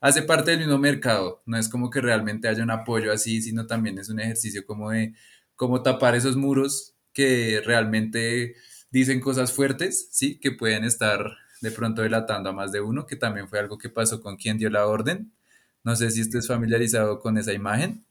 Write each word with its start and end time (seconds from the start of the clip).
hace 0.00 0.22
parte 0.22 0.52
del 0.52 0.60
mismo 0.60 0.78
mercado. 0.78 1.42
No 1.46 1.56
es 1.58 1.68
como 1.68 1.90
que 1.90 2.00
realmente 2.00 2.48
haya 2.48 2.62
un 2.62 2.70
apoyo 2.70 3.12
así, 3.12 3.42
sino 3.42 3.66
también 3.66 3.98
es 3.98 4.08
un 4.08 4.20
ejercicio 4.20 4.64
como 4.66 4.90
de 4.90 5.14
cómo 5.56 5.82
tapar 5.82 6.14
esos 6.14 6.36
muros 6.36 6.94
que 7.12 7.60
realmente 7.64 8.54
dicen 8.90 9.20
cosas 9.20 9.52
fuertes, 9.52 10.08
¿sí? 10.10 10.38
Que 10.38 10.52
pueden 10.52 10.84
estar 10.84 11.24
de 11.60 11.70
pronto 11.70 12.02
delatando 12.02 12.50
a 12.50 12.52
más 12.52 12.72
de 12.72 12.80
uno, 12.80 13.06
que 13.06 13.16
también 13.16 13.48
fue 13.48 13.58
algo 13.58 13.78
que 13.78 13.90
pasó 13.90 14.22
con 14.22 14.36
quien 14.36 14.58
dio 14.58 14.70
la 14.70 14.86
orden. 14.86 15.32
No 15.84 15.96
sé 15.96 16.10
si 16.10 16.20
estés 16.20 16.46
familiarizado 16.48 17.20
con 17.20 17.38
esa 17.38 17.52
imagen. 17.52 18.04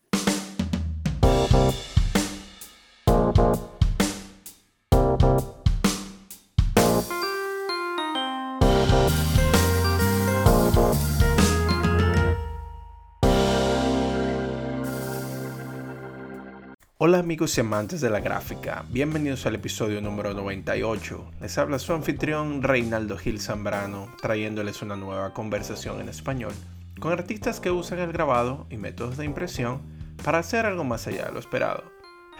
Hola 17.02 17.20
amigos 17.20 17.58
y 17.58 17.62
amantes 17.62 18.02
de 18.02 18.10
la 18.10 18.20
gráfica, 18.20 18.84
bienvenidos 18.90 19.46
al 19.46 19.56
episodio 19.56 20.02
número 20.02 20.34
98. 20.34 21.32
Les 21.40 21.58
habla 21.58 21.80
su 21.80 21.94
anfitrión 21.94 22.62
Reinaldo 22.62 23.18
Gil 23.18 23.40
Zambrano, 23.40 24.14
trayéndoles 24.22 24.82
una 24.82 24.98
nueva 24.98 25.34
conversación 25.34 26.02
en 26.02 26.10
español 26.10 26.52
con 27.00 27.14
artistas 27.14 27.62
que 27.62 27.72
usan 27.72 28.00
el 28.00 28.12
grabado 28.12 28.68
y 28.70 28.76
métodos 28.76 29.16
de 29.16 29.24
impresión 29.24 29.80
para 30.26 30.40
hacer 30.40 30.66
algo 30.66 30.84
más 30.84 31.08
allá 31.08 31.28
de 31.28 31.32
lo 31.32 31.40
esperado. 31.40 31.86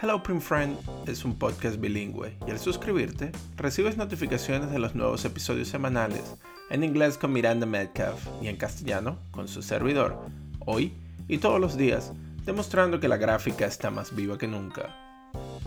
Hello 0.02 0.22
Print 0.22 0.42
Friend 0.42 0.76
es 1.06 1.24
un 1.24 1.38
podcast 1.38 1.80
bilingüe 1.80 2.36
y 2.46 2.50
al 2.50 2.58
suscribirte 2.58 3.32
recibes 3.56 3.96
notificaciones 3.96 4.70
de 4.70 4.78
los 4.78 4.94
nuevos 4.94 5.24
episodios 5.24 5.68
semanales 5.68 6.36
en 6.68 6.84
inglés 6.84 7.16
con 7.16 7.32
Miranda 7.32 7.64
Metcalf 7.64 8.26
y 8.42 8.48
en 8.48 8.58
castellano 8.58 9.20
con 9.30 9.48
su 9.48 9.62
servidor, 9.62 10.18
hoy 10.66 10.92
y 11.28 11.38
todos 11.38 11.58
los 11.58 11.78
días 11.78 12.12
demostrando 12.44 13.00
que 13.00 13.08
la 13.08 13.16
gráfica 13.16 13.66
está 13.66 13.90
más 13.90 14.14
viva 14.14 14.38
que 14.38 14.48
nunca. 14.48 14.94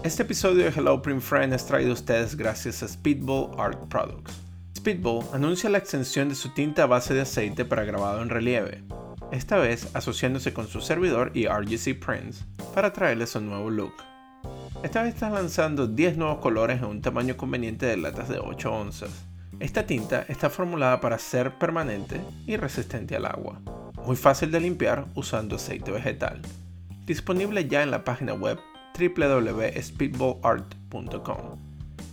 Este 0.04 0.24
episodio 0.24 0.66
de 0.66 0.70
Hello 0.70 1.02
Print 1.02 1.22
Friend 1.22 1.54
es 1.54 1.66
traído 1.66 1.92
a 1.92 1.94
ustedes 1.94 2.36
gracias 2.36 2.84
a 2.84 2.88
Speedball 2.88 3.52
Art 3.58 3.88
Products. 3.88 4.34
Speedball 4.78 5.26
anuncia 5.34 5.70
la 5.70 5.78
extensión 5.78 6.30
de 6.30 6.36
su 6.36 6.50
tinta 6.50 6.84
a 6.84 6.88
base 6.88 7.14
de 7.14 7.22
aceite 7.22 7.64
para 7.64 7.86
grabado 7.86 8.22
en 8.22 8.30
relieve, 8.30 8.84
esta 9.32 9.58
vez 9.58 9.88
asociándose 9.96 10.54
con 10.54 10.68
su 10.68 10.82
servidor 10.82 11.32
y 11.34 11.48
RGC 11.48 12.00
Prints 12.00 12.44
para 12.74 12.92
traerles 12.92 13.36
un 13.36 13.48
nuevo 13.48 13.70
look. 13.70 13.94
Esta 14.84 15.04
vez 15.04 15.14
están 15.14 15.34
lanzando 15.34 15.88
10 15.88 16.18
nuevos 16.18 16.40
colores 16.40 16.80
en 16.80 16.86
un 16.86 17.02
tamaño 17.02 17.38
conveniente 17.38 17.86
de 17.86 17.96
latas 17.96 18.28
de 18.28 18.40
8 18.40 18.74
onzas. 18.74 19.12
Esta 19.62 19.86
tinta 19.86 20.26
está 20.28 20.50
formulada 20.50 21.00
para 21.00 21.18
ser 21.18 21.58
permanente 21.58 22.20
y 22.46 22.58
resistente 22.58 23.16
al 23.16 23.26
agua, 23.26 23.62
muy 24.06 24.18
fácil 24.18 24.52
de 24.52 24.60
limpiar 24.60 25.06
usando 25.16 25.56
aceite 25.56 25.92
vegetal 25.92 26.42
disponible 27.06 27.68
ya 27.68 27.84
en 27.84 27.92
la 27.92 28.04
página 28.04 28.34
web 28.34 28.58
www.speedballart.com. 28.98 31.60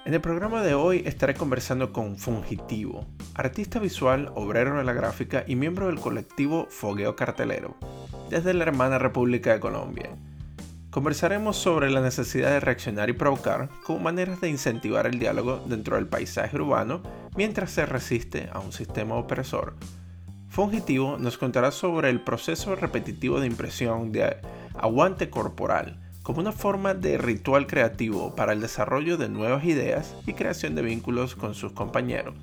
En 0.06 0.14
el 0.14 0.22
programa 0.22 0.64
de 0.64 0.74
hoy 0.74 1.04
estaré 1.06 1.34
conversando 1.34 1.92
con 1.92 2.18
Fungitivo, 2.18 3.06
artista 3.36 3.80
visual, 3.80 4.32
obrero 4.34 4.78
de 4.78 4.84
la 4.86 4.94
gráfica 4.94 5.44
y 5.46 5.56
miembro 5.56 5.88
del 5.88 6.00
colectivo 6.00 6.68
Fogueo 6.70 7.16
Cartelero, 7.16 7.76
desde 8.30 8.54
la 8.54 8.64
hermana 8.64 8.98
República 8.98 9.54
de 9.54 9.60
Colombia. 9.60 10.10
Conversaremos 10.90 11.58
sobre 11.58 11.92
la 11.92 12.02
necesidad 12.02 12.50
de 12.50 12.62
reaccionar 12.62 13.10
y 13.10 13.14
provocar 13.14 13.70
como 13.84 14.00
maneras 14.00 14.40
de 14.40 14.50
incentivar 14.50 15.06
el 15.06 15.20
diálogo 15.20 15.64
dentro 15.68 15.98
del 15.98 16.08
paisaje 16.08 16.56
urbano 16.56 17.04
mientras 17.36 17.70
se 17.70 17.86
resiste 17.86 18.50
a 18.54 18.60
un 18.60 18.72
sistema 18.72 19.16
opresor. 19.16 19.76
Fungitivo 20.48 21.18
nos 21.20 21.38
contará 21.38 21.72
sobre 21.72 22.10
el 22.10 22.22
proceso 22.22 22.76
repetitivo 22.76 23.40
de 23.40 23.48
impresión 23.48 24.12
de 24.12 24.38
aguante 24.76 25.30
corporal, 25.30 26.09
como 26.30 26.42
una 26.42 26.52
forma 26.52 26.94
de 26.94 27.18
ritual 27.18 27.66
creativo 27.66 28.36
para 28.36 28.54
el 28.54 28.62
desarrollo 28.62 29.18
de 29.18 29.30
nuevas 29.30 29.66
ideas 29.66 30.16
y 30.28 30.34
creación 30.34 30.76
de 30.76 30.84
vínculos 30.84 31.36
con 31.36 31.56
sus 31.56 31.72
compañeros. 31.72 32.36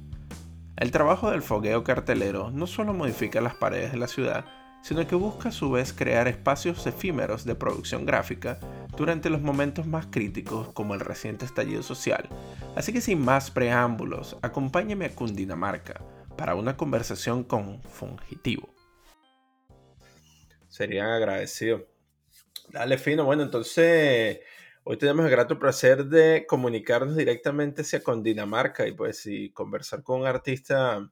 El 0.77 0.91
trabajo 0.91 1.31
del 1.31 1.41
fogueo 1.41 1.85
cartelero 1.85 2.51
no 2.51 2.67
solo 2.67 2.95
modifica 2.95 3.41
las 3.41 3.55
paredes 3.55 3.93
de 3.93 3.99
la 3.99 4.09
ciudad, 4.09 4.45
sino 4.83 5.07
que 5.07 5.15
busca 5.15 5.51
a 5.51 5.53
su 5.53 5.71
vez 5.71 5.93
crear 5.93 6.27
espacios 6.27 6.85
efímeros 6.89 7.45
de 7.45 7.55
producción 7.55 8.07
gráfica 8.07 8.59
durante 8.97 9.31
los 9.31 9.41
momentos 9.41 9.87
más 9.87 10.07
críticos 10.07 10.73
como 10.73 10.95
el 10.95 11.01
reciente 11.01 11.45
estallido 11.45 11.85
social. 11.85 12.29
Así 12.75 12.93
que 12.93 13.01
sin 13.01 13.25
más 13.25 13.53
preámbulos, 13.53 14.37
acompáñeme 14.43 15.05
a 15.05 15.15
Cundinamarca 15.15 16.03
para 16.37 16.57
una 16.57 16.77
conversación 16.77 17.45
con 17.45 17.81
Fungitivo. 17.83 18.69
Serían 20.67 21.07
agradecidos 21.07 21.83
Dale, 22.77 22.99
fino. 22.99 23.25
Bueno, 23.25 23.43
entonces 23.43 24.41
hoy 24.85 24.99
tenemos 24.99 25.25
el 25.25 25.31
grato 25.31 25.59
placer 25.59 26.05
de 26.05 26.45
comunicarnos 26.47 27.17
directamente 27.17 27.81
hacia 27.81 28.03
con 28.03 28.23
Dinamarca 28.23 28.87
y 28.87 28.93
pues 28.93 29.25
y 29.25 29.51
conversar 29.51 30.03
con 30.03 30.21
un 30.21 30.27
artista 30.27 31.11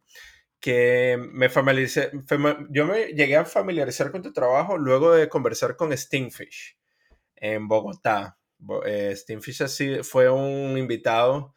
que 0.61 1.17
me 1.19 1.49
familiaricé, 1.49 2.11
yo 2.69 2.87
me 2.87 3.07
llegué 3.15 3.37
a 3.37 3.47
familiarizar 3.47 4.13
con 4.13 4.21
tu 4.21 4.31
trabajo 4.31 4.77
luego 4.77 5.15
de 5.15 5.31
conversar 5.31 5.75
con 5.75 5.97
Stingfish 5.97 6.77
en 7.35 7.67
Bogotá. 7.67 8.37
Eh, 8.85 9.17
Stingfish 9.17 9.63
así 9.63 10.03
fue 10.03 10.29
un 10.29 10.77
invitado 10.77 11.55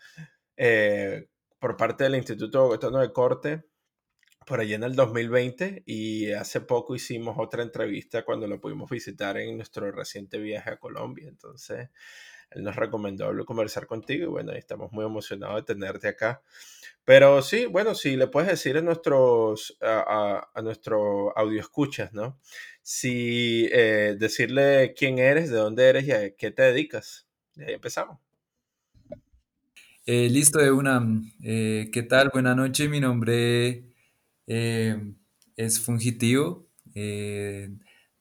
eh, 0.56 1.28
por 1.59 1.75
parte 1.75 2.06
del 2.06 2.16
Instituto 2.16 2.62
Bogotano 2.62 3.00
de 3.00 3.12
Corte 3.12 3.66
por 4.47 4.62
allí 4.62 4.74
en 4.74 4.84
el 4.84 4.96
2020 4.96 5.84
y 5.85 6.31
hace 6.31 6.62
poco 6.62 6.96
hicimos 6.96 7.35
otra 7.38 7.63
entrevista 7.63 8.24
cuando 8.24 8.47
lo 8.47 8.62
pudimos 8.62 8.90
visitar 8.90 9.38
en 9.38 9.58
nuestro 9.58 9.91
reciente 9.91 10.38
viaje 10.38 10.69
a 10.69 10.80
Colombia. 10.80 11.28
Entonces, 11.28 11.90
él 12.52 12.63
nos 12.63 12.78
recomendó 12.78 13.30
conversar 13.46 13.88
contigo 13.88 14.24
y 14.24 14.28
bueno, 14.28 14.53
estamos 14.53 14.94
muy 14.94 15.06
emocionados 15.06 15.58
de 15.58 15.74
tenerte 15.74 16.08
acá. 16.08 16.41
Pero 17.03 17.41
sí, 17.41 17.66
bueno, 17.66 17.94
si 17.94 18.16
le 18.16 18.28
puedes 18.28 18.50
decir 18.50 18.78
a 18.78 18.81
nuestros, 18.81 19.78
a, 19.81 20.50
nuestro 20.64 21.38
audio 21.38 21.59
escuchas, 21.59 22.14
¿no? 22.14 22.40
Si 22.81 23.68
eh, 23.74 24.16
decirle 24.18 24.94
quién 24.97 25.19
eres, 25.19 25.50
de 25.50 25.58
dónde 25.58 25.90
eres 25.90 26.08
y 26.08 26.12
a 26.14 26.35
qué 26.38 26.52
te 26.52 26.64
dedicas. 26.64 27.28
Y 27.58 27.64
ahí 27.64 27.74
empezamos. 27.74 28.18
Eh, 30.06 30.29
listo, 30.29 30.59
de 30.59 30.72
una. 30.72 31.06
Eh, 31.44 31.90
¿Qué 31.91 32.03
tal? 32.03 32.29
Buenas 32.29 32.56
noches, 32.56 32.90
mi 32.90 33.02
nombre 33.02 33.97
eh, 34.47 34.97
es 35.56 35.80
fungitivo. 35.80 36.68
Eh, 36.96 37.69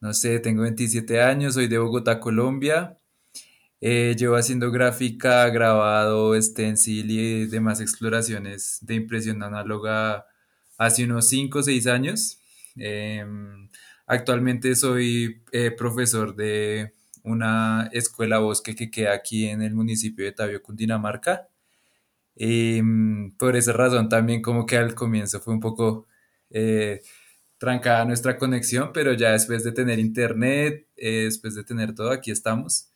no 0.01 0.13
sé, 0.13 0.41
tengo 0.41 0.63
27 0.63 1.23
años, 1.23 1.55
soy 1.55 1.69
de 1.69 1.79
Bogotá, 1.79 2.21
Colombia. 2.21 2.99
Eh, 3.81 4.17
llevo 4.19 4.37
haciendo 4.37 4.71
gráfica, 4.71 5.49
grabado, 5.51 6.41
stencil 6.43 7.11
y 7.11 7.47
demás 7.47 7.81
exploraciones 7.81 8.79
de 8.83 8.95
impresión 8.95 9.43
análoga 9.43 10.27
hace 10.79 11.05
unos 11.05 11.29
5 11.29 11.61
o 11.61 11.63
6 11.63 11.87
años. 11.87 12.41
Em, 12.77 13.71
actualmente 14.07 14.75
soy 14.77 15.43
profesor 15.79 16.35
de 16.37 16.95
una 17.25 17.89
escuela 17.93 18.39
bosque 18.39 18.75
que 18.77 18.91
queda 18.91 19.15
aquí 19.15 19.47
en 19.47 19.63
el 19.63 19.75
municipio 19.75 20.25
de 20.25 20.33
Tabio, 20.33 20.63
Cundinamarca. 20.63 21.49
Em, 22.37 23.33
por 23.39 23.57
esa 23.57 23.73
razón 23.73 24.09
también 24.09 24.43
como 24.43 24.67
que 24.67 24.77
al 24.77 24.95
comienzo 24.95 25.41
fue 25.41 25.55
un 25.55 25.61
poco 25.61 26.07
eh, 26.51 27.01
trancada 27.59 28.05
nuestra 28.05 28.39
conexión, 28.39 28.93
pero 28.93 29.13
ya 29.15 29.33
después 29.33 29.65
de 29.65 29.73
tener 29.73 29.99
internet, 29.99 30.89
eh, 30.97 31.25
después 31.25 31.55
de 31.55 31.65
tener 31.65 31.95
todo, 31.95 32.11
aquí 32.11 32.31
estamos. 32.31 32.91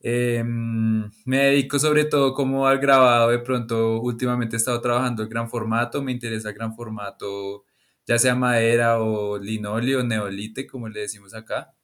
Em, 0.00 1.10
me 1.24 1.38
dedico 1.38 1.78
sobre 1.78 2.04
todo 2.04 2.34
como 2.34 2.66
al 2.66 2.78
grabado, 2.78 3.30
de 3.30 3.38
pronto 3.40 4.00
últimamente 4.02 4.56
he 4.56 4.58
estado 4.58 4.80
trabajando 4.82 5.22
en 5.22 5.30
gran 5.30 5.48
formato, 5.50 6.02
me 6.02 6.12
interesa 6.12 6.50
el 6.50 6.54
gran 6.54 6.74
formato, 6.76 7.64
ya 8.06 8.18
sea 8.18 8.34
madera 8.34 9.00
o 9.00 9.38
linoleo, 9.38 10.04
neolite, 10.04 10.66
como 10.66 10.88
le 10.88 11.00
decimos 11.00 11.34
acá. 11.34 11.74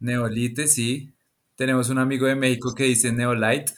Neolite, 0.00 0.68
sí. 0.68 1.14
Tenemos 1.56 1.88
un 1.88 1.98
amigo 1.98 2.26
de 2.26 2.36
México 2.36 2.74
que 2.74 2.84
dice 2.84 3.12
neolite. 3.12 3.72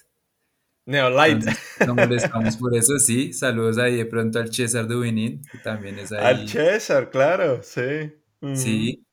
Neolite. 0.87 1.51
no 1.87 1.95
molestamos 1.95 2.57
por 2.57 2.75
eso, 2.75 2.99
sí. 2.99 3.33
Saludos 3.33 3.77
ahí 3.77 3.97
de 3.97 4.07
pronto 4.07 4.39
al 4.39 4.53
César 4.53 4.87
Dubinin, 4.87 5.43
que 5.51 5.59
también 5.59 5.99
es 5.99 6.13
ahí. 6.13 6.25
Al 6.25 6.49
César, 6.49 7.11
claro, 7.11 7.61
sí. 7.63 8.13
Sí. 8.55 9.05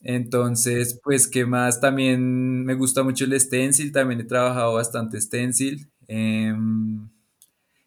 Entonces, 0.00 1.00
pues, 1.02 1.28
¿qué 1.28 1.46
más? 1.46 1.80
También 1.80 2.64
me 2.64 2.74
gusta 2.74 3.02
mucho 3.02 3.24
el 3.24 3.40
stencil, 3.40 3.92
también 3.92 4.20
he 4.20 4.24
trabajado 4.24 4.74
bastante 4.74 5.20
stencil. 5.20 5.88
Em, 6.08 7.08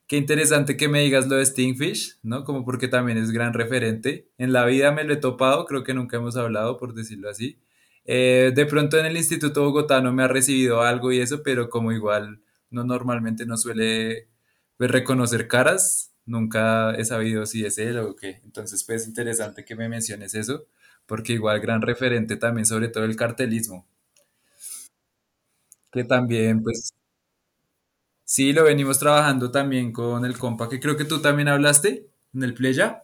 qué 0.07 0.17
interesante 0.17 0.77
que 0.77 0.87
me 0.87 1.01
digas 1.01 1.27
lo 1.27 1.35
de 1.35 1.45
Stingfish, 1.45 2.19
¿no? 2.23 2.45
Como 2.45 2.63
porque 2.63 2.87
también 2.87 3.17
es 3.17 3.31
gran 3.31 3.53
referente. 3.53 4.29
En 4.37 4.53
la 4.53 4.65
vida 4.65 4.91
me 4.91 5.03
lo 5.03 5.13
he 5.13 5.17
topado, 5.17 5.65
creo 5.65 5.83
que 5.83 5.93
nunca 5.93 6.17
hemos 6.17 6.37
hablado, 6.37 6.77
por 6.77 6.93
decirlo 6.93 7.29
así. 7.29 7.59
Eh, 8.05 8.51
de 8.55 8.65
pronto 8.65 8.97
en 8.97 9.05
el 9.05 9.17
Instituto 9.17 9.63
Bogotano 9.63 10.11
me 10.13 10.23
ha 10.23 10.27
recibido 10.27 10.81
algo 10.81 11.11
y 11.11 11.19
eso, 11.19 11.43
pero 11.43 11.69
como 11.69 11.91
igual 11.91 12.41
no 12.71 12.83
normalmente 12.85 13.45
no 13.45 13.57
suele 13.57 14.27
pues, 14.77 14.91
reconocer 14.91 15.47
caras, 15.47 16.13
nunca 16.25 16.95
he 16.95 17.05
sabido 17.05 17.45
si 17.45 17.65
es 17.65 17.77
él 17.77 17.97
o 17.99 18.15
qué. 18.15 18.41
Entonces, 18.43 18.83
pues 18.85 19.07
interesante 19.07 19.65
que 19.65 19.75
me 19.75 19.89
menciones 19.89 20.33
eso, 20.35 20.67
porque 21.05 21.33
igual 21.33 21.59
gran 21.61 21.81
referente 21.81 22.37
también 22.37 22.65
sobre 22.65 22.89
todo 22.89 23.05
el 23.05 23.15
cartelismo, 23.15 23.85
que 25.91 26.03
también 26.03 26.61
pues 26.63 26.91
sí 28.23 28.51
lo 28.53 28.63
venimos 28.63 28.97
trabajando 28.97 29.51
también 29.51 29.91
con 29.91 30.25
el 30.25 30.37
compa, 30.37 30.69
que 30.69 30.79
creo 30.79 30.97
que 30.97 31.05
tú 31.05 31.21
también 31.21 31.47
hablaste 31.49 32.07
en 32.33 32.43
el 32.43 32.53
Pleya. 32.55 33.03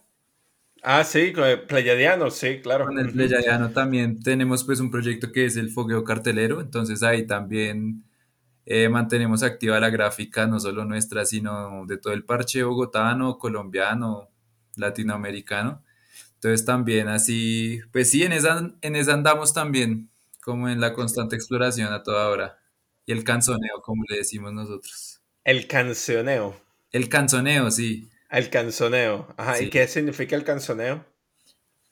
Ah, 0.82 1.02
sí, 1.04 1.32
con 1.32 1.44
el 1.44 2.30
sí, 2.30 2.60
claro. 2.60 2.86
Con 2.86 2.98
el 2.98 3.06
Ujú. 3.08 3.14
Pleyadiano 3.16 3.70
también 3.70 4.22
tenemos 4.22 4.64
pues 4.64 4.80
un 4.80 4.90
proyecto 4.90 5.32
que 5.32 5.44
es 5.44 5.56
el 5.56 5.70
fogueo 5.70 6.04
cartelero, 6.04 6.60
entonces 6.60 7.02
ahí 7.02 7.26
también 7.26 8.04
eh, 8.70 8.90
mantenemos 8.90 9.42
activa 9.42 9.80
la 9.80 9.88
gráfica, 9.88 10.46
no 10.46 10.60
solo 10.60 10.84
nuestra, 10.84 11.24
sino 11.24 11.86
de 11.86 11.96
todo 11.96 12.12
el 12.12 12.26
parche 12.26 12.62
bogotano, 12.62 13.38
colombiano, 13.38 14.28
latinoamericano. 14.76 15.82
Entonces 16.34 16.66
también 16.66 17.08
así, 17.08 17.80
pues 17.92 18.10
sí, 18.10 18.24
en 18.24 18.32
esa, 18.32 18.70
en 18.82 18.94
esa 18.94 19.14
andamos 19.14 19.54
también, 19.54 20.10
como 20.42 20.68
en 20.68 20.82
la 20.82 20.92
constante 20.92 21.34
exploración 21.34 21.94
a 21.94 22.02
toda 22.02 22.28
hora. 22.28 22.58
Y 23.06 23.12
el 23.12 23.24
canzoneo, 23.24 23.80
como 23.82 24.02
le 24.06 24.18
decimos 24.18 24.52
nosotros. 24.52 25.22
El 25.44 25.66
cancioneo. 25.66 26.54
El 26.92 27.08
canzoneo, 27.08 27.70
sí, 27.70 28.10
El 28.28 28.50
canzoneo. 28.50 29.34
Ajá, 29.38 29.58
¿y 29.58 29.64
sí. 29.64 29.70
qué 29.70 29.88
significa 29.88 30.36
el 30.36 30.44
canzoneo? 30.44 31.06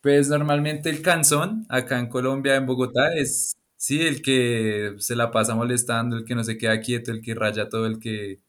Pues 0.02 0.28
normalmente 0.28 0.90
el 0.90 1.00
canzón, 1.00 1.64
acá 1.70 1.98
en 1.98 2.10
Colombia, 2.10 2.56
en 2.56 2.66
Bogotá, 2.66 3.14
es, 3.14 3.56
sí, 3.86 4.02
el 4.02 4.20
que 4.20 4.96
se 4.98 5.14
la 5.14 5.30
pasa 5.30 5.54
molestando, 5.54 6.16
el 6.16 6.24
que 6.24 6.34
no 6.34 6.42
se 6.42 6.58
queda 6.58 6.80
quieto, 6.80 7.12
el 7.12 7.22
que 7.22 7.36
raya 7.36 7.68
todo, 7.68 7.86
el 7.86 8.00
que, 8.00 8.40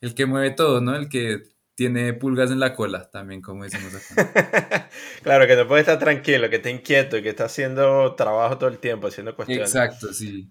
el 0.00 0.12
que 0.16 0.26
mueve 0.26 0.50
todo, 0.50 0.80
¿no? 0.80 0.96
El 0.96 1.08
que 1.08 1.44
tiene 1.76 2.14
pulgas 2.14 2.50
en 2.50 2.58
la 2.58 2.74
cola, 2.74 3.08
también 3.08 3.40
como 3.40 3.62
decimos 3.62 3.94
acá. 3.94 4.90
Claro, 5.22 5.46
que 5.46 5.54
no 5.54 5.68
puede 5.68 5.82
estar 5.82 6.00
tranquilo, 6.00 6.50
que 6.50 6.56
está 6.56 6.70
inquieto 6.70 7.22
que 7.22 7.28
está 7.28 7.44
haciendo 7.44 8.16
trabajo 8.16 8.58
todo 8.58 8.68
el 8.68 8.78
tiempo, 8.78 9.06
haciendo 9.06 9.36
cuestiones. 9.36 9.72
Exacto, 9.72 10.12
sí. 10.12 10.50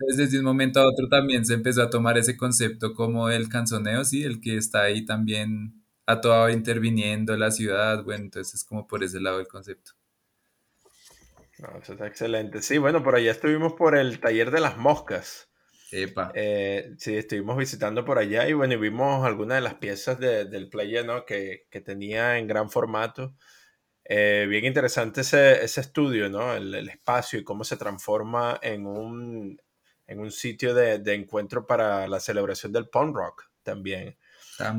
Entonces, 0.00 0.16
desde 0.16 0.40
un 0.40 0.44
momento 0.44 0.80
a 0.80 0.88
otro 0.88 1.08
también 1.08 1.44
se 1.46 1.54
empezó 1.54 1.82
a 1.82 1.90
tomar 1.90 2.18
ese 2.18 2.36
concepto 2.36 2.94
como 2.94 3.30
el 3.30 3.48
canzoneo, 3.48 4.04
sí, 4.04 4.24
el 4.24 4.40
que 4.40 4.56
está 4.56 4.82
ahí 4.82 5.04
también 5.04 5.84
a 6.04 6.20
toda 6.20 6.50
interviniendo 6.50 7.36
la 7.36 7.52
ciudad, 7.52 8.02
bueno, 8.02 8.24
entonces 8.24 8.54
es 8.54 8.64
como 8.64 8.88
por 8.88 9.04
ese 9.04 9.20
lado 9.20 9.38
el 9.38 9.46
concepto. 9.46 9.97
No, 11.58 11.78
eso 11.78 11.92
está 11.92 12.06
excelente. 12.06 12.62
Sí, 12.62 12.78
bueno, 12.78 13.02
por 13.02 13.16
allá 13.16 13.30
estuvimos 13.32 13.72
por 13.74 13.96
el 13.96 14.20
taller 14.20 14.50
de 14.50 14.60
las 14.60 14.76
moscas. 14.76 15.50
Epa, 16.02 16.26
Eh, 16.34 16.92
sí, 16.98 17.16
estuvimos 17.16 17.56
visitando 17.58 18.04
por 18.04 18.18
allá 18.18 18.48
y 18.48 18.54
bueno, 18.54 18.74
y 18.74 18.78
vimos 18.78 19.24
algunas 19.26 19.58
de 19.58 19.62
las 19.62 19.74
piezas 19.76 20.18
de- 20.20 20.46
del 20.46 20.68
player, 20.70 21.06
¿no? 21.06 21.26
Que, 21.26 21.66
que 21.70 21.80
tenía 21.80 22.38
en 22.38 22.48
gran 22.48 22.70
formato. 22.70 23.34
Eh, 24.04 24.46
bien 24.50 24.64
interesante 24.66 25.22
ese, 25.22 25.64
ese 25.64 25.80
estudio, 25.82 26.28
¿no? 26.30 26.54
El, 26.54 26.74
el 26.74 26.88
espacio 26.90 27.38
y 27.40 27.44
cómo 27.44 27.64
se 27.64 27.76
transforma 27.78 28.58
en 28.62 28.86
un, 28.86 29.60
en 30.06 30.20
un 30.20 30.32
sitio 30.32 30.74
de, 30.74 30.98
de 31.00 31.14
encuentro 31.14 31.66
para 31.66 32.08
la 32.08 32.20
celebración 32.20 32.72
del 32.72 32.88
punk 32.90 33.16
rock 33.16 33.44
también. 33.62 34.18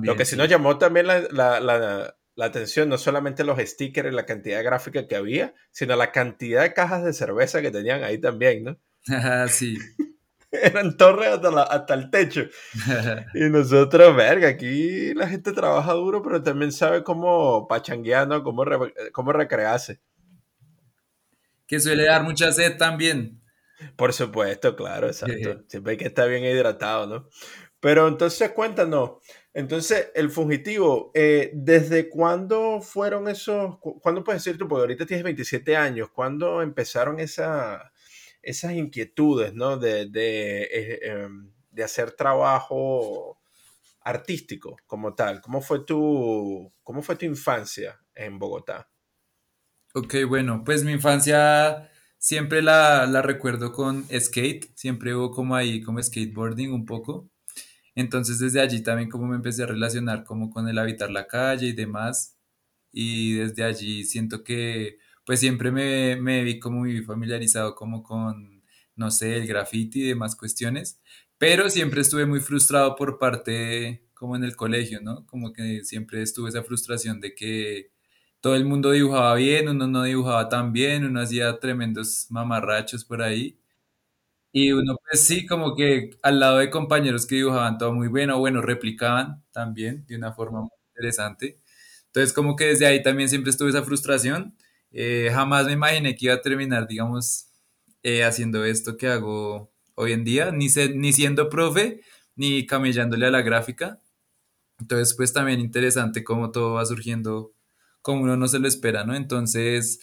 Lo 0.03 0.15
también 0.15 0.17
que 0.17 0.25
sí 0.25 0.35
nos 0.35 0.47
sí. 0.47 0.49
llamó 0.49 0.77
también 0.77 1.07
la, 1.07 1.21
la- 1.31 1.59
la- 1.59 2.17
la 2.39 2.45
atención, 2.45 2.87
no 2.87 2.97
solamente 2.97 3.43
los 3.43 3.59
stickers 3.59 4.09
y 4.09 4.15
la 4.15 4.25
cantidad 4.25 4.59
de 4.59 4.63
gráfica 4.63 5.05
que 5.07 5.17
había, 5.17 5.53
sino 5.71 5.97
la 5.97 6.13
cantidad 6.13 6.61
de 6.61 6.73
cajas 6.73 7.03
de 7.03 7.11
cerveza 7.11 7.61
que 7.61 7.69
tenían 7.69 8.01
ahí 8.01 8.17
también, 8.17 8.63
¿no? 8.63 8.77
Sí. 9.49 9.77
Eran 10.51 10.95
torres 10.95 11.27
hasta, 11.33 11.51
la- 11.51 11.63
hasta 11.63 11.93
el 11.95 12.09
techo. 12.09 12.43
Y 13.35 13.49
nosotros, 13.49 14.15
verga, 14.15 14.47
aquí 14.47 15.13
la 15.15 15.27
gente 15.27 15.51
trabaja 15.51 15.91
duro, 15.91 16.23
pero 16.23 16.41
también 16.41 16.71
sabe 16.71 17.03
cómo 17.03 17.67
pachanguear, 17.67 18.25
¿no? 18.25 18.41
Cómo, 18.41 18.63
re- 18.63 18.93
cómo 19.11 19.33
recrearse. 19.33 19.99
Que 21.67 21.79
suele 21.81 22.05
dar 22.05 22.23
mucha 22.23 22.53
sed 22.53 22.77
también. 22.77 23.41
Por 23.97 24.13
supuesto, 24.13 24.77
claro, 24.77 25.07
exacto. 25.07 25.61
Siempre 25.67 25.91
hay 25.91 25.97
que 25.97 26.07
estar 26.07 26.29
bien 26.29 26.45
hidratado, 26.45 27.05
¿no? 27.05 27.27
Pero 27.81 28.07
entonces 28.07 28.51
cuéntanos, 28.51 29.11
entonces 29.53 30.11
el 30.15 30.29
fugitivo, 30.29 31.11
eh, 31.13 31.51
¿desde 31.53 32.09
cuándo 32.09 32.81
fueron 32.81 33.27
esos, 33.27 33.77
cu- 33.79 33.99
cuándo 34.01 34.23
puedes 34.23 34.43
decir 34.43 34.57
tú, 34.57 34.67
porque 34.67 34.81
ahorita 34.81 35.05
tienes 35.05 35.23
27 35.23 35.75
años, 35.75 36.09
¿cuándo 36.11 36.61
empezaron 36.61 37.19
esa, 37.19 37.91
esas 38.41 38.73
inquietudes, 38.73 39.53
¿no? 39.53 39.77
De, 39.77 40.07
de, 40.09 40.63
eh, 40.63 40.99
em, 41.03 41.51
de 41.71 41.83
hacer 41.83 42.11
trabajo 42.13 43.39
artístico 44.01 44.77
como 44.87 45.15
tal. 45.15 45.41
¿Cómo 45.41 45.61
fue 45.61 45.85
tu, 45.85 46.71
cómo 46.83 47.01
fue 47.03 47.15
tu 47.17 47.25
infancia 47.25 47.99
en 48.15 48.39
Bogotá? 48.39 48.89
Ok, 49.93 50.15
bueno, 50.27 50.63
pues 50.63 50.83
mi 50.83 50.91
infancia 50.91 51.89
siempre 52.19 52.61
la, 52.61 53.07
la 53.07 53.21
recuerdo 53.23 53.71
con 53.71 54.05
skate, 54.19 54.71
siempre 54.75 55.15
hubo 55.15 55.31
como 55.31 55.55
ahí, 55.55 55.81
como 55.81 56.01
skateboarding 56.01 56.71
un 56.71 56.85
poco. 56.85 57.29
Entonces 57.99 58.39
desde 58.39 58.61
allí 58.61 58.81
también 58.81 59.09
como 59.09 59.27
me 59.27 59.35
empecé 59.35 59.63
a 59.63 59.67
relacionar 59.67 60.23
como 60.23 60.49
con 60.49 60.67
el 60.69 60.77
habitar 60.79 61.11
la 61.11 61.27
calle 61.27 61.67
y 61.67 61.73
demás. 61.73 62.37
Y 62.91 63.33
desde 63.35 63.63
allí 63.63 64.05
siento 64.05 64.43
que 64.43 64.99
pues 65.25 65.39
siempre 65.41 65.71
me, 65.71 66.15
me 66.15 66.43
vi 66.43 66.59
como 66.59 66.79
muy 66.79 67.03
familiarizado 67.03 67.75
como 67.75 68.03
con, 68.03 68.63
no 68.95 69.11
sé, 69.11 69.37
el 69.37 69.47
graffiti 69.47 70.01
y 70.03 70.07
demás 70.07 70.35
cuestiones. 70.35 71.01
Pero 71.37 71.69
siempre 71.69 72.01
estuve 72.01 72.25
muy 72.25 72.39
frustrado 72.41 72.95
por 72.95 73.19
parte, 73.19 74.07
como 74.13 74.35
en 74.35 74.43
el 74.43 74.55
colegio, 74.55 75.01
¿no? 75.01 75.25
Como 75.27 75.53
que 75.53 75.83
siempre 75.85 76.21
estuve 76.21 76.49
esa 76.49 76.63
frustración 76.63 77.21
de 77.21 77.35
que 77.35 77.91
todo 78.41 78.55
el 78.55 78.65
mundo 78.65 78.91
dibujaba 78.91 79.35
bien, 79.35 79.69
uno 79.69 79.87
no 79.87 80.03
dibujaba 80.03 80.49
tan 80.49 80.73
bien, 80.73 81.05
uno 81.05 81.21
hacía 81.21 81.59
tremendos 81.59 82.27
mamarrachos 82.29 83.05
por 83.05 83.21
ahí. 83.21 83.58
Y 84.51 84.71
uno, 84.71 84.97
pues 85.07 85.21
sí, 85.23 85.45
como 85.45 85.75
que 85.75 86.09
al 86.23 86.39
lado 86.39 86.57
de 86.57 86.69
compañeros 86.71 87.27
que 87.27 87.35
dibujaban 87.35 87.77
todo 87.77 87.93
muy 87.93 88.07
bueno, 88.07 88.39
bueno, 88.39 88.61
replicaban 88.61 89.43
también 89.51 90.05
de 90.07 90.15
una 90.17 90.33
forma 90.33 90.61
muy 90.61 90.69
interesante. 90.95 91.59
Entonces, 92.07 92.33
como 92.33 92.55
que 92.55 92.65
desde 92.65 92.87
ahí 92.87 93.03
también 93.03 93.29
siempre 93.29 93.51
estuve 93.51 93.69
esa 93.69 93.83
frustración. 93.83 94.55
Eh, 94.91 95.29
jamás 95.33 95.67
me 95.67 95.73
imaginé 95.73 96.15
que 96.15 96.25
iba 96.25 96.33
a 96.35 96.41
terminar, 96.41 96.87
digamos, 96.87 97.49
eh, 98.03 98.23
haciendo 98.23 98.65
esto 98.65 98.97
que 98.97 99.07
hago 99.07 99.71
hoy 99.95 100.13
en 100.13 100.23
día, 100.23 100.51
ni, 100.51 100.69
se- 100.69 100.89
ni 100.95 101.13
siendo 101.13 101.49
profe, 101.49 102.01
ni 102.35 102.65
camellándole 102.65 103.27
a 103.27 103.31
la 103.31 103.41
gráfica. 103.43 104.01
Entonces, 104.79 105.13
pues 105.15 105.33
también 105.33 105.59
interesante 105.59 106.23
cómo 106.23 106.51
todo 106.51 106.73
va 106.73 106.85
surgiendo 106.85 107.53
como 108.01 108.23
uno 108.23 108.37
no 108.37 108.47
se 108.47 108.59
lo 108.59 108.67
espera, 108.67 109.03
¿no? 109.05 109.13
Entonces, 109.15 109.99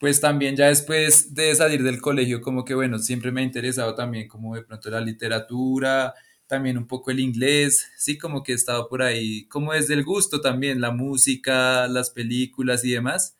pues 0.00 0.20
también 0.20 0.56
ya 0.56 0.68
después 0.68 1.34
de 1.34 1.54
salir 1.54 1.82
del 1.82 2.00
colegio, 2.00 2.40
como 2.40 2.64
que 2.64 2.74
bueno, 2.74 2.98
siempre 2.98 3.30
me 3.32 3.42
ha 3.42 3.44
interesado 3.44 3.94
también 3.94 4.28
como 4.28 4.56
de 4.56 4.62
pronto 4.62 4.88
la 4.90 5.00
literatura, 5.02 6.14
también 6.46 6.78
un 6.78 6.86
poco 6.86 7.10
el 7.10 7.20
inglés, 7.20 7.86
sí, 7.98 8.16
como 8.18 8.42
que 8.42 8.52
he 8.52 8.54
estado 8.54 8.88
por 8.88 9.02
ahí, 9.02 9.46
como 9.48 9.74
desde 9.74 9.92
el 9.94 10.02
gusto 10.04 10.40
también, 10.40 10.80
la 10.80 10.90
música, 10.90 11.86
las 11.86 12.10
películas 12.10 12.82
y 12.84 12.92
demás. 12.92 13.36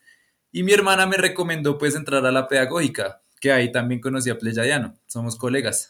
Y 0.51 0.61
mi 0.63 0.71
hermana 0.71 1.07
me 1.07 1.17
recomendó 1.17 1.79
pues 1.79 1.95
entrar 1.95 2.25
a 2.27 2.31
la 2.31 2.47
pedagógica, 2.47 3.23
que 3.39 3.51
ahí 3.51 3.71
también 3.71 3.99
conocí 3.99 4.29
a 4.29 4.37
Pleyadiano, 4.37 4.93
somos 5.07 5.37
colegas. 5.37 5.89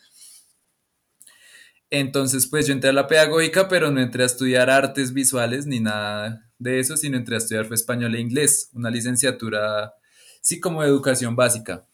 Entonces, 1.90 2.48
pues 2.48 2.66
yo 2.68 2.74
entré 2.74 2.92
a 2.92 2.94
la 2.94 3.08
pedagógica, 3.08 3.68
pero 3.68 3.92
no 3.92 4.00
entré 4.00 4.24
a 4.24 4.28
estudiar 4.28 4.70
artes 4.70 5.12
visuales 5.14 5.68
ni 5.68 5.82
nada 5.82 6.50
de 6.60 6.80
eso, 6.80 6.96
sino 6.96 7.18
entré 7.18 7.36
a 7.36 7.40
estudiar 7.40 7.68
español 7.74 8.16
e 8.16 8.22
inglés, 8.22 8.70
una 8.74 8.90
licenciatura, 8.90 9.94
sí, 10.42 10.60
como 10.60 10.84
educación 10.84 11.36
básica. 11.36 11.86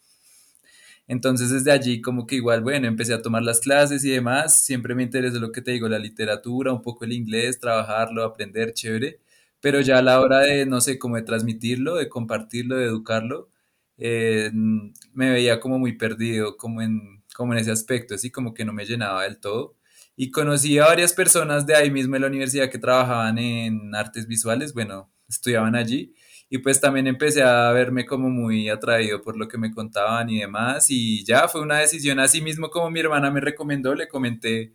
Entonces, 1.08 1.50
desde 1.52 1.72
allí, 1.72 2.02
como 2.02 2.28
que 2.28 2.36
igual, 2.36 2.62
bueno, 2.62 2.88
empecé 2.88 3.14
a 3.14 3.22
tomar 3.22 3.42
las 3.44 3.60
clases 3.62 4.04
y 4.04 4.10
demás. 4.12 4.62
Siempre 4.64 4.94
me 4.96 5.04
interesó 5.04 5.40
lo 5.40 5.52
que 5.52 5.62
te 5.62 5.72
digo, 5.72 5.88
la 5.88 6.00
literatura, 6.00 6.74
un 6.74 6.82
poco 6.82 7.06
el 7.06 7.14
inglés, 7.14 7.60
trabajarlo, 7.60 8.24
aprender, 8.24 8.74
chévere. 8.74 9.20
Pero 9.62 9.80
ya 9.82 10.00
a 10.00 10.02
la 10.02 10.20
hora 10.22 10.40
de, 10.40 10.66
no 10.66 10.82
sé, 10.82 11.00
como 11.00 11.16
de 11.16 11.22
transmitirlo, 11.24 11.96
de 11.96 12.10
compartirlo, 12.10 12.76
de 12.78 12.86
educarlo, 12.86 13.50
eh, 13.98 14.52
me 14.54 15.32
veía 15.32 15.60
como 15.60 15.80
muy 15.80 15.94
perdido, 15.98 16.58
como 16.58 16.82
en, 16.82 17.24
como 17.36 17.54
en 17.54 17.60
ese 17.60 17.72
aspecto, 17.72 18.16
así 18.16 18.30
como 18.32 18.54
que 18.54 18.66
no 18.66 18.74
me 18.74 18.86
llenaba 18.86 19.24
del 19.24 19.40
todo. 19.40 19.76
Y 20.16 20.32
conocí 20.32 20.78
a 20.80 20.86
varias 20.88 21.14
personas 21.14 21.66
de 21.66 21.76
ahí 21.76 21.90
mismo 21.92 22.16
en 22.16 22.24
la 22.24 22.28
universidad 22.28 22.70
que 22.70 22.80
trabajaban 22.80 23.38
en 23.40 23.96
artes 23.96 24.28
visuales, 24.28 24.74
bueno, 24.74 25.10
estudiaban 25.30 25.76
allí. 25.76 26.14
Y 26.50 26.60
pues 26.60 26.80
también 26.80 27.08
empecé 27.08 27.44
a 27.44 27.72
verme 27.72 28.06
como 28.06 28.30
muy 28.30 28.70
atraído 28.70 29.22
por 29.22 29.38
lo 29.38 29.48
que 29.48 29.58
me 29.58 29.72
contaban 29.72 30.30
y 30.30 30.40
demás. 30.40 30.88
Y 30.90 31.26
ya 31.26 31.48
fue 31.48 31.62
una 31.62 31.80
decisión 31.80 32.20
así 32.20 32.42
mismo 32.42 32.70
como 32.70 32.90
mi 32.90 33.00
hermana 33.02 33.32
me 33.32 33.42
recomendó, 33.42 33.96
le 33.96 34.08
comenté 34.08 34.74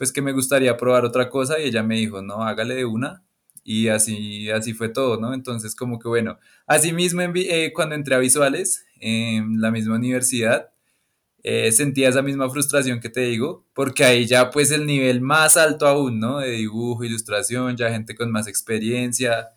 pues 0.00 0.12
que 0.12 0.22
me 0.22 0.32
gustaría 0.32 0.78
probar 0.78 1.04
otra 1.04 1.28
cosa 1.28 1.60
y 1.60 1.64
ella 1.64 1.82
me 1.82 1.96
dijo, 1.96 2.22
no, 2.22 2.42
hágale 2.42 2.74
de 2.74 2.86
una. 2.86 3.22
Y 3.62 3.88
así, 3.88 4.48
así 4.50 4.72
fue 4.72 4.88
todo, 4.88 5.20
¿no? 5.20 5.34
Entonces, 5.34 5.74
como 5.74 5.98
que 5.98 6.08
bueno, 6.08 6.38
así 6.66 6.94
mismo 6.94 7.20
en 7.20 7.32
eh, 7.36 7.70
cuando 7.74 7.94
entré 7.94 8.14
a 8.14 8.18
visuales, 8.18 8.86
en 8.98 9.60
la 9.60 9.70
misma 9.70 9.96
universidad, 9.96 10.70
eh, 11.42 11.70
sentía 11.72 12.08
esa 12.08 12.22
misma 12.22 12.48
frustración 12.48 13.00
que 13.00 13.10
te 13.10 13.20
digo, 13.20 13.66
porque 13.74 14.04
ahí 14.04 14.26
ya 14.26 14.50
pues 14.50 14.70
el 14.70 14.86
nivel 14.86 15.20
más 15.20 15.58
alto 15.58 15.86
aún, 15.86 16.18
¿no? 16.18 16.38
De 16.38 16.52
dibujo, 16.52 17.04
ilustración, 17.04 17.76
ya 17.76 17.90
gente 17.90 18.14
con 18.14 18.30
más 18.30 18.46
experiencia, 18.48 19.50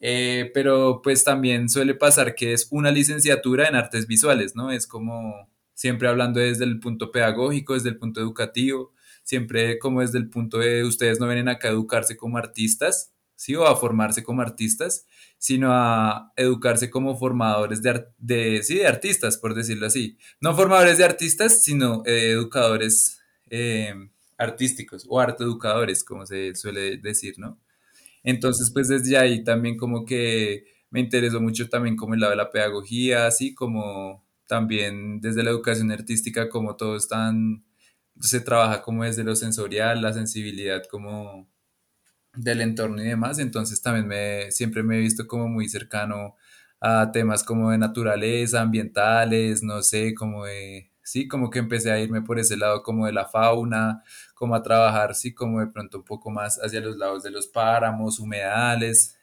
eh, 0.00 0.50
pero 0.54 1.00
pues 1.02 1.24
también 1.24 1.68
suele 1.68 1.94
pasar 1.94 2.34
que 2.34 2.52
es 2.52 2.68
una 2.70 2.90
licenciatura 2.90 3.68
en 3.68 3.74
artes 3.76 4.06
visuales, 4.06 4.56
¿no? 4.56 4.72
Es 4.72 4.86
como 4.86 5.48
siempre 5.74 6.08
hablando 6.08 6.40
desde 6.40 6.64
el 6.64 6.80
punto 6.80 7.12
pedagógico, 7.12 7.74
desde 7.74 7.90
el 7.90 7.98
punto 7.98 8.20
educativo, 8.20 8.92
siempre 9.22 9.78
como 9.78 10.00
desde 10.00 10.18
el 10.18 10.28
punto 10.30 10.58
de 10.58 10.84
ustedes 10.84 11.20
no 11.20 11.26
vienen 11.26 11.48
acá 11.48 11.68
a 11.68 11.72
educarse 11.72 12.16
como 12.16 12.38
artistas, 12.38 13.12
¿sí? 13.36 13.54
O 13.56 13.66
a 13.66 13.76
formarse 13.76 14.22
como 14.22 14.42
artistas, 14.42 15.06
sino 15.38 15.70
a 15.72 16.32
educarse 16.36 16.90
como 16.90 17.16
formadores 17.16 17.82
de, 17.82 18.06
de, 18.18 18.62
sí, 18.62 18.76
de 18.76 18.86
artistas, 18.86 19.38
por 19.38 19.54
decirlo 19.54 19.86
así. 19.86 20.18
No 20.40 20.54
formadores 20.54 20.98
de 20.98 21.04
artistas, 21.04 21.62
sino 21.62 22.02
eh, 22.06 22.32
educadores 22.32 23.20
eh, 23.50 23.94
artísticos 24.38 25.06
o 25.08 25.20
arte 25.20 25.44
educadores, 25.44 26.04
como 26.04 26.26
se 26.26 26.54
suele 26.54 26.98
decir, 26.98 27.34
¿no? 27.38 27.58
Entonces, 28.22 28.70
pues 28.72 28.88
desde 28.88 29.16
ahí 29.18 29.44
también 29.44 29.76
como 29.76 30.04
que 30.04 30.64
me 30.90 31.00
interesó 31.00 31.40
mucho 31.40 31.68
también 31.68 31.96
como 31.96 32.14
el 32.14 32.20
lado 32.20 32.32
de 32.32 32.36
la 32.36 32.50
pedagogía, 32.50 33.26
así 33.26 33.54
como 33.54 34.24
también 34.46 35.20
desde 35.20 35.42
la 35.44 35.50
educación 35.50 35.90
artística, 35.92 36.48
como 36.48 36.76
todo 36.76 36.96
es 36.96 37.08
tan, 37.08 37.64
se 38.20 38.40
trabaja 38.40 38.82
como 38.82 39.04
desde 39.04 39.24
lo 39.24 39.36
sensorial, 39.36 40.02
la 40.02 40.12
sensibilidad 40.12 40.82
como 40.90 41.48
del 42.34 42.60
entorno 42.60 43.02
y 43.02 43.06
demás, 43.08 43.38
entonces 43.38 43.82
también 43.82 44.06
me, 44.08 44.50
siempre 44.52 44.82
me 44.82 44.98
he 44.98 45.00
visto 45.00 45.26
como 45.26 45.48
muy 45.48 45.68
cercano 45.68 46.36
a 46.80 47.10
temas 47.12 47.44
como 47.44 47.70
de 47.70 47.78
naturaleza, 47.78 48.60
ambientales, 48.62 49.62
no 49.62 49.82
sé, 49.82 50.14
como 50.14 50.46
de, 50.46 50.89
sí, 51.10 51.28
como 51.28 51.50
que 51.50 51.58
empecé 51.58 51.90
a 51.90 52.00
irme 52.00 52.22
por 52.22 52.38
ese 52.38 52.56
lado 52.56 52.82
como 52.82 53.06
de 53.06 53.12
la 53.12 53.26
fauna, 53.26 54.02
como 54.34 54.54
a 54.54 54.62
trabajar, 54.62 55.14
sí, 55.14 55.34
como 55.34 55.60
de 55.60 55.66
pronto 55.68 55.98
un 55.98 56.04
poco 56.04 56.30
más 56.30 56.58
hacia 56.62 56.80
los 56.80 56.96
lados 56.96 57.22
de 57.22 57.30
los 57.30 57.46
páramos, 57.48 58.18
humedales, 58.20 59.16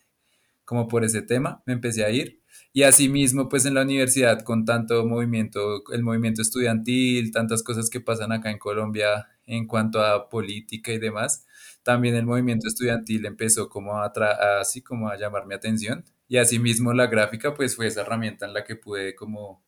como 0.65 0.87
por 0.87 1.03
ese 1.05 1.21
tema, 1.21 1.63
me 1.65 1.73
empecé 1.73 2.03
a 2.05 2.09
ir. 2.11 2.41
Y 2.73 2.83
asimismo, 2.83 3.49
pues 3.49 3.65
en 3.65 3.73
la 3.75 3.83
universidad, 3.83 4.41
con 4.43 4.65
tanto 4.65 5.05
movimiento, 5.05 5.83
el 5.93 6.03
movimiento 6.03 6.41
estudiantil, 6.41 7.31
tantas 7.31 7.63
cosas 7.63 7.89
que 7.89 8.01
pasan 8.01 8.31
acá 8.31 8.51
en 8.51 8.59
Colombia 8.59 9.27
en 9.45 9.65
cuanto 9.65 10.01
a 10.03 10.29
política 10.29 10.91
y 10.91 10.99
demás, 10.99 11.45
también 11.83 12.15
el 12.15 12.25
movimiento 12.25 12.67
estudiantil 12.67 13.25
empezó 13.25 13.69
como 13.69 13.97
a, 13.97 14.11
así 14.59 14.81
como 14.81 15.09
a 15.09 15.17
llamar 15.17 15.45
mi 15.47 15.55
atención. 15.55 16.03
Y 16.27 16.37
asimismo 16.37 16.93
la 16.93 17.07
gráfica, 17.07 17.53
pues 17.53 17.75
fue 17.75 17.87
esa 17.87 18.01
herramienta 18.01 18.45
en 18.45 18.53
la 18.53 18.63
que 18.65 18.75
pude 18.75 19.15
como, 19.15 19.63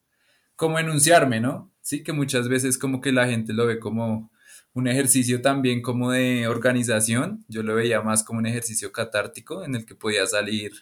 como 0.59 0.77
enunciarme, 0.77 1.39
¿no? 1.39 1.71
Sí, 1.81 2.03
que 2.03 2.11
muchas 2.11 2.49
veces 2.49 2.77
como 2.77 2.99
que 2.99 3.13
la 3.13 3.27
gente 3.27 3.53
lo 3.53 3.65
ve 3.65 3.79
como 3.79 4.29
un 4.73 4.89
ejercicio 4.89 5.41
también 5.41 5.81
como 5.81 6.11
de 6.11 6.49
organización. 6.49 7.45
Yo 7.47 7.63
lo 7.63 7.75
veía 7.75 8.01
más 8.01 8.25
como 8.25 8.39
un 8.39 8.45
ejercicio 8.45 8.91
catártico 8.91 9.63
en 9.63 9.75
el 9.75 9.85
que 9.85 9.95
podía 9.95 10.27
salir 10.27 10.73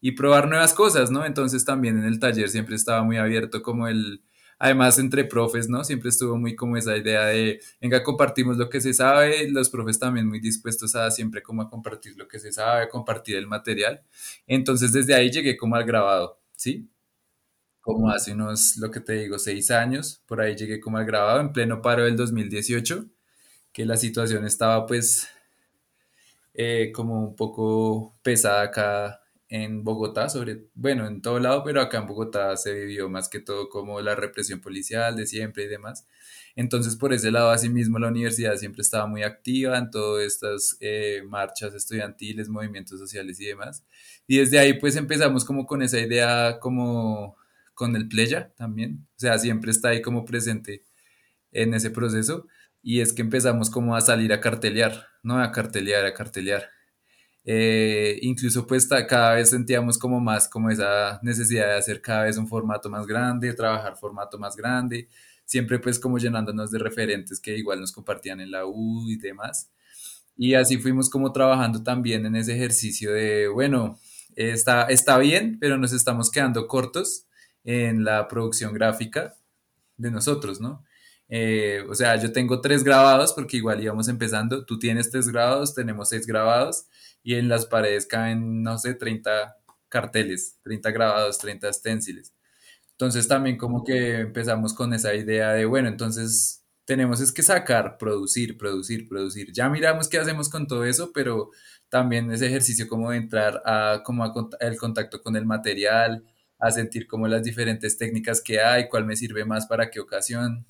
y 0.00 0.12
probar 0.12 0.48
nuevas 0.48 0.74
cosas, 0.74 1.10
¿no? 1.10 1.26
Entonces 1.26 1.64
también 1.64 1.98
en 1.98 2.04
el 2.04 2.20
taller 2.20 2.48
siempre 2.48 2.76
estaba 2.76 3.02
muy 3.02 3.16
abierto 3.16 3.62
como 3.62 3.88
el, 3.88 4.22
además 4.60 4.96
entre 5.00 5.24
profes, 5.24 5.68
¿no? 5.68 5.82
Siempre 5.82 6.10
estuvo 6.10 6.38
muy 6.38 6.54
como 6.54 6.76
esa 6.76 6.96
idea 6.96 7.26
de, 7.26 7.60
venga, 7.80 8.04
compartimos 8.04 8.58
lo 8.58 8.70
que 8.70 8.80
se 8.80 8.94
sabe, 8.94 9.50
los 9.50 9.70
profes 9.70 9.98
también 9.98 10.28
muy 10.28 10.38
dispuestos 10.38 10.94
a 10.94 11.10
siempre 11.10 11.42
como 11.42 11.62
a 11.62 11.68
compartir 11.68 12.16
lo 12.16 12.28
que 12.28 12.38
se 12.38 12.52
sabe, 12.52 12.88
compartir 12.88 13.34
el 13.34 13.48
material. 13.48 14.02
Entonces 14.46 14.92
desde 14.92 15.14
ahí 15.16 15.32
llegué 15.32 15.56
como 15.56 15.74
al 15.74 15.84
grabado, 15.84 16.38
¿sí? 16.54 16.88
Como 17.84 18.10
hace 18.10 18.32
unos, 18.32 18.76
lo 18.78 18.90
que 18.90 18.98
te 19.00 19.12
digo, 19.12 19.38
seis 19.38 19.70
años, 19.70 20.22
por 20.26 20.40
ahí 20.40 20.56
llegué 20.56 20.80
como 20.80 20.98
al 20.98 21.06
grabado 21.06 21.40
en 21.40 21.52
pleno 21.52 21.82
paro 21.82 22.04
del 22.04 22.16
2018, 22.16 23.04
que 23.72 23.86
la 23.86 23.96
situación 23.96 24.44
estaba 24.46 24.86
pues 24.86 25.28
eh, 26.54 26.92
como 26.94 27.20
un 27.28 27.36
poco 27.36 28.14
pesada 28.22 28.62
acá 28.62 29.20
en 29.48 29.84
Bogotá, 29.84 30.28
sobre, 30.28 30.64
bueno, 30.74 31.06
en 31.06 31.20
todo 31.22 31.38
lado, 31.38 31.62
pero 31.64 31.80
acá 31.80 31.98
en 31.98 32.06
Bogotá 32.06 32.56
se 32.56 32.72
vivió 32.74 33.08
más 33.08 33.28
que 33.28 33.40
todo 33.40 33.68
como 33.68 34.00
la 34.00 34.14
represión 34.16 34.60
policial 34.60 35.16
de 35.16 35.26
siempre 35.26 35.64
y 35.64 35.68
demás. 35.68 36.06
Entonces, 36.56 36.96
por 36.96 37.12
ese 37.12 37.30
lado, 37.30 37.50
asimismo, 37.50 37.98
la 37.98 38.08
universidad 38.08 38.56
siempre 38.56 38.82
estaba 38.82 39.06
muy 39.06 39.22
activa 39.22 39.76
en 39.78 39.90
todas 39.90 40.24
estas 40.24 40.76
eh, 40.80 41.22
marchas 41.28 41.74
estudiantiles, 41.74 42.48
movimientos 42.48 42.98
sociales 42.98 43.40
y 43.40 43.46
demás. 43.46 43.84
Y 44.26 44.38
desde 44.38 44.58
ahí, 44.58 44.74
pues 44.74 44.96
empezamos 44.96 45.44
como 45.44 45.66
con 45.66 45.82
esa 45.82 45.98
idea, 46.00 46.58
como 46.60 47.36
con 47.74 47.96
el 47.96 48.08
Pleya 48.08 48.52
también. 48.56 49.06
O 49.16 49.20
sea, 49.20 49.38
siempre 49.38 49.70
está 49.70 49.88
ahí 49.90 50.02
como 50.02 50.24
presente 50.24 50.84
en 51.52 51.74
ese 51.74 51.90
proceso. 51.90 52.46
Y 52.82 53.00
es 53.00 53.12
que 53.12 53.22
empezamos 53.22 53.70
como 53.70 53.96
a 53.96 54.00
salir 54.00 54.32
a 54.32 54.40
cartelear, 54.40 55.06
¿no? 55.22 55.40
A 55.42 55.52
cartelear, 55.52 56.04
a 56.04 56.14
cartelear. 56.14 56.70
Eh, 57.46 58.18
incluso 58.22 58.66
pues 58.66 58.86
cada 58.86 59.34
vez 59.34 59.50
sentíamos 59.50 59.98
como 59.98 60.18
más 60.18 60.48
como 60.48 60.70
esa 60.70 61.20
necesidad 61.22 61.66
de 61.66 61.74
hacer 61.76 62.00
cada 62.00 62.24
vez 62.24 62.38
un 62.38 62.48
formato 62.48 62.88
más 62.88 63.06
grande, 63.06 63.52
trabajar 63.52 63.96
formato 63.96 64.38
más 64.38 64.56
grande, 64.56 65.08
siempre 65.44 65.78
pues 65.78 65.98
como 65.98 66.16
llenándonos 66.18 66.70
de 66.70 66.78
referentes 66.78 67.40
que 67.40 67.56
igual 67.58 67.80
nos 67.80 67.92
compartían 67.92 68.40
en 68.40 68.50
la 68.50 68.66
U 68.66 69.10
y 69.10 69.16
demás. 69.18 69.70
Y 70.36 70.54
así 70.54 70.78
fuimos 70.78 71.10
como 71.10 71.32
trabajando 71.32 71.82
también 71.82 72.26
en 72.26 72.36
ese 72.36 72.54
ejercicio 72.54 73.12
de, 73.12 73.48
bueno, 73.48 73.98
está, 74.36 74.84
está 74.84 75.18
bien, 75.18 75.58
pero 75.60 75.78
nos 75.78 75.92
estamos 75.92 76.30
quedando 76.30 76.66
cortos 76.66 77.23
en 77.64 78.04
la 78.04 78.28
producción 78.28 78.72
gráfica 78.72 79.34
de 79.96 80.10
nosotros, 80.10 80.60
¿no? 80.60 80.84
Eh, 81.28 81.84
o 81.88 81.94
sea, 81.94 82.16
yo 82.16 82.32
tengo 82.32 82.60
tres 82.60 82.84
grabados 82.84 83.32
porque 83.32 83.56
igual 83.56 83.82
íbamos 83.82 84.08
empezando, 84.08 84.64
tú 84.64 84.78
tienes 84.78 85.10
tres 85.10 85.28
grabados, 85.28 85.74
tenemos 85.74 86.10
seis 86.10 86.26
grabados 86.26 86.86
y 87.22 87.34
en 87.34 87.48
las 87.48 87.66
paredes 87.66 88.06
caben, 88.06 88.62
no 88.62 88.78
sé, 88.78 88.94
30 88.94 89.56
carteles, 89.88 90.58
30 90.62 90.90
grabados, 90.90 91.38
30 91.38 91.72
stenciles. 91.72 92.34
Entonces 92.92 93.26
también 93.26 93.56
como 93.56 93.84
que 93.84 94.20
empezamos 94.20 94.74
con 94.74 94.94
esa 94.94 95.14
idea 95.14 95.52
de, 95.52 95.64
bueno, 95.64 95.88
entonces 95.88 96.64
tenemos 96.84 97.20
es 97.20 97.32
que 97.32 97.42
sacar, 97.42 97.96
producir, 97.98 98.58
producir, 98.58 99.08
producir. 99.08 99.52
Ya 99.52 99.68
miramos 99.68 100.08
qué 100.08 100.18
hacemos 100.18 100.48
con 100.48 100.66
todo 100.66 100.84
eso, 100.84 101.10
pero 101.12 101.50
también 101.88 102.30
ese 102.30 102.46
ejercicio 102.46 102.88
como 102.88 103.10
de 103.10 103.16
entrar 103.18 103.62
a 103.64 104.02
como 104.04 104.24
a 104.24 104.32
el 104.60 104.76
contacto 104.76 105.22
con 105.22 105.36
el 105.36 105.46
material, 105.46 106.24
a 106.66 106.70
sentir 106.72 107.06
como 107.06 107.28
las 107.28 107.42
diferentes 107.42 107.96
técnicas 107.98 108.40
que 108.42 108.60
hay, 108.60 108.88
cuál 108.88 109.04
me 109.06 109.16
sirve 109.16 109.44
más 109.44 109.66
para 109.66 109.90
qué 109.90 110.00
ocasión. 110.00 110.66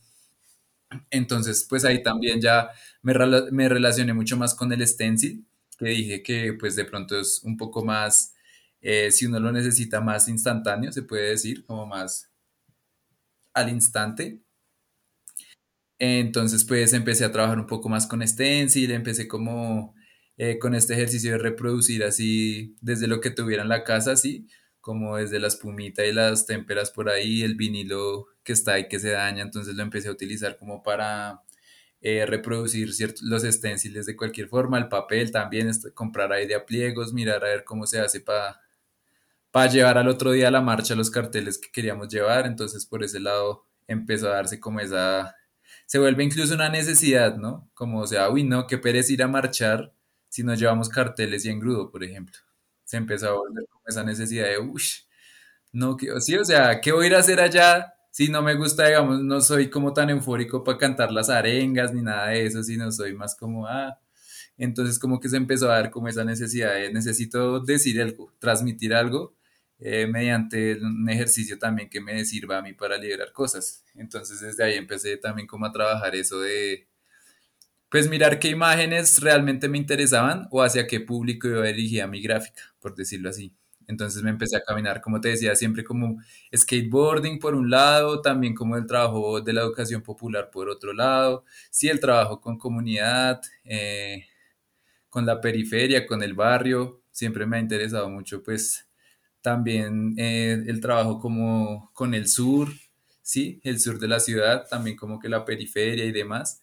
Entonces, 1.10 1.66
pues 1.68 1.84
ahí 1.84 2.02
también 2.02 2.40
ya 2.40 2.70
me, 3.02 3.14
me 3.52 3.68
relacioné 3.68 4.12
mucho 4.14 4.36
más 4.36 4.54
con 4.54 4.72
el 4.72 4.86
stencil, 4.86 5.44
que 5.78 5.86
dije 5.86 6.22
que 6.22 6.52
pues 6.54 6.76
de 6.76 6.84
pronto 6.84 7.18
es 7.18 7.40
un 7.44 7.56
poco 7.56 7.84
más, 7.84 8.34
eh, 8.80 9.10
si 9.10 9.26
uno 9.26 9.40
lo 9.40 9.52
necesita 9.52 10.00
más 10.00 10.28
instantáneo, 10.28 10.92
se 10.92 11.02
puede 11.02 11.30
decir, 11.30 11.64
como 11.64 11.86
más 11.86 12.30
al 13.54 13.70
instante. 13.70 14.40
Entonces, 15.98 16.64
pues 16.64 16.92
empecé 16.92 17.24
a 17.24 17.32
trabajar 17.32 17.58
un 17.58 17.66
poco 17.66 17.88
más 17.88 18.06
con 18.06 18.26
stencil, 18.26 18.90
empecé 18.90 19.28
como 19.28 19.94
eh, 20.36 20.58
con 20.58 20.74
este 20.74 20.94
ejercicio 20.94 21.32
de 21.32 21.38
reproducir 21.38 22.02
así 22.04 22.76
desde 22.80 23.06
lo 23.06 23.20
que 23.20 23.30
tuviera 23.30 23.62
en 23.62 23.68
la 23.68 23.84
casa, 23.84 24.12
así 24.12 24.46
como 24.84 25.16
desde 25.18 25.40
la 25.40 25.48
espumita 25.48 26.06
y 26.06 26.12
las 26.12 26.46
témperas 26.46 26.92
por 26.92 27.10
ahí, 27.10 27.42
el 27.42 27.56
vinilo 27.56 28.28
que 28.44 28.52
está 28.54 28.74
ahí 28.74 28.88
que 28.88 29.00
se 29.00 29.10
daña, 29.12 29.42
entonces 29.42 29.74
lo 29.76 29.82
empecé 29.82 30.08
a 30.08 30.12
utilizar 30.12 30.58
como 30.58 30.82
para 30.84 31.42
eh, 32.02 32.26
reproducir 32.26 32.90
los 33.22 33.42
stenciles 33.44 34.06
de 34.06 34.16
cualquier 34.16 34.48
forma, 34.48 34.78
el 34.78 34.88
papel 34.88 35.30
también, 35.32 35.68
est- 35.70 35.94
comprar 35.94 36.32
ahí 36.32 36.46
de 36.48 36.60
pliegos, 36.60 37.12
mirar 37.14 37.44
a 37.44 37.48
ver 37.48 37.64
cómo 37.64 37.86
se 37.86 38.00
hace 38.00 38.20
para 38.20 38.60
para 39.50 39.70
llevar 39.70 39.98
al 39.98 40.08
otro 40.08 40.32
día 40.32 40.48
a 40.48 40.50
la 40.50 40.60
marcha 40.60 40.94
los 40.94 41.10
carteles 41.10 41.58
que 41.58 41.70
queríamos 41.70 42.08
llevar, 42.08 42.46
entonces 42.46 42.86
por 42.86 43.02
ese 43.04 43.20
lado 43.20 43.66
empezó 43.86 44.28
a 44.28 44.34
darse 44.36 44.60
como 44.60 44.80
esa, 44.80 45.34
se 45.86 45.98
vuelve 45.98 46.24
incluso 46.24 46.54
una 46.54 46.68
necesidad, 46.68 47.36
¿no? 47.36 47.70
Como, 47.74 48.00
o 48.00 48.06
sea, 48.06 48.30
uy, 48.30 48.42
no, 48.44 48.66
qué 48.66 48.78
pereza 48.78 49.12
ir 49.12 49.22
a 49.22 49.28
marchar 49.28 49.92
si 50.28 50.42
no 50.42 50.54
llevamos 50.54 50.88
carteles 50.88 51.44
y 51.44 51.50
engrudo, 51.50 51.90
por 51.90 52.02
ejemplo. 52.04 52.38
Empezó 52.96 53.28
a 53.28 53.32
volver 53.34 53.66
como 53.68 53.82
esa 53.86 54.04
necesidad 54.04 54.46
de, 54.46 54.58
uy, 54.58 54.82
no, 55.72 55.96
que, 55.96 56.08
sí, 56.20 56.36
o 56.36 56.44
sea, 56.44 56.80
¿qué 56.80 56.92
voy 56.92 57.12
a 57.12 57.18
hacer 57.18 57.40
allá? 57.40 57.94
Si 58.10 58.28
no 58.28 58.42
me 58.42 58.54
gusta, 58.54 58.86
digamos, 58.86 59.20
no 59.22 59.40
soy 59.40 59.70
como 59.70 59.92
tan 59.92 60.10
eufórico 60.10 60.62
para 60.64 60.78
cantar 60.78 61.10
las 61.12 61.30
arengas 61.30 61.92
ni 61.92 62.02
nada 62.02 62.28
de 62.28 62.46
eso, 62.46 62.62
sino 62.62 62.92
soy 62.92 63.14
más 63.14 63.34
como, 63.36 63.66
ah, 63.66 63.98
entonces 64.56 64.98
como 64.98 65.20
que 65.20 65.28
se 65.28 65.36
empezó 65.36 65.70
a 65.70 65.76
dar 65.76 65.90
como 65.90 66.08
esa 66.08 66.24
necesidad 66.24 66.74
de 66.74 66.92
necesito 66.92 67.60
decir 67.60 68.00
algo, 68.00 68.32
transmitir 68.38 68.94
algo 68.94 69.34
eh, 69.80 70.06
mediante 70.06 70.76
un 70.80 71.08
ejercicio 71.10 71.58
también 71.58 71.90
que 71.90 72.00
me 72.00 72.24
sirva 72.24 72.58
a 72.58 72.62
mí 72.62 72.72
para 72.72 72.96
liberar 72.96 73.32
cosas. 73.32 73.84
Entonces 73.94 74.40
desde 74.40 74.64
ahí 74.64 74.74
empecé 74.74 75.16
también 75.16 75.46
como 75.48 75.66
a 75.66 75.72
trabajar 75.72 76.14
eso 76.14 76.40
de 76.40 76.86
Pues 77.94 78.08
mirar 78.10 78.40
qué 78.40 78.48
imágenes 78.48 79.20
realmente 79.20 79.68
me 79.68 79.78
interesaban 79.78 80.48
o 80.50 80.60
hacia 80.64 80.84
qué 80.88 80.98
público 80.98 81.46
iba 81.46 81.62
dirigida 81.62 82.08
mi 82.08 82.20
gráfica, 82.20 82.60
por 82.80 82.96
decirlo 82.96 83.28
así. 83.30 83.54
Entonces 83.86 84.20
me 84.24 84.30
empecé 84.30 84.56
a 84.56 84.64
caminar, 84.64 85.00
como 85.00 85.20
te 85.20 85.28
decía, 85.28 85.54
siempre 85.54 85.84
como 85.84 86.18
skateboarding 86.52 87.38
por 87.38 87.54
un 87.54 87.70
lado, 87.70 88.20
también 88.20 88.52
como 88.52 88.76
el 88.76 88.86
trabajo 88.86 89.40
de 89.40 89.52
la 89.52 89.60
educación 89.60 90.02
popular 90.02 90.50
por 90.50 90.68
otro 90.70 90.92
lado, 90.92 91.44
sí, 91.70 91.88
el 91.88 92.00
trabajo 92.00 92.40
con 92.40 92.58
comunidad, 92.58 93.40
eh, 93.64 94.24
con 95.10 95.26
la 95.26 95.40
periferia, 95.40 96.06
con 96.06 96.22
el 96.22 96.34
barrio, 96.34 97.02
siempre 97.12 97.46
me 97.46 97.58
ha 97.58 97.60
interesado 97.60 98.10
mucho, 98.10 98.42
pues 98.42 98.88
también 99.42 100.14
eh, 100.18 100.62
el 100.66 100.80
trabajo 100.80 101.20
como 101.20 101.90
con 101.94 102.14
el 102.14 102.28
sur, 102.28 102.70
sí, 103.22 103.60
el 103.64 103.80
sur 103.80 103.98
de 104.00 104.08
la 104.08 104.20
ciudad, 104.20 104.66
también 104.68 104.96
como 104.96 105.20
que 105.20 105.28
la 105.28 105.44
periferia 105.44 106.04
y 106.06 106.12
demás. 106.12 106.62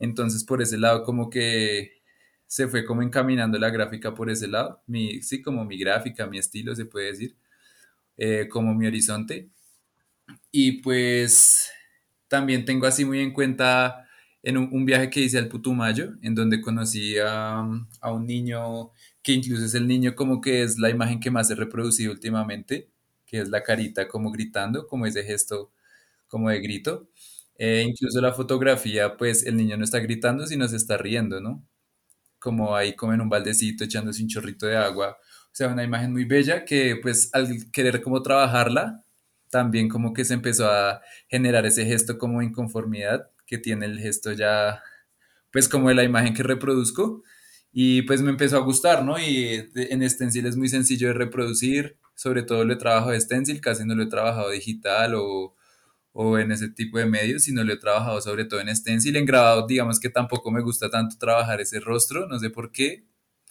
Entonces, 0.00 0.44
por 0.44 0.62
ese 0.62 0.78
lado, 0.78 1.04
como 1.04 1.30
que 1.30 2.02
se 2.46 2.68
fue 2.68 2.84
como 2.86 3.02
encaminando 3.02 3.58
la 3.58 3.70
gráfica 3.70 4.14
por 4.14 4.30
ese 4.30 4.48
lado. 4.48 4.82
Mi, 4.88 5.22
sí, 5.22 5.42
como 5.42 5.64
mi 5.64 5.78
gráfica, 5.78 6.26
mi 6.28 6.38
estilo, 6.38 6.74
se 6.76 6.86
puede 6.86 7.08
decir, 7.08 7.36
eh, 8.18 8.48
como 8.50 8.74
mi 8.74 8.86
horizonte. 8.86 9.50
Y 10.50 10.82
pues 10.82 11.70
también 12.28 12.64
tengo 12.64 12.86
así 12.86 13.04
muy 13.04 13.20
en 13.20 13.32
cuenta 13.32 14.06
en 14.42 14.56
un, 14.58 14.68
un 14.72 14.84
viaje 14.84 15.10
que 15.10 15.20
hice 15.20 15.38
al 15.38 15.48
Putumayo, 15.48 16.12
en 16.22 16.34
donde 16.34 16.60
conocí 16.60 17.16
a, 17.18 17.60
a 18.00 18.12
un 18.12 18.26
niño 18.26 18.90
que 19.22 19.32
incluso 19.32 19.64
es 19.64 19.74
el 19.74 19.86
niño 19.86 20.14
como 20.14 20.40
que 20.40 20.62
es 20.62 20.78
la 20.78 20.90
imagen 20.90 21.20
que 21.20 21.30
más 21.30 21.50
he 21.50 21.54
reproducido 21.54 22.12
últimamente, 22.12 22.88
que 23.26 23.40
es 23.40 23.48
la 23.50 23.62
carita 23.62 24.08
como 24.08 24.30
gritando, 24.32 24.86
como 24.86 25.06
ese 25.06 25.24
gesto 25.24 25.72
como 26.28 26.50
de 26.50 26.60
grito. 26.60 27.08
Eh, 27.62 27.84
incluso 27.86 28.22
la 28.22 28.32
fotografía, 28.32 29.18
pues 29.18 29.44
el 29.46 29.56
niño 29.56 29.76
no 29.76 29.84
está 29.84 29.98
gritando, 30.00 30.46
sino 30.46 30.66
se 30.66 30.76
está 30.76 30.96
riendo, 30.96 31.40
¿no? 31.42 31.62
Como 32.38 32.76
ahí 32.76 32.94
como 32.96 33.14
en 33.14 33.20
un 33.22 33.28
baldecito 33.30 33.84
echándose 33.84 34.22
un 34.22 34.28
chorrito 34.28 34.66
de 34.66 34.76
agua. 34.76 35.18
O 35.46 35.50
sea, 35.54 35.68
una 35.68 35.84
imagen 35.84 36.12
muy 36.12 36.24
bella 36.24 36.64
que 36.64 36.96
pues 37.02 37.30
al 37.34 37.70
querer 37.72 38.02
como 38.02 38.22
trabajarla, 38.22 39.04
también 39.50 39.88
como 39.88 40.12
que 40.14 40.24
se 40.24 40.34
empezó 40.34 40.70
a 40.70 41.02
generar 41.28 41.66
ese 41.66 41.86
gesto 41.86 42.18
como 42.18 42.42
inconformidad 42.42 43.30
que 43.46 43.58
tiene 43.58 43.86
el 43.86 43.98
gesto 44.00 44.32
ya, 44.32 44.82
pues 45.52 45.68
como 45.68 45.88
de 45.88 45.94
la 45.96 46.04
imagen 46.04 46.34
que 46.34 46.42
reproduzco. 46.42 47.22
Y 47.72 48.02
pues 48.02 48.22
me 48.22 48.30
empezó 48.30 48.56
a 48.56 48.60
gustar, 48.60 49.04
¿no? 49.04 49.18
Y 49.18 49.70
en 49.76 50.08
Stencil 50.10 50.46
es 50.46 50.56
muy 50.56 50.68
sencillo 50.68 51.08
de 51.08 51.14
reproducir, 51.14 51.98
sobre 52.14 52.42
todo 52.42 52.64
lo 52.64 52.72
he 52.74 52.76
trabajado 52.76 53.12
de 53.12 53.20
Stencil, 53.20 53.60
casi 53.60 53.84
no 53.84 53.94
lo 53.94 54.02
he 54.04 54.08
trabajado 54.08 54.50
digital 54.50 55.14
o 55.16 55.54
o 56.12 56.38
en 56.38 56.52
ese 56.52 56.68
tipo 56.70 56.98
de 56.98 57.06
medios, 57.06 57.44
sino 57.44 57.64
lo 57.64 57.72
he 57.72 57.78
trabajado 57.78 58.20
sobre 58.20 58.44
todo 58.44 58.60
en 58.60 58.74
stencil, 58.74 59.16
en 59.16 59.26
grabado, 59.26 59.66
digamos 59.66 60.00
que 60.00 60.10
tampoco 60.10 60.50
me 60.50 60.62
gusta 60.62 60.90
tanto 60.90 61.16
trabajar 61.18 61.60
ese 61.60 61.80
rostro, 61.80 62.26
no 62.28 62.38
sé 62.38 62.50
por 62.50 62.72
qué, 62.72 63.04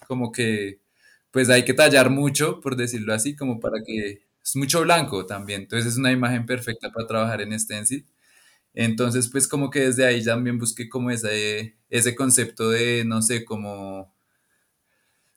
como 0.08 0.32
que 0.32 0.82
pues 1.32 1.50
hay 1.50 1.64
que 1.66 1.74
tallar 1.74 2.10
mucho, 2.10 2.60
por 2.62 2.76
decirlo 2.76 3.14
así, 3.14 3.36
como 3.36 3.60
para 3.60 3.84
que 3.86 4.24
es 4.44 4.56
mucho 4.56 4.82
blanco 4.82 5.26
también, 5.26 5.62
entonces 5.64 5.94
es 5.94 5.98
una 6.00 6.12
imagen 6.12 6.46
perfecta 6.46 6.92
para 6.92 7.08
trabajar 7.08 7.42
en 7.42 7.58
stencil. 7.60 8.06
Entonces, 8.74 9.30
pues 9.30 9.48
como 9.48 9.70
que 9.70 9.82
desde 9.82 10.06
ahí 10.06 10.24
también 10.24 10.58
busqué 10.60 10.90
como 10.90 11.12
ese, 11.12 11.78
ese 11.90 12.16
concepto 12.16 12.70
de, 12.70 13.04
no 13.06 13.22
sé, 13.22 13.46
como, 13.46 14.14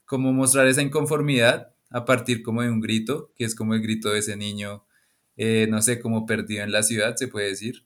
como 0.05 0.31
mostrar 0.33 0.67
esa 0.67 0.81
inconformidad 0.81 1.73
a 1.89 2.05
partir 2.05 2.43
como 2.43 2.61
de 2.61 2.69
un 2.69 2.81
grito, 2.81 3.31
que 3.35 3.45
es 3.45 3.55
como 3.55 3.73
el 3.73 3.81
grito 3.81 4.09
de 4.09 4.19
ese 4.19 4.35
niño, 4.35 4.85
eh, 5.37 5.67
no 5.69 5.81
sé, 5.81 5.99
como 5.99 6.25
perdido 6.25 6.63
en 6.63 6.71
la 6.71 6.83
ciudad, 6.83 7.15
se 7.15 7.27
puede 7.27 7.49
decir. 7.49 7.85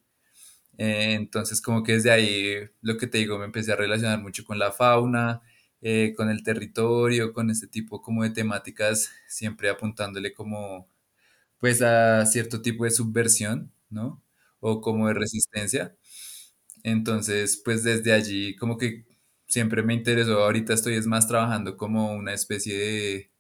Eh, 0.78 1.14
entonces, 1.16 1.62
como 1.62 1.84
que 1.84 1.94
desde 1.94 2.12
ahí, 2.12 2.56
lo 2.82 2.98
que 2.98 3.08
te 3.08 3.18
digo, 3.20 3.40
me 3.40 3.46
empecé 3.46 3.74
a 3.74 3.76
relacionar 3.78 4.22
mucho 4.22 4.44
con 4.46 4.60
la 4.60 4.72
fauna, 4.72 5.42
eh, 5.82 6.14
con 6.18 6.30
el 6.30 6.44
territorio, 6.44 7.34
con 7.34 7.50
este 7.52 7.68
tipo 7.68 8.02
como 8.02 8.24
de 8.24 8.32
temáticas, 8.32 9.12
siempre 9.28 9.70
apuntándole 9.70 10.34
como, 10.34 10.90
pues, 11.60 11.82
a 11.82 12.26
cierto 12.26 12.62
tipo 12.62 12.86
de 12.86 12.92
subversión, 12.92 13.72
¿no? 13.90 14.24
O 14.62 14.82
como 14.82 15.08
de 15.10 15.14
resistencia. 15.16 15.96
Entonces, 16.84 17.62
pues 17.64 17.84
desde 17.84 18.14
allí, 18.14 18.56
como 18.56 18.78
que 18.78 19.06
siempre 19.48 19.84
me 19.84 19.94
interesó, 19.94 20.44
ahorita 20.44 20.74
estoy 20.74 20.96
es 20.96 21.08
más 21.08 21.28
trabajando 21.28 21.78
como 21.78 22.14
una 22.14 22.34
especie 22.34 22.78
de 22.78 23.32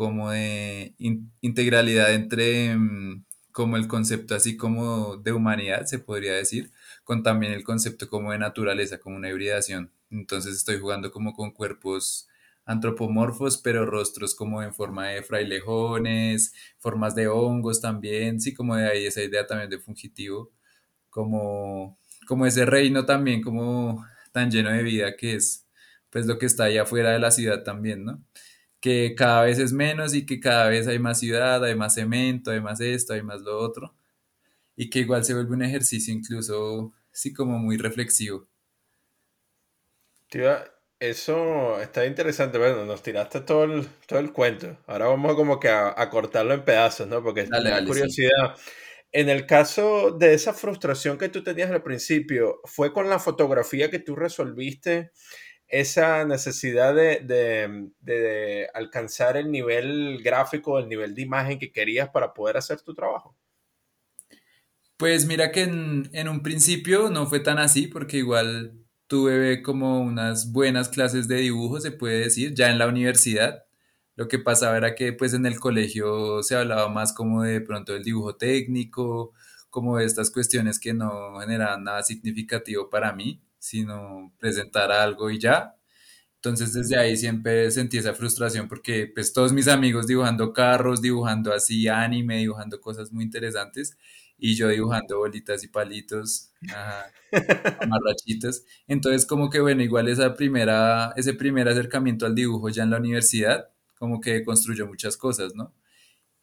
como 0.00 0.30
de 0.30 0.94
in- 0.98 1.32
integralidad 1.42 2.14
entre 2.14 2.76
mm, 2.76 3.24
como 3.52 3.76
el 3.76 3.88
concepto 3.88 4.34
así 4.34 4.56
como 4.56 5.16
de 5.18 5.32
humanidad, 5.32 5.84
se 5.86 5.98
podría 5.98 6.34
decir, 6.34 6.70
con 7.04 7.22
también 7.22 7.52
el 7.52 7.64
concepto 7.64 8.08
como 8.08 8.32
de 8.32 8.38
naturaleza, 8.38 8.98
como 8.98 9.16
una 9.16 9.28
hibridación. 9.30 9.92
Entonces 10.10 10.56
estoy 10.56 10.78
jugando 10.78 11.10
como 11.10 11.32
con 11.34 11.50
cuerpos 11.52 12.28
antropomorfos, 12.64 13.58
pero 13.58 13.84
rostros 13.86 14.34
como 14.34 14.62
en 14.62 14.72
forma 14.74 15.08
de 15.08 15.22
frailejones, 15.22 16.54
formas 16.78 17.14
de 17.14 17.28
hongos 17.28 17.80
también, 17.80 18.40
sí, 18.40 18.54
como 18.54 18.76
de 18.76 18.88
ahí 18.88 19.06
esa 19.06 19.22
idea 19.22 19.46
también 19.46 19.70
de 19.70 19.78
fungitivo, 19.80 20.52
como, 21.10 21.98
como 22.26 22.46
ese 22.46 22.64
reino 22.66 23.06
también, 23.06 23.42
como 23.42 24.04
tan 24.32 24.50
lleno 24.50 24.70
de 24.70 24.82
vida 24.82 25.16
que 25.16 25.34
es 25.34 25.66
pues 26.10 26.26
lo 26.26 26.38
que 26.38 26.46
está 26.46 26.64
allá 26.64 26.82
afuera 26.82 27.10
de 27.12 27.20
la 27.20 27.30
ciudad 27.30 27.62
también, 27.62 28.04
¿no? 28.04 28.24
Que 28.80 29.14
cada 29.16 29.42
vez 29.42 29.58
es 29.58 29.72
menos 29.72 30.14
y 30.14 30.26
que 30.26 30.40
cada 30.40 30.68
vez 30.68 30.86
hay 30.86 30.98
más 30.98 31.20
ciudad, 31.20 31.64
hay 31.64 31.74
más 31.74 31.94
cemento, 31.94 32.50
hay 32.50 32.60
más 32.60 32.80
esto, 32.80 33.12
hay 33.12 33.22
más 33.22 33.42
lo 33.42 33.58
otro, 33.58 33.94
y 34.76 34.90
que 34.90 35.00
igual 35.00 35.24
se 35.24 35.34
vuelve 35.34 35.54
un 35.54 35.62
ejercicio 35.62 36.14
incluso, 36.14 36.92
sí, 37.12 37.32
como 37.32 37.58
muy 37.58 37.76
reflexivo. 37.76 38.48
Tío, 40.30 40.56
eso 41.00 41.80
está 41.80 42.06
interesante. 42.06 42.58
Bueno, 42.58 42.84
nos 42.84 43.02
tiraste 43.02 43.40
todo 43.40 43.64
el, 43.64 43.86
todo 44.06 44.18
el 44.18 44.32
cuento. 44.32 44.78
Ahora 44.86 45.06
vamos 45.06 45.34
como 45.34 45.58
que 45.58 45.68
a, 45.68 45.94
a 45.96 46.08
cortarlo 46.10 46.54
en 46.54 46.64
pedazos, 46.64 47.08
¿no? 47.08 47.22
Porque 47.22 47.42
me 47.44 47.48
da 47.48 47.62
dale, 47.62 47.80
sí. 47.80 47.86
curiosidad. 47.86 48.56
En 49.12 49.28
el 49.28 49.44
caso 49.44 50.12
de 50.12 50.34
esa 50.34 50.52
frustración 50.52 51.18
que 51.18 51.28
tú 51.28 51.42
tenías 51.42 51.70
al 51.70 51.82
principio, 51.82 52.60
¿fue 52.64 52.92
con 52.92 53.08
la 53.08 53.18
fotografía 53.18 53.90
que 53.90 53.98
tú 53.98 54.14
resolviste 54.14 55.10
esa 55.70 56.24
necesidad 56.24 56.94
de, 56.94 57.20
de- 58.00 58.68
alcanzar 58.74 59.36
el 59.36 59.50
nivel 59.50 60.20
gráfico, 60.22 60.78
el 60.78 60.88
nivel 60.88 61.14
de 61.14 61.22
imagen 61.22 61.58
que 61.58 61.72
querías 61.72 62.08
para 62.10 62.34
poder 62.34 62.56
hacer 62.56 62.80
tu 62.82 62.94
trabajo? 62.94 63.36
Pues 64.96 65.26
mira 65.26 65.50
que 65.50 65.62
en, 65.62 66.10
en 66.12 66.28
un 66.28 66.42
principio 66.42 67.08
no 67.10 67.26
fue 67.26 67.40
tan 67.40 67.58
así, 67.58 67.86
porque 67.86 68.18
igual 68.18 68.74
tuve 69.06 69.62
como 69.62 70.00
unas 70.00 70.52
buenas 70.52 70.88
clases 70.90 71.26
de 71.26 71.36
dibujo, 71.36 71.80
se 71.80 71.90
puede 71.92 72.20
decir, 72.20 72.54
ya 72.54 72.70
en 72.70 72.78
la 72.78 72.86
universidad. 72.86 73.64
Lo 74.16 74.28
que 74.28 74.38
pasaba 74.38 74.76
era 74.76 74.94
que 74.94 75.12
pues 75.14 75.32
en 75.34 75.46
el 75.46 75.58
colegio 75.58 76.42
se 76.42 76.54
hablaba 76.56 76.88
más 76.88 77.12
como 77.14 77.42
de 77.42 77.60
pronto 77.62 77.94
del 77.94 78.04
dibujo 78.04 78.36
técnico, 78.36 79.32
como 79.70 79.96
de 79.98 80.04
estas 80.04 80.30
cuestiones 80.30 80.78
que 80.78 80.92
no 80.92 81.40
generaban 81.40 81.84
nada 81.84 82.02
significativo 82.02 82.90
para 82.90 83.12
mí, 83.14 83.42
sino 83.60 84.34
presentar 84.40 84.90
algo 84.92 85.30
y 85.30 85.38
ya. 85.38 85.76
Entonces 86.36 86.72
desde 86.72 86.98
ahí 86.98 87.16
siempre 87.16 87.70
sentí 87.70 87.98
esa 87.98 88.14
frustración 88.14 88.68
porque 88.68 89.10
pues 89.14 89.32
todos 89.32 89.52
mis 89.52 89.68
amigos 89.68 90.06
dibujando 90.06 90.52
carros, 90.54 91.02
dibujando 91.02 91.52
así 91.52 91.86
anime, 91.88 92.38
dibujando 92.38 92.80
cosas 92.80 93.12
muy 93.12 93.24
interesantes 93.24 93.96
y 94.38 94.56
yo 94.56 94.68
dibujando 94.68 95.18
bolitas 95.18 95.62
y 95.64 95.68
palitos, 95.68 96.52
ajá, 96.70 97.12
amarrachitos. 97.82 98.64
Entonces 98.88 99.26
como 99.26 99.50
que 99.50 99.60
bueno, 99.60 99.82
igual 99.82 100.08
esa 100.08 100.34
primera, 100.34 101.12
ese 101.16 101.34
primer 101.34 101.68
acercamiento 101.68 102.26
al 102.26 102.34
dibujo 102.34 102.70
ya 102.70 102.84
en 102.84 102.90
la 102.90 102.98
universidad 102.98 103.68
como 103.96 104.20
que 104.20 104.42
construyó 104.44 104.86
muchas 104.86 105.16
cosas, 105.18 105.54
¿no? 105.54 105.74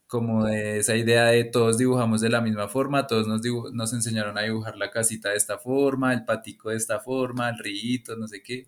Como 0.07 0.45
de 0.45 0.79
esa 0.79 0.95
idea 0.95 1.25
de 1.25 1.43
todos 1.43 1.77
dibujamos 1.77 2.21
de 2.21 2.29
la 2.29 2.41
misma 2.41 2.69
forma, 2.69 3.07
todos 3.07 3.27
nos, 3.27 3.41
nos 3.73 3.93
enseñaron 3.93 4.37
a 4.37 4.43
dibujar 4.43 4.77
la 4.77 4.89
casita 4.89 5.29
de 5.29 5.37
esta 5.37 5.57
forma, 5.57 6.13
el 6.13 6.25
patico 6.25 6.69
de 6.69 6.77
esta 6.77 6.99
forma, 6.99 7.49
el 7.49 7.57
rillito, 7.59 8.15
no 8.15 8.27
sé 8.27 8.41
qué 8.41 8.67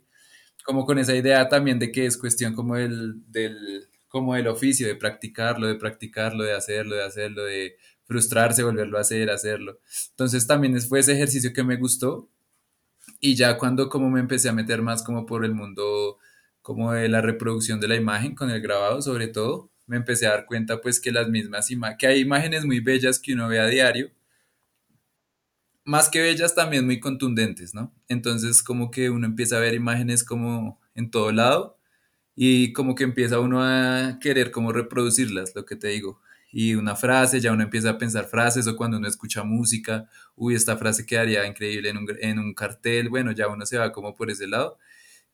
como 0.69 0.85
con 0.85 0.99
esa 0.99 1.15
idea 1.15 1.49
también 1.49 1.79
de 1.79 1.91
que 1.91 2.05
es 2.05 2.15
cuestión 2.15 2.53
como 2.53 2.75
del, 2.75 3.23
del, 3.31 3.87
como 4.07 4.35
del 4.35 4.47
oficio, 4.47 4.87
de 4.87 4.95
practicarlo, 4.95 5.65
de 5.65 5.73
practicarlo, 5.73 6.43
de 6.43 6.53
hacerlo, 6.53 6.95
de 6.95 7.03
hacerlo, 7.03 7.43
de 7.43 7.75
frustrarse, 8.03 8.63
volverlo 8.63 8.99
a 8.99 9.01
hacer, 9.01 9.31
hacerlo. 9.31 9.79
Entonces 10.11 10.45
también 10.45 10.79
fue 10.81 10.99
ese 10.99 11.13
ejercicio 11.13 11.53
que 11.53 11.63
me 11.63 11.77
gustó 11.77 12.29
y 13.19 13.35
ya 13.35 13.57
cuando 13.57 13.89
como 13.89 14.09
me 14.09 14.19
empecé 14.19 14.49
a 14.49 14.53
meter 14.53 14.81
más 14.81 15.03
como 15.03 15.25
por 15.25 15.43
el 15.43 15.53
mundo 15.53 16.19
como 16.61 16.93
de 16.93 17.09
la 17.09 17.21
reproducción 17.21 17.79
de 17.79 17.87
la 17.87 17.95
imagen 17.95 18.35
con 18.35 18.51
el 18.51 18.61
grabado 18.61 19.01
sobre 19.01 19.27
todo, 19.27 19.68
me 19.89 19.97
empecé 19.97 20.27
a 20.27 20.31
dar 20.31 20.45
cuenta 20.45 20.81
pues 20.81 20.99
que 21.01 21.11
las 21.11 21.27
mismas 21.29 21.69
que 21.97 22.07
hay 22.07 22.19
imágenes 22.21 22.65
muy 22.65 22.79
bellas 22.79 23.19
que 23.19 23.33
uno 23.33 23.49
ve 23.49 23.59
a 23.59 23.67
diario, 23.67 24.11
más 25.85 26.09
que 26.09 26.21
bellas 26.21 26.55
también 26.55 26.85
muy 26.85 26.99
contundentes, 26.99 27.73
¿no? 27.73 27.93
Entonces 28.07 28.61
como 28.63 28.91
que 28.91 29.09
uno 29.09 29.25
empieza 29.25 29.57
a 29.57 29.59
ver 29.59 29.73
imágenes 29.73 30.23
como 30.23 30.79
en 30.95 31.09
todo 31.11 31.31
lado 31.31 31.77
y 32.35 32.73
como 32.73 32.95
que 32.95 33.05
empieza 33.05 33.39
uno 33.39 33.63
a 33.63 34.19
querer 34.21 34.51
como 34.51 34.73
reproducirlas, 34.73 35.53
lo 35.55 35.65
que 35.65 35.75
te 35.77 35.89
digo. 35.89 36.21
y 36.51 36.75
una 36.75 36.95
frase, 36.95 37.41
ya 37.41 37.53
uno 37.53 37.63
empieza 37.63 37.91
a 37.91 37.97
pensar 37.99 38.27
frases 38.27 38.67
o 38.67 38.77
cuando 38.77 38.97
uno 38.97 39.07
escucha 39.07 39.43
música, 39.43 40.09
uy, 40.35 40.55
esta 40.55 40.77
frase 40.77 41.05
quedaría 41.05 41.45
increíble 41.47 41.89
en 41.89 41.97
un, 41.97 42.07
en 42.21 42.39
un 42.39 42.53
cartel, 42.55 43.09
bueno, 43.09 43.31
ya 43.33 43.47
uno 43.49 43.65
se 43.65 43.77
va 43.77 43.91
como 43.91 44.15
por 44.15 44.31
ese 44.31 44.47
lado 44.47 44.79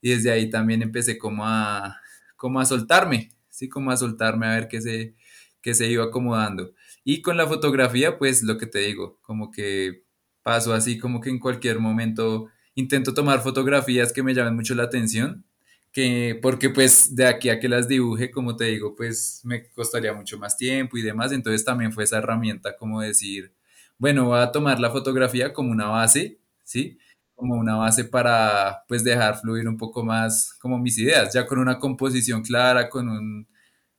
y 0.00 0.10
desde 0.10 0.30
ahí 0.32 0.50
también 0.50 0.82
empecé 0.82 1.18
como 1.18 1.46
a, 1.46 2.00
como 2.36 2.60
a 2.60 2.66
soltarme, 2.66 3.30
sí, 3.56 3.68
como 3.68 3.90
a 3.90 3.96
soltarme 3.96 4.46
a 4.46 4.54
ver 4.54 4.68
qué 4.68 4.80
se, 4.80 5.14
qué 5.62 5.74
se 5.74 5.88
iba 5.88 6.04
acomodando. 6.04 6.72
Y 7.04 7.22
con 7.22 7.36
la 7.36 7.46
fotografía, 7.46 8.18
pues 8.18 8.42
lo 8.42 8.58
que 8.58 8.66
te 8.66 8.80
digo, 8.80 9.18
como 9.22 9.50
que 9.50 10.04
paso 10.42 10.72
así 10.74 10.98
como 10.98 11.20
que 11.20 11.30
en 11.30 11.38
cualquier 11.40 11.78
momento 11.80 12.48
intento 12.74 13.14
tomar 13.14 13.40
fotografías 13.42 14.12
que 14.12 14.22
me 14.22 14.34
llamen 14.34 14.54
mucho 14.54 14.74
la 14.74 14.84
atención, 14.84 15.44
que 15.92 16.38
porque 16.42 16.70
pues 16.70 17.14
de 17.16 17.26
aquí 17.26 17.48
a 17.48 17.58
que 17.58 17.68
las 17.68 17.88
dibuje, 17.88 18.30
como 18.30 18.54
te 18.56 18.66
digo, 18.66 18.94
pues 18.94 19.40
me 19.44 19.68
costaría 19.70 20.12
mucho 20.12 20.38
más 20.38 20.56
tiempo 20.56 20.96
y 20.98 21.02
demás, 21.02 21.32
entonces 21.32 21.64
también 21.64 21.92
fue 21.92 22.04
esa 22.04 22.18
herramienta 22.18 22.76
como 22.76 23.00
decir, 23.00 23.52
bueno, 23.98 24.26
voy 24.26 24.40
a 24.40 24.52
tomar 24.52 24.78
la 24.78 24.90
fotografía 24.90 25.52
como 25.52 25.70
una 25.72 25.86
base, 25.88 26.38
¿sí? 26.64 26.98
Como 27.36 27.54
una 27.56 27.76
base 27.76 28.04
para 28.04 28.84
pues 28.88 29.04
dejar 29.04 29.38
fluir 29.40 29.68
un 29.68 29.76
poco 29.78 30.04
más 30.04 30.54
como 30.60 30.78
mis 30.78 30.98
ideas, 30.98 31.32
ya 31.34 31.46
con 31.46 31.58
una 31.60 31.78
composición 31.78 32.42
clara, 32.42 32.88
con 32.90 33.08
un 33.08 33.48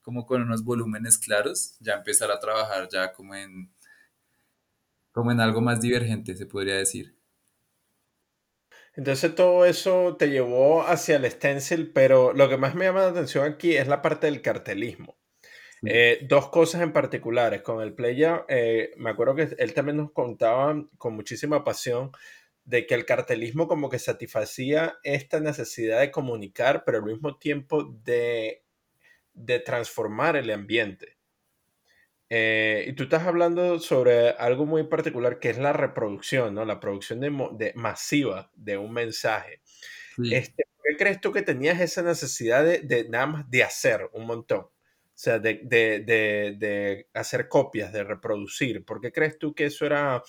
como 0.02 0.26
con 0.26 0.42
unos 0.44 0.64
volúmenes 0.64 1.18
claros, 1.20 1.78
ya 1.82 1.96
empezar 1.96 2.32
a 2.32 2.40
trabajar 2.40 2.90
ya 2.92 3.14
como 3.14 3.36
en 3.36 3.72
como 5.12 5.34
en 5.34 5.42
algo 5.42 5.60
más 5.60 5.82
divergente, 5.82 6.34
se 6.38 6.46
podría 6.46 6.76
decir. 6.78 7.14
Entonces 8.96 9.36
todo 9.36 9.66
eso 9.66 10.16
te 10.18 10.30
llevó 10.30 10.82
hacia 10.84 11.18
el 11.18 11.30
stencil, 11.30 11.92
pero 11.94 12.34
lo 12.34 12.50
que 12.50 12.58
más 12.58 12.76
me 12.76 12.86
llama 12.86 13.02
la 13.02 13.10
atención 13.10 13.46
aquí 13.46 13.76
es 13.76 13.88
la 13.88 14.02
parte 14.02 14.28
del 14.28 14.42
cartelismo. 14.42 15.18
Sí, 15.82 15.90
Eh, 15.90 16.20
dos 16.30 16.50
cosas 16.50 16.82
en 16.82 16.94
particulares. 16.94 17.62
Con 17.64 17.82
el 17.82 17.94
Playa, 17.96 18.46
eh, 18.50 18.92
me 18.98 19.12
acuerdo 19.12 19.36
que 19.36 19.50
él 19.58 19.74
también 19.74 19.98
nos 19.98 20.12
contaba 20.14 20.76
con 20.98 21.16
muchísima 21.16 21.64
pasión 21.64 22.12
de 22.68 22.86
que 22.86 22.96
el 22.96 23.06
cartelismo 23.06 23.68
como 23.68 23.90
que 23.90 24.00
satisfacía 24.00 25.00
esta 25.04 25.40
necesidad 25.40 26.02
de 26.02 26.12
comunicar, 26.12 26.84
pero 26.86 27.00
al 27.00 27.06
mismo 27.06 27.38
tiempo 27.40 27.84
de, 28.04 28.66
de 29.34 29.60
transformar 29.60 30.38
el 30.38 30.52
ambiente. 30.52 31.18
Eh, 32.30 32.86
y 32.88 32.94
tú 32.94 33.04
estás 33.04 33.24
hablando 33.26 33.80
sobre 33.80 34.32
algo 34.32 34.66
muy 34.66 34.84
particular 34.84 35.40
que 35.40 35.50
es 35.50 35.58
la 35.58 35.72
reproducción, 35.74 36.54
¿no? 36.56 36.66
La 36.66 36.80
producción 36.80 37.22
de, 37.22 37.30
de- 37.54 37.74
masiva 37.76 38.52
de 38.56 38.78
un 38.78 38.92
mensaje. 38.92 39.62
sí. 40.16 40.24
Este, 40.30 40.66
¿por 40.76 40.84
qué 40.92 40.98
crees 40.98 41.22
tú 41.22 41.32
que 41.34 41.42
tenías 41.44 41.80
esa 41.82 42.04
necesidad 42.04 42.64
de, 42.66 42.80
de 42.82 43.10
nada 43.10 43.28
más 43.28 43.50
de 43.52 43.64
hacer 43.64 44.10
un 44.14 44.26
montón? 44.28 44.62
O 44.62 44.72
sea, 45.20 45.40
de, 45.40 45.62
de 45.66 47.08
hacer 47.14 47.48
copias, 47.50 47.94
de 47.94 48.04
reproducir. 48.04 48.86
¿Por 48.86 49.02
qué 49.02 49.12
crees 49.12 49.40
tú 49.40 49.56
que 49.56 49.66
eso 49.66 49.86
era 49.86 50.24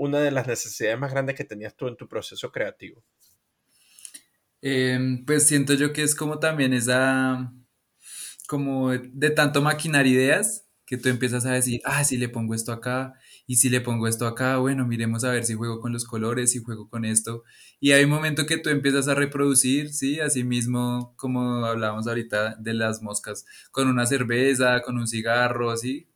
una 0.00 0.18
de 0.20 0.30
las 0.30 0.46
necesidades 0.46 0.98
más 0.98 1.12
grandes 1.12 1.36
que 1.36 1.44
tenías 1.44 1.76
tú 1.76 1.86
en 1.86 1.96
tu 1.96 2.08
proceso 2.08 2.50
creativo? 2.50 3.04
Em, 4.62 5.24
pues 5.26 5.46
siento 5.46 5.74
yo 5.74 5.92
que 5.92 6.02
es 6.02 6.14
como 6.14 6.38
también 6.38 6.72
esa, 6.72 7.52
como 8.46 8.90
de 8.92 9.30
tanto 9.30 9.60
maquinar 9.60 10.06
ideas, 10.06 10.66
que 10.86 10.96
tú 10.96 11.10
empiezas 11.10 11.44
a 11.44 11.52
decir, 11.52 11.82
ah, 11.84 12.02
si 12.02 12.16
le 12.16 12.30
pongo 12.30 12.54
esto 12.54 12.72
acá, 12.72 13.12
y 13.46 13.56
si 13.56 13.68
le 13.68 13.82
pongo 13.82 14.08
esto 14.08 14.26
acá, 14.26 14.56
bueno, 14.56 14.86
miremos 14.86 15.22
a 15.22 15.30
ver 15.32 15.44
si 15.44 15.54
juego 15.54 15.80
con 15.80 15.92
los 15.92 16.06
colores, 16.06 16.52
si 16.52 16.62
juego 16.62 16.88
con 16.88 17.04
esto. 17.04 17.44
Y 17.78 17.92
hay 17.92 18.04
un 18.04 18.10
momento 18.10 18.46
que 18.46 18.56
tú 18.56 18.70
empiezas 18.70 19.06
a 19.06 19.14
reproducir, 19.14 19.92
¿sí? 19.92 20.18
Así 20.20 20.44
mismo, 20.44 21.14
como 21.16 21.64
hablábamos 21.66 22.06
ahorita 22.08 22.56
de 22.56 22.74
las 22.74 23.02
moscas, 23.02 23.44
con 23.70 23.86
una 23.88 24.06
cerveza, 24.06 24.80
con 24.82 24.98
un 24.98 25.06
cigarro, 25.06 25.76
¿sí? 25.76 26.09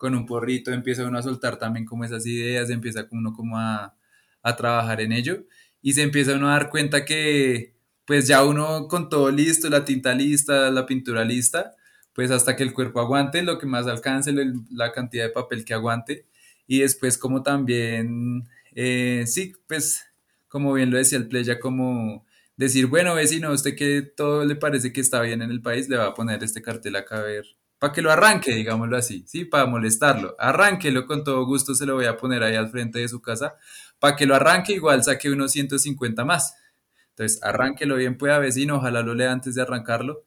Con 0.00 0.14
un 0.14 0.24
porrito 0.24 0.72
empieza 0.72 1.06
uno 1.06 1.18
a 1.18 1.22
soltar 1.22 1.58
también 1.58 1.84
como 1.84 2.04
esas 2.06 2.24
ideas, 2.26 2.70
empieza 2.70 3.06
uno 3.10 3.34
como 3.34 3.58
a, 3.58 3.94
a 4.42 4.56
trabajar 4.56 5.02
en 5.02 5.12
ello 5.12 5.44
y 5.82 5.92
se 5.92 6.00
empieza 6.02 6.36
uno 6.36 6.48
a 6.48 6.52
dar 6.52 6.70
cuenta 6.70 7.04
que 7.04 7.74
pues 8.06 8.26
ya 8.26 8.42
uno 8.46 8.88
con 8.88 9.10
todo 9.10 9.30
listo, 9.30 9.68
la 9.68 9.84
tinta 9.84 10.14
lista, 10.14 10.70
la 10.70 10.86
pintura 10.86 11.22
lista, 11.22 11.76
pues 12.14 12.30
hasta 12.30 12.56
que 12.56 12.62
el 12.62 12.72
cuerpo 12.72 12.98
aguante 13.00 13.42
lo 13.42 13.58
que 13.58 13.66
más 13.66 13.86
alcance, 13.86 14.32
la 14.70 14.92
cantidad 14.92 15.24
de 15.24 15.30
papel 15.32 15.66
que 15.66 15.74
aguante 15.74 16.26
y 16.66 16.78
después 16.80 17.18
como 17.18 17.42
también, 17.42 18.48
eh, 18.74 19.24
sí, 19.26 19.52
pues 19.68 20.02
como 20.48 20.72
bien 20.72 20.90
lo 20.90 20.96
decía 20.96 21.18
el 21.18 21.28
play, 21.28 21.44
ya 21.44 21.60
como 21.60 22.24
decir, 22.56 22.86
bueno, 22.86 23.14
vecino, 23.14 23.52
usted 23.52 23.76
que 23.76 24.00
todo 24.00 24.46
le 24.46 24.56
parece 24.56 24.94
que 24.94 25.02
está 25.02 25.20
bien 25.20 25.42
en 25.42 25.50
el 25.50 25.60
país, 25.60 25.90
le 25.90 25.98
va 25.98 26.06
a 26.06 26.14
poner 26.14 26.42
este 26.42 26.62
cartel 26.62 26.96
acá 26.96 27.18
a 27.18 27.22
ver 27.22 27.44
para 27.80 27.94
que 27.94 28.02
lo 28.02 28.12
arranque, 28.12 28.54
digámoslo 28.54 28.96
así, 28.98 29.24
¿sí? 29.26 29.46
Para 29.46 29.64
molestarlo. 29.66 30.36
Arránquelo 30.38 31.06
con 31.06 31.24
todo 31.24 31.46
gusto, 31.46 31.74
se 31.74 31.86
lo 31.86 31.94
voy 31.94 32.04
a 32.04 32.18
poner 32.18 32.42
ahí 32.42 32.54
al 32.54 32.68
frente 32.70 32.98
de 33.00 33.08
su 33.08 33.22
casa. 33.22 33.56
Para 33.98 34.16
que 34.16 34.26
lo 34.26 34.34
arranque, 34.36 34.74
igual 34.74 35.02
saque 35.02 35.30
unos 35.30 35.52
150 35.52 36.24
más. 36.26 36.54
Entonces, 37.10 37.42
arránquelo 37.42 37.96
bien, 37.96 38.18
pueda 38.18 38.38
vecino, 38.38 38.76
ojalá 38.76 39.02
lo 39.02 39.14
lea 39.14 39.32
antes 39.32 39.54
de 39.54 39.62
arrancarlo. 39.62 40.24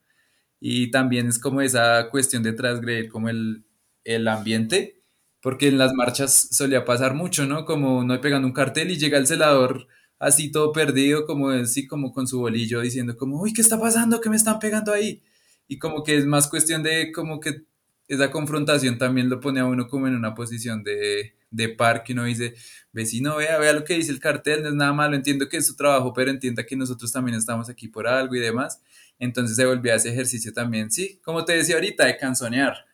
Y 0.60 0.92
también 0.92 1.28
es 1.28 1.40
como 1.40 1.62
esa 1.62 2.10
cuestión 2.10 2.44
de 2.44 2.54
transgredir 2.54 3.10
como 3.10 3.30
el, 3.30 3.66
el 4.04 4.28
ambiente, 4.28 5.04
porque 5.42 5.68
en 5.68 5.78
las 5.78 5.94
marchas 5.94 6.50
solía 6.52 6.86
pasar 6.86 7.14
mucho, 7.14 7.46
¿no? 7.46 7.66
Como 7.66 8.00
uno 8.00 8.20
pegando 8.20 8.48
un 8.48 8.54
cartel 8.54 8.92
y 8.92 8.98
llega 8.98 9.20
el 9.20 9.28
celador 9.28 9.88
así 10.20 10.52
todo 10.52 10.72
perdido, 10.72 11.26
como 11.28 11.50
así 11.50 11.86
como 11.88 12.14
con 12.14 12.28
su 12.28 12.40
bolillo 12.40 12.82
diciendo 12.82 13.18
como, 13.18 13.42
uy, 13.42 13.54
¿qué 13.54 13.62
está 13.62 13.80
pasando? 13.80 14.22
¿Qué 14.22 14.30
me 14.30 14.38
están 14.38 14.60
pegando 14.60 14.94
ahí? 14.94 15.22
Y 15.68 15.80
como 15.80 16.04
que 16.04 16.18
es 16.18 16.26
más 16.26 16.48
cuestión 16.48 16.84
de 16.84 17.12
como 17.12 17.40
que 17.40 17.64
esa 18.08 18.32
confrontación 18.32 18.98
también 18.98 19.30
lo 19.30 19.40
pone 19.40 19.60
a 19.60 19.66
uno 19.66 19.88
como 19.88 20.08
en 20.08 20.16
una 20.16 20.36
posición 20.36 20.84
de, 20.84 21.36
de 21.52 21.70
par 21.70 22.04
que 22.04 22.14
uno 22.14 22.26
dice, 22.26 22.56
vecino, 22.92 23.38
vea, 23.38 23.58
vea 23.60 23.74
lo 23.74 23.84
que 23.84 23.94
dice 23.96 24.12
el 24.12 24.20
cartel, 24.20 24.64
no 24.64 24.70
es 24.70 24.76
nada 24.76 24.94
malo, 24.94 25.16
entiendo 25.16 25.48
que 25.48 25.58
es 25.58 25.68
su 25.68 25.76
trabajo, 25.76 26.14
pero 26.14 26.32
entienda 26.32 26.66
que 26.66 26.76
nosotros 26.76 27.12
también 27.12 27.38
estamos 27.38 27.70
aquí 27.70 27.88
por 27.88 28.08
algo 28.08 28.36
y 28.36 28.40
demás. 28.40 28.82
Entonces 29.20 29.56
se 29.56 29.66
volvió 29.66 29.94
a 29.94 29.96
ese 29.96 30.12
ejercicio 30.12 30.52
también, 30.54 30.92
sí, 30.92 31.20
como 31.24 31.46
te 31.46 31.54
decía 31.54 31.76
ahorita, 31.76 32.06
de 32.06 32.18
canzonear, 32.18 32.86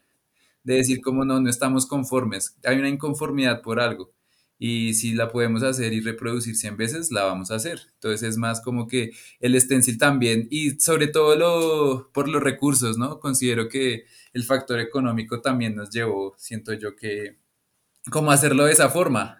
de 0.63 0.75
decir 0.75 1.01
como 1.01 1.25
no, 1.25 1.39
no 1.41 1.49
estamos 1.49 1.87
conformes, 1.87 2.57
hay 2.63 2.77
una 2.79 2.89
inconformidad 2.89 3.61
por 3.61 3.79
algo. 3.79 4.13
Y 4.59 4.93
si 4.93 5.13
la 5.13 5.29
podemos 5.29 5.63
hacer 5.63 5.93
y 5.93 6.01
reproducir 6.01 6.55
100 6.55 6.77
veces, 6.77 7.11
la 7.11 7.23
vamos 7.23 7.49
a 7.49 7.55
hacer. 7.55 7.79
Entonces 7.95 8.29
es 8.29 8.37
más 8.37 8.61
como 8.61 8.87
que 8.87 9.11
el 9.39 9.59
stencil 9.59 9.97
también, 9.97 10.47
y 10.51 10.71
sobre 10.79 11.07
todo 11.07 11.35
lo, 11.35 12.11
por 12.13 12.27
los 12.27 12.43
recursos, 12.43 12.97
¿no? 12.97 13.19
Considero 13.19 13.69
que 13.69 14.05
el 14.33 14.43
factor 14.43 14.79
económico 14.79 15.41
también 15.41 15.75
nos 15.75 15.89
llevó, 15.89 16.35
siento 16.37 16.73
yo 16.73 16.95
que, 16.95 17.37
como 18.11 18.31
hacerlo 18.31 18.65
de 18.65 18.73
esa 18.73 18.89
forma, 18.89 19.39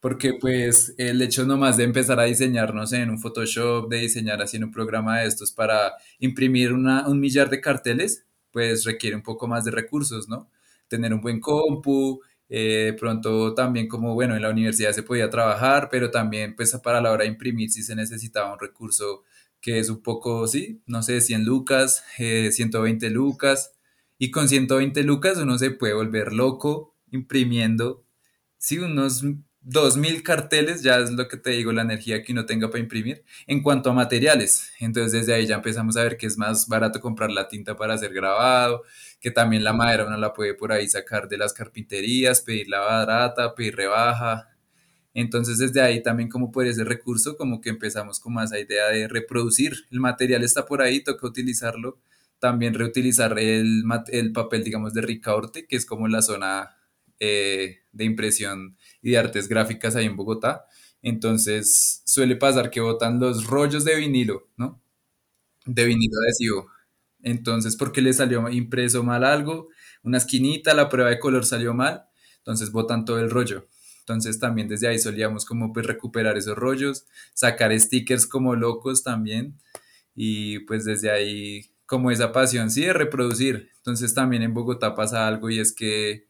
porque 0.00 0.34
pues 0.34 0.94
el 0.98 1.20
hecho 1.22 1.44
nomás 1.46 1.76
de 1.76 1.84
empezar 1.84 2.18
a 2.20 2.24
diseñar, 2.24 2.74
no 2.74 2.86
sé, 2.86 2.98
en 3.02 3.10
un 3.10 3.20
Photoshop, 3.20 3.88
de 3.90 3.98
diseñar 3.98 4.40
así 4.42 4.56
en 4.56 4.64
un 4.64 4.72
programa 4.72 5.20
de 5.20 5.26
estos 5.26 5.52
para 5.52 5.92
imprimir 6.18 6.72
una, 6.72 7.06
un 7.08 7.20
millar 7.20 7.50
de 7.50 7.60
carteles, 7.60 8.24
pues 8.50 8.84
requiere 8.84 9.16
un 9.16 9.22
poco 9.22 9.46
más 9.46 9.64
de 9.64 9.70
recursos, 9.70 10.28
¿no? 10.28 10.50
Tener 10.88 11.14
un 11.14 11.20
buen 11.20 11.40
compu, 11.40 12.20
eh, 12.50 12.94
pronto 12.98 13.54
también 13.54 13.88
como, 13.88 14.14
bueno, 14.14 14.36
en 14.36 14.42
la 14.42 14.50
universidad 14.50 14.92
se 14.92 15.02
podía 15.04 15.30
trabajar, 15.30 15.88
pero 15.90 16.10
también 16.10 16.56
pues 16.56 16.76
para 16.84 17.00
la 17.00 17.12
hora 17.12 17.24
de 17.24 17.30
imprimir 17.30 17.70
sí 17.70 17.82
se 17.82 17.96
necesitaba 17.96 18.52
un 18.52 18.58
recurso 18.60 19.24
que 19.60 19.78
es 19.78 19.90
un 19.90 20.02
poco, 20.02 20.46
sí, 20.48 20.82
no 20.86 21.02
sé, 21.02 21.20
100 21.20 21.44
lucas, 21.44 22.04
eh, 22.18 22.50
120 22.52 23.10
lucas, 23.10 23.72
y 24.18 24.30
con 24.30 24.48
120 24.48 25.02
lucas 25.04 25.38
uno 25.38 25.58
se 25.58 25.70
puede 25.70 25.94
volver 25.94 26.32
loco 26.32 26.96
imprimiendo 27.10 28.04
Sí, 28.58 28.78
unos 28.78 29.22
2000 29.62 30.22
carteles, 30.22 30.82
ya 30.82 30.98
es 30.98 31.10
lo 31.12 31.28
que 31.28 31.36
te 31.36 31.50
digo, 31.50 31.72
la 31.72 31.82
energía 31.82 32.22
que 32.22 32.32
uno 32.32 32.46
tenga 32.46 32.68
para 32.68 32.80
imprimir. 32.80 33.24
En 33.46 33.62
cuanto 33.62 33.90
a 33.90 33.94
materiales, 33.94 34.70
entonces 34.80 35.12
desde 35.12 35.34
ahí 35.34 35.46
ya 35.46 35.56
empezamos 35.56 35.96
a 35.96 36.02
ver 36.04 36.16
que 36.16 36.26
es 36.26 36.36
más 36.38 36.68
barato 36.68 37.00
comprar 37.00 37.30
la 37.30 37.48
tinta 37.48 37.76
para 37.76 37.94
hacer 37.94 38.12
grabado, 38.12 38.82
que 39.20 39.30
también 39.30 39.64
la 39.64 39.72
madera 39.72 40.06
uno 40.06 40.16
la 40.16 40.32
puede 40.32 40.54
por 40.54 40.72
ahí 40.72 40.88
sacar 40.88 41.28
de 41.28 41.38
las 41.38 41.52
carpinterías, 41.52 42.40
pedir 42.42 42.68
la 42.68 42.80
barata, 42.80 43.54
pedir 43.54 43.76
rebaja. 43.76 44.48
Entonces 45.14 45.58
desde 45.58 45.80
ahí 45.82 46.02
también 46.02 46.28
como 46.28 46.52
por 46.52 46.66
ese 46.66 46.84
recurso, 46.84 47.36
como 47.36 47.60
que 47.60 47.70
empezamos 47.70 48.20
con 48.20 48.34
más 48.34 48.52
esa 48.52 48.60
idea 48.60 48.88
de 48.88 49.08
reproducir. 49.08 49.74
El 49.90 50.00
material 50.00 50.44
está 50.44 50.66
por 50.66 50.82
ahí, 50.82 51.02
toca 51.02 51.26
utilizarlo. 51.26 51.98
También 52.38 52.74
reutilizar 52.74 53.38
el, 53.38 53.84
el 54.08 54.32
papel, 54.32 54.64
digamos, 54.64 54.94
de 54.94 55.02
Ricaurte, 55.02 55.66
que 55.66 55.76
es 55.76 55.84
como 55.86 56.08
la 56.08 56.22
zona 56.22 56.76
eh, 57.18 57.80
de 57.92 58.04
impresión 58.04 58.76
y 59.02 59.10
de 59.12 59.18
artes 59.18 59.48
gráficas 59.48 59.96
ahí 59.96 60.06
en 60.06 60.16
Bogotá. 60.16 60.66
Entonces 61.02 62.02
suele 62.06 62.36
pasar 62.36 62.70
que 62.70 62.80
botan 62.80 63.18
los 63.20 63.46
rollos 63.46 63.84
de 63.84 63.96
vinilo, 63.96 64.48
¿no? 64.56 64.80
De 65.66 65.84
vinilo 65.86 66.14
adhesivo. 66.24 66.70
Entonces, 67.22 67.76
porque 67.76 68.02
le 68.02 68.12
salió 68.12 68.48
impreso 68.48 69.02
mal 69.02 69.24
algo, 69.24 69.68
una 70.02 70.18
esquinita, 70.18 70.74
la 70.74 70.88
prueba 70.88 71.10
de 71.10 71.18
color 71.18 71.44
salió 71.44 71.74
mal, 71.74 72.04
entonces 72.38 72.72
botan 72.72 73.04
todo 73.04 73.18
el 73.18 73.30
rollo. 73.30 73.68
Entonces 74.00 74.38
también 74.40 74.66
desde 74.66 74.88
ahí 74.88 74.98
solíamos 74.98 75.44
como 75.44 75.72
pues 75.72 75.86
recuperar 75.86 76.36
esos 76.36 76.56
rollos, 76.56 77.06
sacar 77.34 77.78
stickers 77.78 78.26
como 78.26 78.56
locos 78.56 79.04
también 79.04 79.60
y 80.14 80.60
pues 80.60 80.84
desde 80.84 81.10
ahí 81.10 81.70
como 81.86 82.10
esa 82.10 82.32
pasión, 82.32 82.70
sí, 82.70 82.82
de 82.82 82.92
reproducir. 82.92 83.70
Entonces 83.76 84.14
también 84.14 84.42
en 84.42 84.54
Bogotá 84.54 84.94
pasa 84.94 85.26
algo 85.26 85.50
y 85.50 85.60
es 85.60 85.72
que 85.72 86.26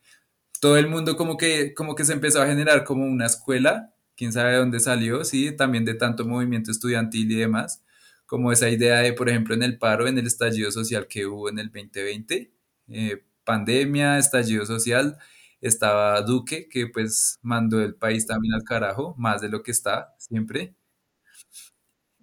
todo 0.60 0.76
el 0.76 0.88
mundo 0.88 1.16
como 1.16 1.36
que, 1.36 1.74
como 1.74 1.94
que 1.94 2.04
se 2.04 2.12
empezó 2.12 2.42
a 2.42 2.46
generar 2.46 2.84
como 2.84 3.06
una 3.06 3.26
escuela, 3.26 3.94
quién 4.16 4.32
sabe 4.32 4.52
de 4.52 4.58
dónde 4.58 4.80
salió, 4.80 5.24
sí, 5.24 5.52
también 5.56 5.84
de 5.84 5.94
tanto 5.94 6.26
movimiento 6.26 6.70
estudiantil 6.70 7.32
y 7.32 7.36
demás, 7.36 7.82
como 8.30 8.52
esa 8.52 8.68
idea 8.70 9.00
de, 9.00 9.12
por 9.12 9.28
ejemplo, 9.28 9.56
en 9.56 9.64
el 9.64 9.76
paro, 9.76 10.06
en 10.06 10.16
el 10.16 10.28
estallido 10.28 10.70
social 10.70 11.08
que 11.08 11.26
hubo 11.26 11.48
en 11.48 11.58
el 11.58 11.66
2020, 11.66 12.52
eh, 12.86 13.24
pandemia, 13.42 14.18
estallido 14.18 14.64
social, 14.66 15.18
estaba 15.60 16.22
Duque, 16.22 16.68
que 16.68 16.86
pues 16.86 17.40
mandó 17.42 17.82
el 17.82 17.96
país 17.96 18.28
también 18.28 18.54
al 18.54 18.62
carajo, 18.62 19.16
más 19.18 19.40
de 19.40 19.48
lo 19.48 19.64
que 19.64 19.72
está 19.72 20.14
siempre. 20.16 20.76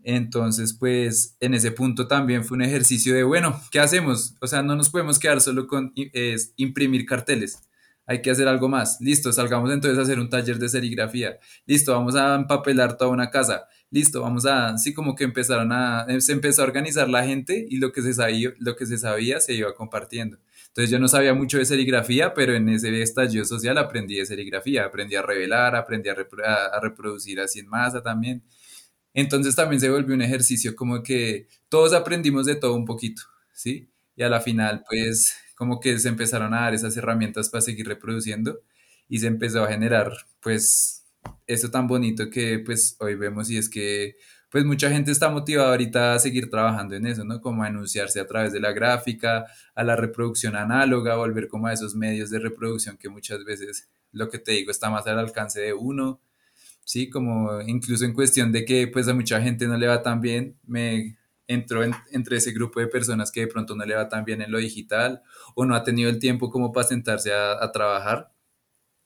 Entonces, 0.01 0.73
pues 0.79 1.35
en 1.41 1.53
ese 1.53 1.73
punto 1.73 2.07
también 2.07 2.45
fue 2.45 2.55
un 2.55 2.61
ejercicio 2.61 3.13
de, 3.13 3.23
bueno, 3.23 3.59
¿qué 3.69 3.81
hacemos? 3.81 4.37
O 4.39 4.47
sea, 4.47 4.63
no 4.63 4.77
nos 4.77 4.89
podemos 4.89 5.19
quedar 5.19 5.41
solo 5.41 5.67
con 5.67 5.91
es, 6.13 6.53
imprimir 6.55 7.05
carteles. 7.05 7.67
Hay 8.05 8.21
que 8.21 8.31
hacer 8.31 8.47
algo 8.47 8.69
más. 8.69 9.01
Listo, 9.01 9.33
salgamos 9.33 9.73
entonces 9.73 9.99
a 9.99 10.03
hacer 10.03 10.21
un 10.21 10.29
taller 10.29 10.57
de 10.57 10.69
serigrafía. 10.69 11.37
Listo, 11.65 11.91
vamos 11.91 12.15
a 12.15 12.35
empapelar 12.35 12.95
toda 12.95 13.11
una 13.11 13.29
casa. 13.29 13.67
Listo, 13.89 14.21
vamos 14.21 14.45
a, 14.45 14.77
sí, 14.77 14.93
como 14.93 15.15
que 15.15 15.23
empezaron 15.23 15.71
a, 15.71 16.05
eh, 16.09 16.19
se 16.19 16.33
empezó 16.33 16.61
a 16.61 16.65
organizar 16.65 17.07
la 17.09 17.23
gente 17.25 17.65
y 17.69 17.77
lo 17.77 17.93
que 17.93 18.01
se 18.01 18.13
sabía, 18.13 18.51
lo 18.59 18.75
que 18.75 18.85
se 18.85 18.97
sabía 18.97 19.39
se 19.39 19.53
iba 19.53 19.73
compartiendo. 19.75 20.37
Entonces 20.67 20.89
yo 20.91 20.99
no 20.99 21.07
sabía 21.07 21.33
mucho 21.33 21.57
de 21.57 21.65
serigrafía, 21.65 22.33
pero 22.33 22.53
en 22.53 22.67
ese 22.69 23.01
estallido 23.01 23.45
social 23.45 23.77
aprendí 23.77 24.15
de 24.17 24.25
serigrafía, 24.25 24.85
aprendí 24.85 25.15
a 25.15 25.21
revelar, 25.21 25.73
aprendí 25.75 26.09
a, 26.09 26.15
repro- 26.15 26.43
a 26.45 26.79
reproducir 26.81 27.39
así 27.39 27.59
en 27.59 27.67
masa 27.69 28.03
también. 28.03 28.43
Entonces 29.13 29.55
también 29.55 29.79
se 29.81 29.89
volvió 29.89 30.15
un 30.15 30.21
ejercicio 30.21 30.75
como 30.75 31.03
que 31.03 31.47
todos 31.69 31.93
aprendimos 31.93 32.45
de 32.45 32.55
todo 32.55 32.75
un 32.75 32.85
poquito, 32.85 33.23
¿sí? 33.53 33.89
Y 34.15 34.23
a 34.23 34.29
la 34.29 34.41
final, 34.41 34.83
pues, 34.89 35.35
como 35.55 35.79
que 35.79 35.97
se 35.99 36.09
empezaron 36.09 36.53
a 36.53 36.61
dar 36.61 36.73
esas 36.75 36.95
herramientas 36.97 37.49
para 37.49 37.61
seguir 37.61 37.87
reproduciendo 37.87 38.61
y 39.09 39.19
se 39.19 39.27
empezó 39.27 39.63
a 39.63 39.67
generar, 39.69 40.11
pues, 40.41 40.96
eso 41.47 41.69
tan 41.71 41.87
bonito 41.87 42.29
que, 42.29 42.59
pues, 42.59 42.95
hoy 42.99 43.15
vemos 43.15 43.49
y 43.49 43.57
es 43.57 43.69
que, 43.69 44.15
pues, 44.49 44.65
mucha 44.65 44.89
gente 44.89 45.11
está 45.11 45.29
motivada 45.29 45.69
ahorita 45.71 46.13
a 46.13 46.19
seguir 46.19 46.49
trabajando 46.49 46.95
en 46.95 47.05
eso, 47.07 47.23
¿no? 47.25 47.41
Como 47.41 47.63
a 47.63 47.67
anunciarse 47.67 48.19
a 48.19 48.27
través 48.27 48.53
de 48.53 48.59
la 48.59 48.71
gráfica, 48.73 49.45
a 49.75 49.83
la 49.83 49.95
reproducción 49.95 50.55
análoga, 50.55 51.15
volver 51.15 51.47
como 51.47 51.67
a 51.67 51.73
esos 51.73 51.95
medios 51.95 52.29
de 52.29 52.39
reproducción 52.39 52.97
que 52.97 53.09
muchas 53.09 53.43
veces, 53.45 53.89
lo 54.11 54.29
que 54.29 54.39
te 54.39 54.53
digo, 54.53 54.71
está 54.71 54.89
más 54.89 55.05
al 55.07 55.19
alcance 55.19 55.61
de 55.61 55.73
uno 55.73 56.21
Sí, 56.85 57.09
como 57.09 57.61
incluso 57.61 58.05
en 58.05 58.13
cuestión 58.13 58.51
de 58.51 58.63
que 58.65 58.87
pues 58.87 59.07
a 59.07 59.13
mucha 59.13 59.41
gente 59.41 59.67
no 59.67 59.77
le 59.77 59.87
va 59.87 60.01
tan 60.03 60.21
bien, 60.21 60.57
me 60.65 61.17
entro 61.47 61.83
en- 61.83 61.93
entre 62.11 62.37
ese 62.37 62.51
grupo 62.51 62.79
de 62.79 62.87
personas 62.87 63.31
que 63.31 63.41
de 63.41 63.47
pronto 63.47 63.75
no 63.75 63.85
le 63.85 63.95
va 63.95 64.07
tan 64.09 64.23
bien 64.25 64.41
en 64.41 64.51
lo 64.51 64.57
digital 64.57 65.21
o 65.55 65.65
no 65.65 65.75
ha 65.75 65.83
tenido 65.83 66.09
el 66.09 66.19
tiempo 66.19 66.49
como 66.49 66.71
para 66.71 66.87
sentarse 66.87 67.33
a, 67.33 67.61
a 67.63 67.71
trabajar. 67.71 68.31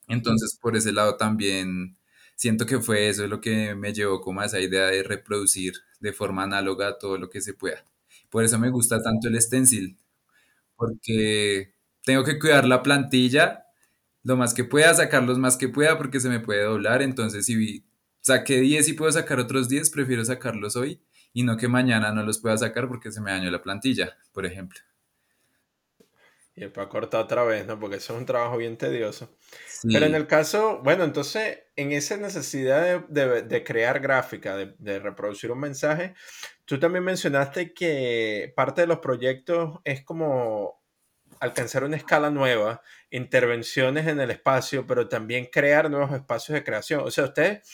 Entonces, 0.08 0.58
por 0.60 0.76
ese 0.76 0.92
lado 0.92 1.16
también 1.16 1.96
siento 2.36 2.66
que 2.66 2.80
fue 2.80 3.08
eso 3.08 3.26
lo 3.26 3.40
que 3.40 3.74
me 3.74 3.92
llevó 3.92 4.20
como 4.20 4.40
a 4.40 4.46
esa 4.46 4.60
idea 4.60 4.86
de 4.86 5.02
reproducir 5.02 5.74
de 6.00 6.12
forma 6.12 6.44
análoga 6.44 6.98
todo 6.98 7.18
lo 7.18 7.30
que 7.30 7.40
se 7.40 7.54
pueda. 7.54 7.84
Por 8.30 8.44
eso 8.44 8.58
me 8.58 8.70
gusta 8.70 9.02
tanto 9.02 9.28
el 9.28 9.40
stencil, 9.40 9.96
porque 10.76 11.74
tengo 12.04 12.24
que 12.24 12.38
cuidar 12.38 12.66
la 12.66 12.82
plantilla 12.82 13.64
lo 14.24 14.36
más 14.36 14.54
que 14.54 14.64
pueda, 14.64 14.94
sacar 14.94 15.22
los 15.24 15.38
más 15.38 15.56
que 15.56 15.68
pueda 15.68 15.98
porque 15.98 16.20
se 16.20 16.28
me 16.28 16.40
puede 16.40 16.62
doblar. 16.64 17.02
Entonces, 17.02 17.46
si 17.46 17.84
saqué 18.20 18.60
10 18.60 18.88
y 18.88 18.92
puedo 18.94 19.12
sacar 19.12 19.38
otros 19.40 19.68
10 19.68 19.90
prefiero 19.90 20.24
sacarlos 20.24 20.76
hoy 20.76 21.02
y 21.32 21.44
no 21.44 21.56
que 21.56 21.68
mañana 21.68 22.12
no 22.12 22.22
los 22.24 22.38
pueda 22.40 22.58
sacar 22.58 22.88
porque 22.88 23.12
se 23.12 23.20
me 23.20 23.32
dañó 23.32 23.50
la 23.50 23.62
plantilla, 23.62 24.16
por 24.32 24.46
ejemplo. 24.46 24.80
Y 26.54 26.62
después 26.62 26.86
cortar 26.88 27.22
otra 27.22 27.44
vez, 27.44 27.66
¿no? 27.66 27.78
Porque 27.80 27.96
eso 27.96 28.12
es 28.14 28.18
un 28.20 28.26
trabajo 28.26 28.58
bien 28.58 28.76
tedioso. 28.76 29.34
Pero 29.90 30.06
en 30.06 30.14
el 30.14 30.26
caso, 30.26 30.80
bueno, 30.84 31.04
entonces, 31.04 31.60
en 31.76 31.92
esa 31.92 32.16
necesidad 32.18 32.82
de, 33.08 33.24
de- 33.26 33.42
de 33.42 33.64
crear 33.64 34.00
gráfica, 34.00 34.56
de, 34.56 34.74
de 34.78 34.98
reproducir 35.00 35.52
un 35.52 35.60
mensaje, 35.60 36.14
tú 36.66 36.78
también 36.80 37.04
mencionaste 37.04 37.74
que 37.74 38.52
parte 38.56 38.82
de 38.82 38.86
los 38.88 38.98
proyectos 39.00 39.80
es 39.84 40.04
como 40.04 40.82
alcanzar 41.40 41.84
una 41.84 41.96
escala 41.96 42.30
nueva, 42.30 42.82
intervenciones 43.10 44.06
en 44.08 44.20
el 44.20 44.30
espacio, 44.30 44.86
pero 44.86 45.08
también 45.08 45.46
crear 45.52 45.90
nuevos 45.90 46.12
espacios 46.12 46.54
de 46.54 46.64
creación. 46.64 47.00
O 47.02 47.10
sea, 47.10 47.24
ustedes, 47.24 47.68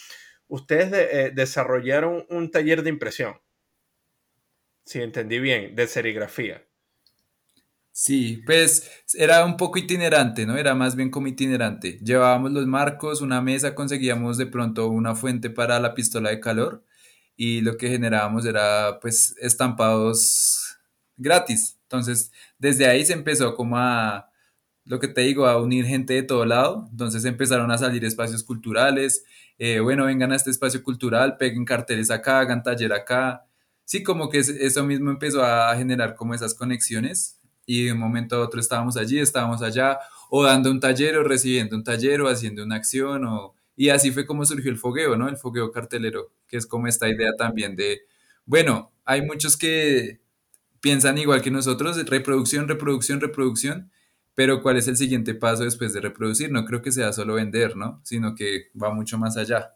ustedes 0.47 0.91
de- 0.91 1.25
eh, 1.27 1.31
desarrollaron 1.31 2.25
un 2.29 2.51
taller 2.51 2.83
de 2.83 2.89
impresión, 2.91 3.41
si 4.83 5.01
entendí 5.01 5.39
bien, 5.39 5.73
de 5.73 5.87
serigrafía. 5.87 6.67
Sí, 8.01 8.41
pues 8.45 8.89
era 9.13 9.45
un 9.45 9.57
poco 9.57 9.79
itinerante, 9.79 10.45
¿no? 10.45 10.57
Era 10.57 10.75
más 10.75 10.95
bien 10.95 11.09
como 11.11 11.27
itinerante. 11.27 11.99
Llevábamos 12.03 12.51
los 12.51 12.65
marcos, 12.67 13.21
una 13.21 13.41
mesa, 13.41 13.75
conseguíamos 13.75 14.37
de 14.37 14.45
pronto 14.47 14.87
una 14.89 15.15
fuente 15.15 15.49
para 15.49 15.79
la 15.79 15.93
pistola 15.93 16.29
de 16.29 16.39
calor 16.39 16.83
y 17.35 17.61
lo 17.61 17.77
que 17.77 17.89
generábamos 17.89 18.45
era 18.45 18.99
pues 19.01 19.35
estampados 19.41 20.77
gratis. 21.17 21.77
Entonces, 21.83 22.31
desde 22.57 22.87
ahí 22.87 23.05
se 23.05 23.13
empezó 23.13 23.55
como 23.55 23.77
a 23.77 24.29
lo 24.85 24.99
que 24.99 25.07
te 25.07 25.21
digo, 25.21 25.45
a 25.47 25.61
unir 25.61 25.85
gente 25.85 26.13
de 26.13 26.23
todo 26.23 26.45
lado. 26.45 26.87
Entonces 26.91 27.25
empezaron 27.25 27.71
a 27.71 27.77
salir 27.77 28.05
espacios 28.05 28.43
culturales. 28.43 29.23
eh, 29.61 29.81
bueno, 29.81 30.05
vengan 30.05 30.31
a 30.31 30.37
este 30.37 30.51
espacio 30.51 30.81
cultural, 30.83 31.35
peguen 31.37 31.65
carteles 31.65 32.09
acá, 32.11 32.39
hagan 32.39 32.63
taller 32.63 32.93
acá. 32.93 33.45
Sí, 33.83 34.03
como 34.03 34.29
que 34.29 34.37
es- 34.39 34.47
eso 34.49 34.85
mismo 34.85 35.11
empezó 35.11 35.43
a 35.43 35.75
generar 35.75 36.15
como 36.15 36.33
esas 36.33 36.53
conexiones 36.55 37.38
y 37.69 37.85
de 37.85 37.93
un 37.93 37.99
momento 37.99 38.35
a 38.35 38.39
otro 38.39 38.59
estábamos 38.59 38.97
allí, 38.97 39.19
estábamos 39.19 39.61
allá, 39.61 39.99
o 40.31 40.43
dando 40.43 40.71
un 40.71 40.79
taller, 40.79 41.17
o 41.17 41.23
recibiendo 41.23 41.75
un 41.75 41.83
taller, 41.83 42.19
o 42.21 42.27
haciendo 42.27 42.63
una 42.63 42.77
acción, 42.77 43.25
o... 43.25 43.53
y 43.75 43.89
así 43.89 44.09
fue 44.09 44.25
como 44.25 44.43
surgió 44.43 44.71
el 44.71 44.77
fogueo, 44.77 45.15
¿no? 45.15 45.29
El 45.29 45.37
fogueo 45.37 45.71
cartelero, 45.71 46.31
que 46.47 46.57
es 46.57 46.65
como 46.65 46.87
esta 46.87 47.07
idea 47.07 47.35
también 47.37 47.75
de, 47.75 48.01
bueno, 48.43 48.91
hay 49.05 49.21
muchos 49.21 49.55
que 49.55 50.19
piensan 50.81 51.19
igual 51.19 51.43
que 51.43 51.51
nosotros, 51.51 52.03
reproducción, 52.07 52.67
reproducción, 52.67 53.21
reproducción, 53.21 53.91
pero 54.33 54.63
¿cuál 54.63 54.77
es 54.77 54.87
el 54.87 54.97
siguiente 54.97 55.35
paso 55.35 55.63
después 55.63 55.93
de 55.93 56.01
reproducir? 56.01 56.51
No 56.51 56.65
creo 56.65 56.81
que 56.81 56.91
sea 56.91 57.13
solo 57.13 57.35
vender, 57.35 57.77
¿no? 57.77 58.01
Sino 58.03 58.33
que 58.33 58.69
va 58.81 58.91
mucho 58.91 59.19
más 59.19 59.37
allá, 59.37 59.73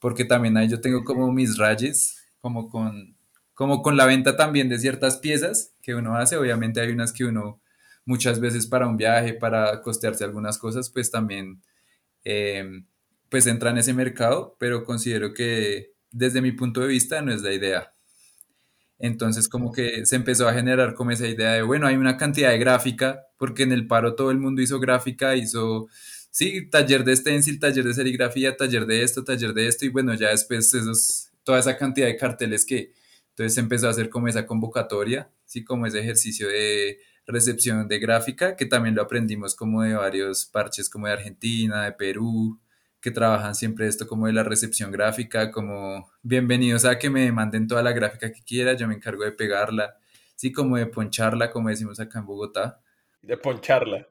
porque 0.00 0.26
también 0.26 0.58
ahí 0.58 0.68
yo 0.68 0.82
tengo 0.82 1.02
como 1.02 1.32
mis 1.32 1.56
rayes, 1.56 2.22
como 2.42 2.68
con, 2.68 3.16
como 3.62 3.80
con 3.80 3.96
la 3.96 4.06
venta 4.06 4.34
también 4.34 4.68
de 4.68 4.76
ciertas 4.76 5.18
piezas 5.18 5.72
que 5.82 5.94
uno 5.94 6.16
hace, 6.16 6.36
obviamente 6.36 6.80
hay 6.80 6.90
unas 6.90 7.12
que 7.12 7.24
uno 7.24 7.60
muchas 8.04 8.40
veces 8.40 8.66
para 8.66 8.88
un 8.88 8.96
viaje, 8.96 9.34
para 9.34 9.82
costearse 9.82 10.24
algunas 10.24 10.58
cosas, 10.58 10.90
pues 10.90 11.12
también 11.12 11.62
eh, 12.24 12.82
pues 13.28 13.46
entra 13.46 13.70
en 13.70 13.78
ese 13.78 13.94
mercado, 13.94 14.56
pero 14.58 14.84
considero 14.84 15.32
que 15.32 15.92
desde 16.10 16.42
mi 16.42 16.50
punto 16.50 16.80
de 16.80 16.88
vista 16.88 17.22
no 17.22 17.32
es 17.32 17.42
la 17.42 17.52
idea. 17.52 17.94
Entonces 18.98 19.48
como 19.48 19.70
que 19.70 20.06
se 20.06 20.16
empezó 20.16 20.48
a 20.48 20.54
generar 20.54 20.94
como 20.94 21.12
esa 21.12 21.28
idea 21.28 21.52
de, 21.52 21.62
bueno, 21.62 21.86
hay 21.86 21.94
una 21.94 22.16
cantidad 22.16 22.50
de 22.50 22.58
gráfica, 22.58 23.26
porque 23.38 23.62
en 23.62 23.70
el 23.70 23.86
paro 23.86 24.16
todo 24.16 24.32
el 24.32 24.38
mundo 24.38 24.60
hizo 24.60 24.80
gráfica, 24.80 25.36
hizo, 25.36 25.86
sí, 26.32 26.68
taller 26.68 27.04
de 27.04 27.14
stencil, 27.14 27.60
taller 27.60 27.84
de 27.84 27.94
serigrafía, 27.94 28.56
taller 28.56 28.86
de 28.86 29.04
esto, 29.04 29.22
taller 29.22 29.54
de 29.54 29.68
esto, 29.68 29.84
y 29.84 29.90
bueno, 29.90 30.14
ya 30.14 30.30
después 30.30 30.74
esos, 30.74 31.28
toda 31.44 31.60
esa 31.60 31.76
cantidad 31.78 32.08
de 32.08 32.16
carteles 32.16 32.66
que, 32.66 33.00
entonces 33.32 33.56
empezó 33.58 33.86
a 33.86 33.90
hacer 33.90 34.10
como 34.10 34.28
esa 34.28 34.46
convocatoria, 34.46 35.30
sí, 35.46 35.64
como 35.64 35.86
ese 35.86 36.00
ejercicio 36.00 36.48
de 36.48 36.98
recepción 37.26 37.88
de 37.88 37.98
gráfica, 37.98 38.56
que 38.56 38.66
también 38.66 38.94
lo 38.94 39.02
aprendimos 39.02 39.54
como 39.54 39.82
de 39.82 39.94
varios 39.94 40.44
parches 40.44 40.90
como 40.90 41.06
de 41.06 41.14
Argentina, 41.14 41.84
de 41.84 41.92
Perú, 41.92 42.60
que 43.00 43.10
trabajan 43.10 43.54
siempre 43.54 43.86
esto 43.86 44.06
como 44.06 44.26
de 44.26 44.34
la 44.34 44.42
recepción 44.42 44.92
gráfica, 44.92 45.50
como 45.50 46.10
bienvenidos 46.22 46.84
a 46.84 46.98
que 46.98 47.08
me 47.08 47.32
manden 47.32 47.66
toda 47.66 47.82
la 47.82 47.92
gráfica 47.92 48.30
que 48.30 48.42
quiera, 48.42 48.74
yo 48.74 48.86
me 48.86 48.94
encargo 48.94 49.24
de 49.24 49.32
pegarla, 49.32 49.96
sí, 50.36 50.52
como 50.52 50.76
de 50.76 50.86
poncharla, 50.86 51.50
como 51.50 51.70
decimos 51.70 51.98
acá 52.00 52.18
en 52.18 52.26
Bogotá, 52.26 52.80
De 53.22 53.36
poncharla. 53.36 54.06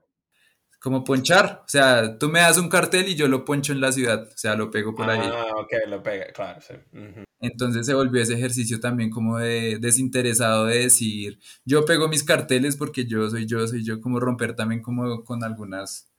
Como 0.81 1.03
ponchar, 1.03 1.61
o 1.63 1.69
sea, 1.69 2.17
tú 2.17 2.27
me 2.27 2.39
das 2.39 2.57
un 2.57 2.67
cartel 2.67 3.07
y 3.07 3.13
yo 3.13 3.27
lo 3.27 3.45
poncho 3.45 3.71
en 3.71 3.81
la 3.81 3.91
ciudad, 3.91 4.23
o 4.23 4.37
sea, 4.37 4.55
lo 4.55 4.71
pego 4.71 4.95
por 4.95 5.07
ahí. 5.07 5.19
Ah, 5.21 5.53
ok, 5.55 5.73
lo 5.87 6.01
pega, 6.01 6.25
claro, 6.33 6.59
sí. 6.59 6.73
Ujú. 6.91 7.23
Entonces 7.39 7.85
se 7.85 7.93
volvió 7.93 8.19
ese 8.19 8.33
ejercicio 8.33 8.79
también 8.79 9.11
como 9.11 9.37
de 9.37 9.77
desinteresado 9.79 10.65
de 10.65 10.79
decir, 10.79 11.39
yo 11.65 11.85
pego 11.85 12.07
mis 12.07 12.23
carteles 12.23 12.77
porque 12.77 13.05
yo 13.05 13.29
soy 13.29 13.45
yo, 13.45 13.65
soy 13.67 13.83
yo, 13.85 14.01
como 14.01 14.19
romper 14.19 14.55
también 14.55 14.81
como 14.81 15.23
con 15.23 15.43
algunas 15.43 16.09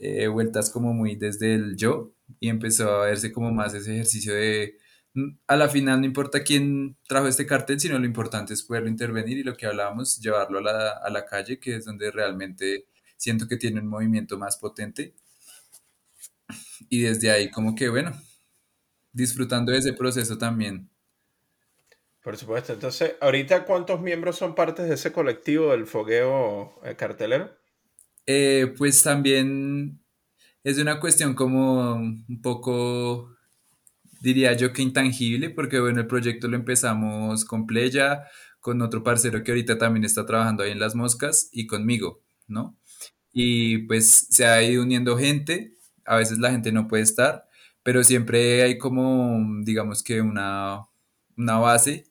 eh, 0.00 0.26
vueltas 0.26 0.68
como 0.68 0.92
muy 0.92 1.14
desde 1.14 1.54
el 1.54 1.76
yo 1.76 2.12
y 2.40 2.48
empezó 2.48 2.90
a 2.90 3.06
verse 3.06 3.30
como 3.30 3.52
más 3.52 3.72
ese 3.72 3.94
ejercicio 3.94 4.34
de 4.34 4.78
mm, 5.14 5.28
a 5.46 5.56
la 5.56 5.68
final 5.68 6.00
no 6.00 6.06
importa 6.06 6.42
quién 6.42 6.96
trajo 7.06 7.28
este 7.28 7.46
cartel, 7.46 7.78
sino 7.78 8.00
lo 8.00 8.04
importante 8.04 8.52
es 8.52 8.64
poderlo 8.64 8.88
intervenir 8.88 9.38
y 9.38 9.44
lo 9.44 9.56
que 9.56 9.66
hablábamos, 9.66 10.18
llevarlo 10.20 10.58
a 10.58 10.62
la, 10.62 10.90
a 10.90 11.08
la 11.08 11.24
calle, 11.24 11.60
que 11.60 11.76
es 11.76 11.84
donde 11.84 12.10
realmente 12.10 12.86
siento 13.16 13.48
que 13.48 13.56
tiene 13.56 13.80
un 13.80 13.88
movimiento 13.88 14.38
más 14.38 14.56
potente 14.56 15.14
y 16.88 17.00
desde 17.02 17.30
ahí 17.30 17.50
como 17.50 17.74
que 17.74 17.88
bueno, 17.88 18.12
disfrutando 19.12 19.72
de 19.72 19.78
ese 19.78 19.92
proceso 19.92 20.38
también. 20.38 20.90
Por 22.22 22.36
supuesto. 22.36 22.72
Entonces, 22.72 23.14
ahorita, 23.20 23.64
¿cuántos 23.64 24.00
miembros 24.00 24.36
son 24.36 24.56
partes 24.56 24.88
de 24.88 24.94
ese 24.94 25.12
colectivo 25.12 25.70
del 25.70 25.86
fogueo 25.86 26.80
eh, 26.84 26.96
cartelero? 26.96 27.56
Eh, 28.26 28.74
pues 28.76 29.00
también 29.00 30.02
es 30.64 30.78
una 30.78 30.98
cuestión 30.98 31.34
como 31.34 31.94
un 31.94 32.42
poco, 32.42 33.36
diría 34.20 34.54
yo 34.54 34.72
que 34.72 34.82
intangible, 34.82 35.50
porque 35.50 35.78
bueno, 35.78 36.00
el 36.00 36.08
proyecto 36.08 36.48
lo 36.48 36.56
empezamos 36.56 37.44
con 37.44 37.64
Pleya, 37.64 38.24
con 38.58 38.82
otro 38.82 39.04
parcero 39.04 39.44
que 39.44 39.52
ahorita 39.52 39.78
también 39.78 40.02
está 40.02 40.26
trabajando 40.26 40.64
ahí 40.64 40.72
en 40.72 40.80
Las 40.80 40.96
Moscas 40.96 41.48
y 41.52 41.68
conmigo, 41.68 42.24
¿no? 42.48 42.76
Y 43.38 43.78
pues 43.80 44.28
se 44.30 44.46
ha 44.46 44.62
ido 44.62 44.82
uniendo 44.82 45.18
gente, 45.18 45.74
a 46.06 46.16
veces 46.16 46.38
la 46.38 46.50
gente 46.52 46.72
no 46.72 46.88
puede 46.88 47.02
estar, 47.02 47.46
pero 47.82 48.02
siempre 48.02 48.62
hay 48.62 48.78
como, 48.78 49.62
digamos 49.62 50.02
que 50.02 50.22
una, 50.22 50.80
una 51.36 51.58
base 51.58 52.06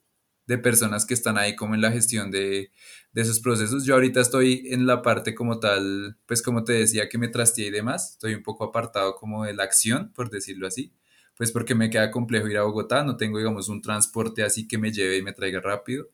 de 0.46 0.60
personas 0.60 1.04
que 1.04 1.16
están 1.16 1.40
ahí 1.40 1.56
como 1.56 1.74
en 1.74 1.82
la 1.82 1.92
gestión 1.92 2.30
de, 2.30 2.72
de 3.12 3.22
esos 3.24 3.40
procesos. 3.40 3.86
Yo 3.86 3.96
ahorita 3.96 4.22
estoy 4.22 4.68
en 4.70 4.86
la 4.86 5.02
parte 5.02 5.34
como 5.34 5.60
tal, 5.60 6.16
pues 6.28 6.44
como 6.44 6.64
te 6.64 6.74
decía 6.74 7.10
que 7.10 7.18
me 7.18 7.28
trasteé 7.28 7.68
y 7.68 7.72
demás, 7.72 8.12
estoy 8.12 8.36
un 8.36 8.44
poco 8.44 8.64
apartado 8.66 9.16
como 9.16 9.46
de 9.46 9.56
la 9.56 9.64
acción, 9.64 10.12
por 10.14 10.30
decirlo 10.30 10.68
así, 10.68 10.94
pues 11.36 11.52
porque 11.52 11.74
me 11.74 11.90
queda 11.90 12.12
complejo 12.12 12.48
ir 12.50 12.58
a 12.58 12.64
Bogotá, 12.64 13.04
no 13.04 13.18
tengo 13.18 13.40
digamos 13.40 13.68
un 13.68 13.82
transporte 13.82 14.44
así 14.44 14.68
que 14.68 14.78
me 14.78 14.92
lleve 14.92 15.18
y 15.18 15.24
me 15.24 15.34
traiga 15.34 15.60
rápido. 15.60 16.08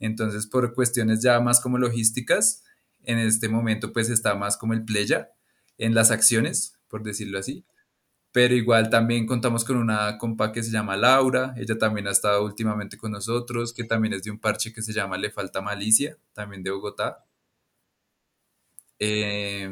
Entonces, 0.00 0.46
por 0.48 0.74
cuestiones 0.74 1.22
ya 1.22 1.38
más 1.40 1.60
como 1.60 1.78
logísticas, 1.78 2.64
en 3.06 3.18
este 3.18 3.48
momento 3.48 3.92
pues 3.92 4.10
está 4.10 4.34
más 4.34 4.56
como 4.58 4.74
el 4.74 4.84
playa 4.84 5.30
en 5.78 5.94
las 5.94 6.10
acciones, 6.10 6.78
por 6.88 7.02
decirlo 7.02 7.38
así 7.38 7.64
pero 8.32 8.54
igual 8.54 8.90
también 8.90 9.26
contamos 9.26 9.64
con 9.64 9.76
una 9.78 10.18
compa 10.18 10.52
que 10.52 10.62
se 10.62 10.70
llama 10.70 10.96
Laura, 10.96 11.54
ella 11.56 11.78
también 11.78 12.06
ha 12.06 12.12
estado 12.12 12.44
últimamente 12.44 12.96
con 12.98 13.12
nosotros, 13.12 13.72
que 13.72 13.84
también 13.84 14.14
es 14.14 14.22
de 14.22 14.30
un 14.30 14.38
parche 14.38 14.72
que 14.72 14.82
se 14.82 14.92
llama 14.92 15.16
Le 15.18 15.30
Falta 15.30 15.62
Malicia, 15.62 16.18
también 16.34 16.62
de 16.62 16.70
Bogotá. 16.70 17.24
Eh, 18.98 19.68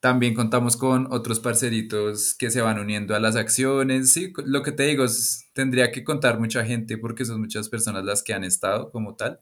también 0.00 0.34
contamos 0.34 0.76
con 0.76 1.12
otros 1.12 1.40
parceritos 1.40 2.34
que 2.38 2.50
se 2.50 2.60
van 2.60 2.78
uniendo 2.78 3.14
a 3.16 3.20
las 3.20 3.36
acciones. 3.36 4.12
Sí, 4.12 4.32
lo 4.44 4.62
que 4.62 4.72
te 4.72 4.84
digo, 4.84 5.04
es- 5.04 5.46
tendría 5.54 5.90
que 5.92 6.04
contar 6.04 6.38
mucha 6.38 6.64
gente 6.64 6.98
porque 6.98 7.24
son 7.24 7.40
muchas 7.40 7.68
personas 7.68 8.04
las 8.04 8.22
que 8.22 8.32
han 8.34 8.44
estado 8.44 8.90
como 8.92 9.16
tal. 9.16 9.40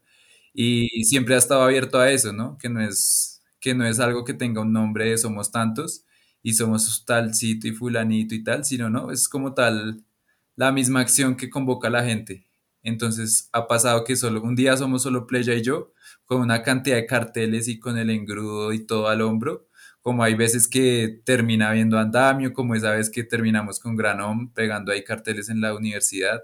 Y 0.59 1.03
siempre 1.05 1.35
ha 1.35 1.37
estado 1.37 1.61
abierto 1.63 1.99
a 1.99 2.09
eso, 2.11 2.33
¿no? 2.33 2.57
Que 2.57 2.67
no 2.69 2.81
es, 2.81 3.43
que 3.59 3.75
no 3.75 3.85
es 3.85 3.99
algo 3.99 4.23
que 4.25 4.33
tenga 4.33 4.61
un 4.61 4.73
nombre 4.73 5.09
de 5.09 5.17
somos 5.17 5.51
tantos 5.51 6.03
y 6.41 6.53
somos 6.53 7.05
talcito 7.05 7.67
y 7.67 7.73
fulanito 7.73 8.33
y 8.35 8.43
tal, 8.43 8.65
sino, 8.65 8.89
¿no? 8.89 9.11
Es 9.11 9.29
como 9.29 9.53
tal 9.53 10.03
la 10.55 10.71
misma 10.71 11.01
acción 11.01 11.35
que 11.37 11.49
convoca 11.49 11.87
a 11.89 11.91
la 11.91 12.03
gente. 12.03 12.47
Entonces 12.83 13.49
ha 13.53 13.67
pasado 13.67 14.03
que 14.03 14.15
solo 14.15 14.41
un 14.41 14.55
día 14.55 14.75
somos 14.77 15.03
solo 15.03 15.27
Playa 15.27 15.53
y 15.53 15.61
yo, 15.61 15.91
con 16.25 16.41
una 16.41 16.63
cantidad 16.63 16.95
de 16.95 17.05
carteles 17.05 17.67
y 17.67 17.79
con 17.79 17.97
el 17.97 18.09
engrudo 18.09 18.73
y 18.73 18.85
todo 18.85 19.07
al 19.09 19.21
hombro 19.21 19.65
como 20.01 20.23
hay 20.23 20.35
veces 20.35 20.69
que 20.69 21.21
termina 21.25 21.73
viendo 21.73 21.99
andamio, 21.99 22.53
como 22.53 22.75
esa 22.75 22.91
vez 22.91 23.09
que 23.09 23.25
terminamos 23.25 23.77
con 23.79 23.97
Granón 23.97 24.53
pegando 24.53 24.93
ahí 24.93 25.03
carteles 25.03 25.49
en 25.49 25.59
la 25.59 25.75
universidad. 25.75 26.41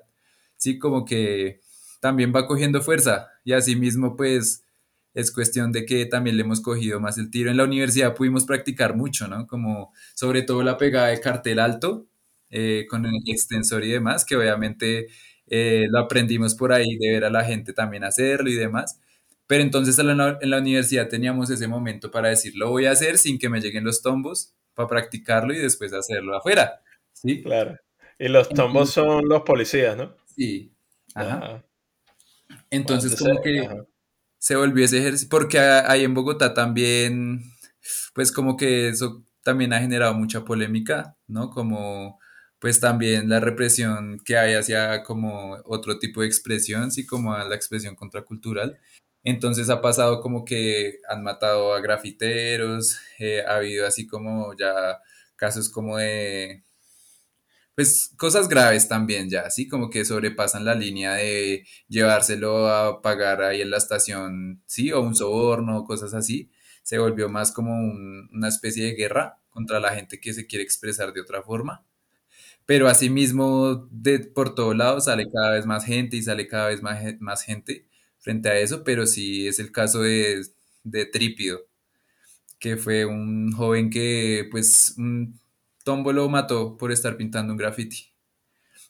Sí, 0.58 0.78
como 0.80 1.06
que 1.06 1.62
también 2.03 2.33
va 2.35 2.47
cogiendo 2.47 2.81
fuerza 2.81 3.29
y 3.45 3.53
asimismo 3.53 4.17
pues 4.17 4.65
es 5.13 5.31
cuestión 5.31 5.71
de 5.71 5.85
que 5.85 6.05
también 6.05 6.35
le 6.35 6.43
hemos 6.43 6.59
cogido 6.59 6.99
más 6.99 7.17
el 7.17 7.31
tiro. 7.31 7.49
En 7.49 7.55
la 7.55 7.63
universidad 7.63 8.13
pudimos 8.13 8.45
practicar 8.45 8.93
mucho, 8.93 9.29
¿no? 9.29 9.47
Como 9.47 9.93
sobre 10.13 10.41
todo 10.41 10.63
la 10.63 10.77
pegada 10.77 11.07
de 11.07 11.21
cartel 11.21 11.59
alto 11.59 12.05
eh, 12.49 12.85
con 12.89 13.05
el 13.05 13.13
extensor 13.25 13.85
y 13.85 13.91
demás, 13.91 14.25
que 14.25 14.35
obviamente 14.35 15.07
eh, 15.47 15.85
lo 15.89 15.99
aprendimos 15.99 16.55
por 16.55 16.73
ahí 16.73 16.97
de 16.97 17.13
ver 17.13 17.23
a 17.23 17.29
la 17.29 17.45
gente 17.45 17.71
también 17.71 18.03
hacerlo 18.03 18.49
y 18.49 18.55
demás. 18.55 18.99
Pero 19.47 19.63
entonces 19.63 19.97
en 19.97 20.17
la, 20.17 20.37
en 20.41 20.49
la 20.49 20.57
universidad 20.57 21.07
teníamos 21.07 21.51
ese 21.51 21.69
momento 21.69 22.11
para 22.11 22.27
decir, 22.27 22.51
lo 22.57 22.69
voy 22.69 22.85
a 22.85 22.91
hacer 22.91 23.17
sin 23.17 23.39
que 23.39 23.47
me 23.47 23.61
lleguen 23.61 23.85
los 23.85 24.01
tombos, 24.01 24.53
para 24.73 24.89
practicarlo 24.89 25.53
y 25.53 25.59
después 25.59 25.93
hacerlo 25.93 26.35
afuera. 26.35 26.81
¿Sí? 27.13 27.41
Claro. 27.43 27.77
Y 28.19 28.27
los 28.27 28.49
tombos 28.49 28.89
son 28.89 29.29
los 29.29 29.43
policías, 29.43 29.95
¿no? 29.95 30.17
sí. 30.35 30.69
Ajá. 31.15 31.37
Ajá. 31.37 31.63
Entonces 32.69 33.15
como 33.19 33.41
que 33.41 33.61
ajá. 33.61 33.85
se 34.39 34.55
volvió 34.55 34.85
ese 34.85 34.99
ejercicio, 34.99 35.29
porque 35.29 35.59
ahí 35.59 36.03
en 36.03 36.13
Bogotá 36.13 36.53
también, 36.53 37.41
pues 38.13 38.31
como 38.31 38.57
que 38.57 38.89
eso 38.89 39.23
también 39.43 39.73
ha 39.73 39.79
generado 39.79 40.13
mucha 40.13 40.45
polémica, 40.45 41.17
¿no? 41.27 41.49
Como 41.49 42.19
pues 42.59 42.79
también 42.79 43.27
la 43.27 43.41
represión 43.41 44.21
que 44.23 44.37
hay 44.37 44.53
hacia 44.53 45.03
como 45.03 45.57
otro 45.65 45.99
tipo 45.99 46.21
de 46.21 46.27
expresión, 46.27 46.91
sí, 46.91 47.05
como 47.05 47.33
a 47.33 47.43
la 47.43 47.55
expresión 47.55 47.93
contracultural. 47.95 48.79
Entonces 49.23 49.69
ha 49.69 49.81
pasado 49.81 50.21
como 50.21 50.45
que 50.45 50.99
han 51.09 51.23
matado 51.23 51.73
a 51.73 51.81
grafiteros, 51.81 52.97
eh, 53.19 53.43
ha 53.45 53.55
habido 53.57 53.85
así 53.85 54.07
como 54.07 54.55
ya 54.57 54.99
casos 55.35 55.69
como 55.69 55.97
de 55.97 56.63
pues 57.75 58.12
cosas 58.17 58.47
graves 58.49 58.88
también 58.88 59.29
ya, 59.29 59.41
así 59.41 59.67
como 59.67 59.89
que 59.89 60.05
sobrepasan 60.05 60.65
la 60.65 60.75
línea 60.75 61.13
de 61.15 61.65
llevárselo 61.88 62.67
a 62.69 63.01
pagar 63.01 63.41
ahí 63.43 63.62
en 63.62 63.71
la 63.71 63.77
estación, 63.77 64.62
sí, 64.65 64.91
o 64.91 65.01
un 65.01 65.15
soborno, 65.15 65.83
cosas 65.86 66.13
así. 66.13 66.51
Se 66.83 66.99
volvió 66.99 67.29
más 67.29 67.51
como 67.51 67.73
un- 67.75 68.29
una 68.33 68.47
especie 68.49 68.86
de 68.86 68.93
guerra 68.95 69.39
contra 69.49 69.79
la 69.79 69.93
gente 69.95 70.19
que 70.19 70.33
se 70.33 70.47
quiere 70.47 70.63
expresar 70.63 71.13
de 71.13 71.21
otra 71.21 71.41
forma. 71.43 71.86
Pero 72.65 72.88
asimismo, 72.88 73.88
de, 73.91 74.19
por 74.19 74.55
todos 74.55 74.75
lados 74.75 75.05
sale 75.05 75.25
cada 75.31 75.51
vez 75.51 75.65
más 75.65 75.86
gente 75.86 76.17
y 76.17 76.23
sale 76.23 76.47
cada 76.47 76.69
vez 76.69 76.81
más, 76.81 76.99
más 77.19 77.43
gente 77.43 77.88
frente 78.19 78.49
a 78.49 78.57
eso, 78.59 78.83
pero 78.83 79.05
sí 79.07 79.47
es 79.47 79.59
el 79.59 79.71
caso 79.71 80.01
de, 80.01 80.43
de 80.83 81.05
Trípido, 81.05 81.62
que 82.59 82.77
fue 82.77 83.05
un 83.05 83.51
joven 83.51 83.89
que 83.89 84.47
pues 84.51 84.95
tombo 85.83 86.13
lo 86.13 86.29
mató 86.29 86.77
por 86.77 86.91
estar 86.91 87.17
pintando 87.17 87.53
un 87.53 87.57
graffiti. 87.57 88.13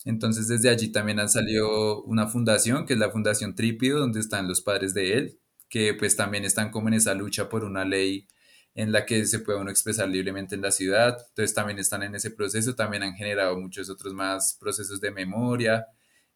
Entonces 0.05 0.47
desde 0.47 0.69
allí 0.69 0.91
también 0.91 1.19
han 1.19 1.29
salido 1.29 2.03
una 2.03 2.27
fundación, 2.27 2.85
que 2.85 2.93
es 2.93 2.99
la 2.99 3.11
Fundación 3.11 3.55
Trípido, 3.55 3.99
donde 3.99 4.19
están 4.19 4.47
los 4.47 4.61
padres 4.61 4.93
de 4.93 5.13
él, 5.17 5.39
que 5.69 5.93
pues 5.93 6.15
también 6.15 6.45
están 6.45 6.71
como 6.71 6.89
en 6.89 6.95
esa 6.95 7.13
lucha 7.13 7.49
por 7.49 7.63
una 7.63 7.85
ley 7.85 8.27
en 8.75 8.91
la 8.91 9.05
que 9.05 9.25
se 9.25 9.39
pueda 9.39 9.59
uno 9.59 9.69
expresar 9.71 10.09
libremente 10.09 10.55
en 10.55 10.61
la 10.61 10.71
ciudad. 10.71 11.17
Entonces 11.29 11.53
también 11.55 11.79
están 11.79 12.03
en 12.03 12.15
ese 12.15 12.31
proceso, 12.31 12.75
también 12.75 13.03
han 13.03 13.15
generado 13.15 13.57
muchos 13.59 13.89
otros 13.89 14.13
más 14.13 14.57
procesos 14.59 14.99
de 15.01 15.11
memoria, 15.11 15.87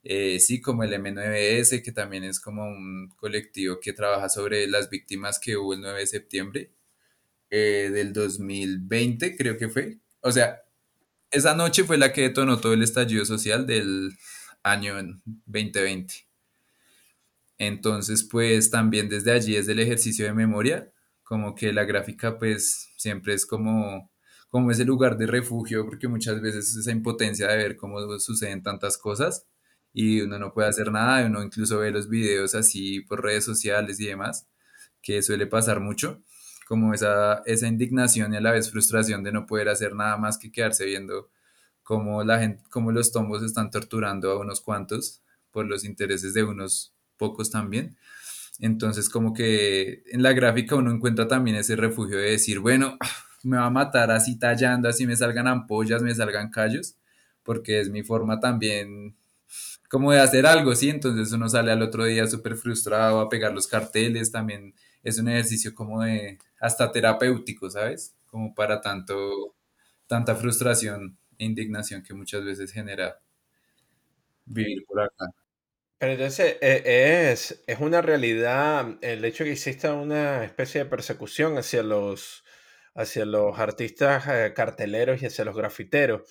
eh, 0.04 0.40
sí, 0.40 0.62
como 0.62 0.84
el 0.84 0.94
M9S, 0.94 1.84
que 1.84 1.92
también 1.92 2.24
es 2.24 2.40
como 2.40 2.64
un 2.66 3.10
colectivo 3.18 3.80
que 3.82 3.94
trabaja 3.94 4.30
sobre 4.30 4.68
las 4.68 4.90
víctimas 4.90 5.40
que 5.40 5.58
hubo 5.58 5.74
el 5.74 5.82
9 5.82 6.00
de 6.00 6.08
septiembre 6.08 6.72
eh, 7.50 7.90
del 7.94 8.14
2020, 8.14 9.36
creo 9.38 9.58
que 9.58 9.70
fue. 9.70 10.00
O 10.22 10.32
sea, 10.32 10.62
esa 11.32 11.54
noche 11.56 11.84
fue 11.84 11.98
la 11.98 12.14
que 12.14 12.22
detonó 12.22 12.60
todo 12.60 12.74
el 12.74 12.84
estallido 12.84 13.26
social 13.26 13.66
del 13.68 14.12
año 14.64 14.96
2020. 15.46 16.28
Entonces, 17.58 18.24
pues 18.24 18.70
también 18.70 19.10
desde 19.10 19.32
allí, 19.32 19.56
desde 19.56 19.72
el 19.72 19.80
ejercicio 19.80 20.26
de 20.26 20.34
memoria, 20.34 20.92
como 21.24 21.56
que 21.56 21.74
la 21.74 21.84
gráfica 21.86 22.38
pues 22.38 22.90
siempre 22.98 23.34
es 23.34 23.46
como, 23.46 24.12
como 24.50 24.72
ese 24.72 24.86
lugar 24.86 25.18
de 25.18 25.28
refugio, 25.28 25.86
porque 25.86 26.08
muchas 26.08 26.40
veces 26.42 26.76
esa 26.76 26.92
impotencia 26.92 27.48
de 27.48 27.58
ver 27.58 27.76
cómo 27.76 28.20
suceden 28.20 28.64
tantas 28.64 28.98
cosas 28.98 29.46
y 29.94 30.22
uno 30.22 30.38
no 30.38 30.54
puede 30.54 30.70
hacer 30.70 30.92
nada, 30.92 31.24
y 31.24 31.26
uno 31.26 31.44
incluso 31.44 31.80
ve 31.80 31.92
los 31.92 32.08
videos 32.08 32.54
así 32.56 33.02
por 33.02 33.24
redes 33.24 33.44
sociales 33.46 34.00
y 34.00 34.06
demás, 34.06 34.48
que 35.02 35.24
suele 35.24 35.48
pasar 35.48 35.80
mucho, 35.80 36.22
como 36.68 36.94
esa, 36.94 37.42
esa 37.46 37.68
indignación 37.68 38.34
y 38.34 38.38
a 38.38 38.42
la 38.42 38.52
vez 38.52 38.70
frustración 38.70 39.24
de 39.24 39.32
no 39.32 39.46
poder 39.46 39.70
hacer 39.70 39.96
nada 39.96 40.18
más 40.18 40.38
que 40.38 40.52
quedarse 40.52 40.86
viendo 40.86 41.30
cómo 41.82 42.24
la 42.26 42.40
gente, 42.40 42.64
cómo 42.70 42.92
los 42.92 43.14
tombos 43.14 43.42
están 43.42 43.72
torturando 43.72 44.32
a 44.32 44.40
unos 44.40 44.60
cuantos 44.60 45.22
por 45.52 45.66
los 45.66 45.86
intereses 45.86 46.34
de 46.34 46.44
unos 46.44 46.94
pocos 47.16 47.50
también. 47.50 47.98
Entonces, 48.60 49.10
como 49.10 49.34
que 49.34 50.04
en 50.12 50.22
la 50.22 50.34
gráfica 50.34 50.76
uno 50.76 50.92
encuentra 50.92 51.28
también 51.28 51.56
ese 51.56 51.78
refugio 51.78 52.18
de 52.18 52.32
decir, 52.32 52.60
bueno, 52.60 52.98
me 53.44 53.58
va 53.58 53.68
a 53.68 53.70
matar 53.70 54.12
así 54.12 54.38
tallando, 54.38 54.90
así 54.90 55.08
me 55.08 55.16
salgan 55.16 55.48
ampollas, 55.48 56.02
me 56.02 56.14
salgan 56.14 56.50
callos, 56.50 56.98
porque 57.44 57.80
es 57.80 57.90
mi 57.90 58.04
forma 58.04 58.42
también 58.42 59.16
como 59.90 60.12
de 60.12 60.20
hacer 60.20 60.46
algo, 60.46 60.76
¿sí? 60.76 60.90
Entonces 60.90 61.32
uno 61.32 61.48
sale 61.48 61.72
al 61.72 61.82
otro 61.82 62.04
día 62.04 62.28
súper 62.28 62.58
frustrado 62.58 63.22
a 63.22 63.30
pegar 63.30 63.54
los 63.54 63.68
carteles, 63.68 64.32
también 64.34 64.76
es 65.08 65.20
un 65.20 65.30
ejercicio 65.30 65.74
como 65.74 66.04
de 66.04 66.38
hasta 66.60 66.92
terapéutico, 66.92 67.70
¿sabes? 67.70 68.16
Como 68.28 68.54
para 68.54 68.82
tanto, 68.82 69.56
tanta 70.06 70.36
frustración 70.36 71.18
e 71.38 71.46
indignación 71.46 72.04
que 72.04 72.14
muchas 72.14 72.44
veces 72.44 72.74
genera 72.74 73.20
vivir 74.46 74.84
por 74.86 75.02
acá. 75.02 75.28
Pero 75.98 76.12
entonces 76.12 76.58
eh, 76.62 77.32
es, 77.32 77.64
es 77.66 77.80
una 77.80 78.02
realidad 78.02 78.98
el 79.02 79.24
hecho 79.24 79.46
que 79.46 79.54
exista 79.54 79.94
una 79.94 80.44
especie 80.44 80.84
de 80.84 80.90
persecución 80.90 81.58
hacia 81.58 81.84
los, 81.84 82.44
hacia 82.94 83.26
los 83.26 83.58
artistas 83.60 84.28
eh, 84.28 84.54
carteleros 84.54 85.22
y 85.22 85.28
hacia 85.28 85.46
los 85.46 85.56
grafiteros. 85.56 86.22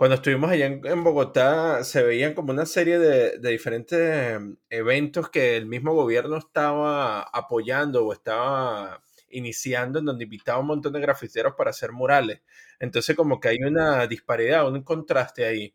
Cuando 0.00 0.14
estuvimos 0.14 0.50
allá 0.50 0.64
en, 0.64 1.04
Bogotá 1.04 1.84
se 1.84 2.02
veían 2.02 2.32
como 2.32 2.52
una 2.52 2.64
serie 2.64 2.98
de, 2.98 3.38
diferentes 3.38 4.40
eventos 4.70 5.28
que 5.28 5.58
el 5.58 5.66
mismo 5.66 5.92
gobierno 5.92 6.38
estaba 6.38 7.20
apoyando 7.20 8.06
o 8.06 8.14
estaba 8.14 9.04
iniciando 9.28 9.98
en 9.98 10.06
donde 10.06 10.24
invitaba 10.24 10.56
a 10.56 10.60
un 10.62 10.68
montón 10.68 10.94
de 10.94 11.00
grafiteros 11.00 11.52
para 11.54 11.68
hacer 11.68 11.92
murales. 11.92 12.40
Entonces 12.78 13.14
como 13.14 13.40
que 13.40 13.48
hay 13.48 13.58
una 13.58 14.06
disparidad, 14.06 14.66
un 14.66 14.82
contraste 14.84 15.44
ahí 15.44 15.74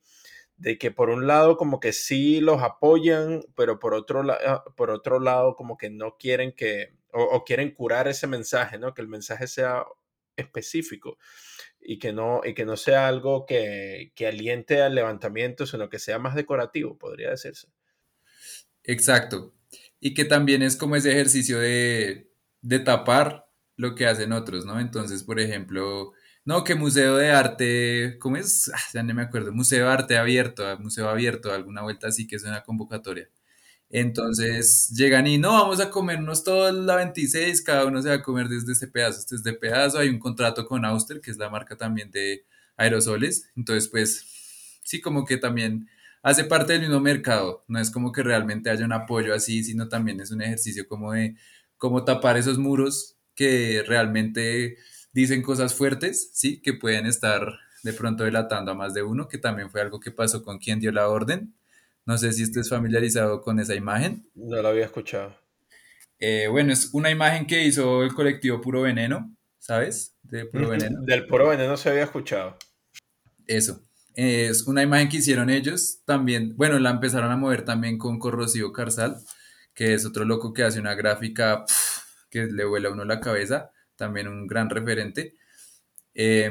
de 0.57 0.79
que 0.79 0.89
por 0.89 1.11
un 1.11 1.27
lado 1.27 1.55
como 1.55 1.79
que 1.79 1.93
sí 1.93 2.41
los 2.41 2.63
apoyan, 2.63 3.43
pero 3.55 3.77
por 3.77 3.93
otro, 3.93 4.23
la 4.23 4.63
por 4.75 4.89
otro 4.89 5.19
lado 5.19 5.55
como 5.55 5.77
que 5.77 5.91
no 5.91 6.17
quieren 6.17 6.51
que, 6.51 6.95
o, 7.13 7.21
o, 7.21 7.43
quieren 7.43 7.75
curar 7.75 8.07
ese 8.07 8.25
mensaje, 8.25 8.79
¿no? 8.79 8.95
Que 8.95 9.03
el 9.03 9.07
mensaje 9.07 9.45
sea 9.45 9.85
específico 10.35 11.19
y 11.87 11.99
que 11.99 12.13
no, 12.13 12.41
y 12.43 12.53
que 12.53 12.65
no 12.65 12.77
sea 12.77 13.07
algo 13.07 13.45
que, 13.45 14.11
que 14.15 14.27
aliente 14.27 14.81
al 14.81 14.95
levantamiento, 14.95 15.67
sino 15.67 15.89
que 15.89 15.99
sea 15.99 16.17
más 16.17 16.35
decorativo, 16.35 16.97
podría 16.97 17.29
decirse. 17.29 17.67
Exacto. 18.83 19.53
Y 19.99 20.13
que 20.13 20.25
también 20.25 20.63
es 20.63 20.75
como 20.75 20.95
ese 20.95 21.11
ejercicio 21.11 21.59
de, 21.59 22.31
de 22.61 22.79
tapar 22.79 23.47
lo 23.77 23.93
que 23.93 24.07
hacen 24.07 24.31
otros, 24.31 24.65
¿no? 24.65 24.79
Entonces, 24.79 25.23
por 25.23 25.39
ejemplo, 25.39 26.13
no, 26.43 26.63
que 26.63 26.75
Museo 26.75 27.17
de 27.17 27.31
Arte, 27.31 28.17
¿cómo 28.19 28.37
es? 28.37 28.71
Ah, 28.73 28.79
ya 28.93 29.03
no 29.03 29.13
me 29.13 29.23
acuerdo, 29.23 29.51
Museo 29.51 29.85
de 29.85 29.93
Arte 29.93 30.17
Abierto, 30.17 30.63
Museo 30.79 31.09
Abierto, 31.09 31.51
alguna 31.53 31.83
vuelta 31.83 32.07
así 32.07 32.27
que 32.27 32.37
es 32.37 32.43
una 32.43 32.63
convocatoria. 32.63 33.29
Entonces 33.89 34.89
llegan 34.95 35.27
y 35.27 35.37
no, 35.37 35.51
vamos 35.53 35.79
a 35.79 35.89
comernos 35.89 36.43
toda 36.43 36.71
la 36.71 36.95
26, 36.95 37.61
cada 37.61 37.85
uno 37.85 38.01
se 38.01 38.09
va 38.09 38.15
a 38.15 38.23
comer 38.23 38.47
desde 38.49 38.73
ese 38.73 38.87
pedazo, 38.87 39.19
este 39.19 39.35
es 39.35 39.43
de 39.43 39.53
pedazo, 39.53 39.99
hay 39.99 40.09
un 40.09 40.19
contrato 40.19 40.65
con 40.65 40.85
Auster, 40.85 41.21
que 41.21 41.31
es 41.31 41.37
la 41.37 41.49
marca 41.49 41.77
también 41.77 42.11
de 42.11 42.45
aerosoles, 42.77 43.49
entonces 43.55 43.87
pues 43.89 44.25
sí, 44.83 45.01
como 45.01 45.23
que 45.25 45.37
también 45.37 45.87
hace 46.23 46.43
parte 46.45 46.73
del 46.73 46.81
mismo 46.81 46.99
mercado, 46.99 47.63
no 47.67 47.79
es 47.79 47.91
como 47.91 48.11
que 48.11 48.23
realmente 48.23 48.69
haya 48.69 48.85
un 48.85 48.93
apoyo 48.93 49.33
así, 49.33 49.63
sino 49.63 49.87
también 49.87 50.19
es 50.19 50.31
un 50.31 50.41
ejercicio 50.41 50.87
como 50.87 51.13
de 51.13 51.35
tapar 52.05 52.37
esos 52.37 52.57
muros 52.57 53.15
que 53.35 53.83
realmente 53.87 54.77
dicen 55.13 55.41
cosas 55.41 55.73
fuertes, 55.75 56.31
sí, 56.33 56.61
que 56.61 56.73
pueden 56.73 57.05
estar 57.05 57.59
de 57.83 57.93
pronto 57.93 58.23
delatando 58.23 58.71
a 58.71 58.75
más 58.75 58.93
de 58.93 59.03
uno, 59.03 59.27
que 59.27 59.37
también 59.37 59.69
fue 59.69 59.81
algo 59.81 59.99
que 59.99 60.11
pasó 60.11 60.43
con 60.43 60.57
quien 60.57 60.79
dio 60.79 60.91
la 60.91 61.07
orden, 61.07 61.53
no 62.05 62.17
sé 62.17 62.31
si 62.33 62.43
estés 62.43 62.69
familiarizado 62.69 63.41
con 63.41 63.59
esa 63.59 63.75
imagen. 63.75 64.29
No 64.35 64.61
la 64.61 64.69
había 64.69 64.85
escuchado. 64.85 65.35
Eh, 66.19 66.47
bueno, 66.49 66.71
es 66.71 66.93
una 66.93 67.09
imagen 67.09 67.45
que 67.45 67.63
hizo 67.63 68.03
el 68.03 68.13
colectivo 68.13 68.61
Puro 68.61 68.81
Veneno, 68.81 69.35
¿sabes? 69.59 70.15
De 70.23 70.45
Puro 70.45 70.69
Veneno. 70.69 71.01
Del 71.01 71.27
Puro 71.27 71.49
Veneno 71.49 71.75
se 71.77 71.89
había 71.89 72.03
escuchado. 72.03 72.57
Eso. 73.47 73.81
Es 74.13 74.65
una 74.67 74.81
imagen 74.81 75.09
que 75.09 75.17
hicieron 75.17 75.49
ellos. 75.49 76.01
También, 76.05 76.55
bueno, 76.55 76.79
la 76.79 76.91
empezaron 76.91 77.31
a 77.31 77.37
mover 77.37 77.65
también 77.65 77.97
con 77.97 78.17
Corrosivo 78.17 78.71
Carzal, 78.71 79.17
que 79.73 79.93
es 79.93 80.05
otro 80.05 80.23
loco 80.23 80.53
que 80.53 80.63
hace 80.63 80.79
una 80.79 80.95
gráfica 80.95 81.65
pff, 81.65 82.29
que 82.29 82.45
le 82.45 82.65
vuela 82.65 82.89
a 82.89 82.91
uno 82.93 83.03
la 83.03 83.19
cabeza. 83.19 83.71
También 83.97 84.27
un 84.27 84.47
gran 84.47 84.69
referente. 84.69 85.35
Eh, 86.13 86.49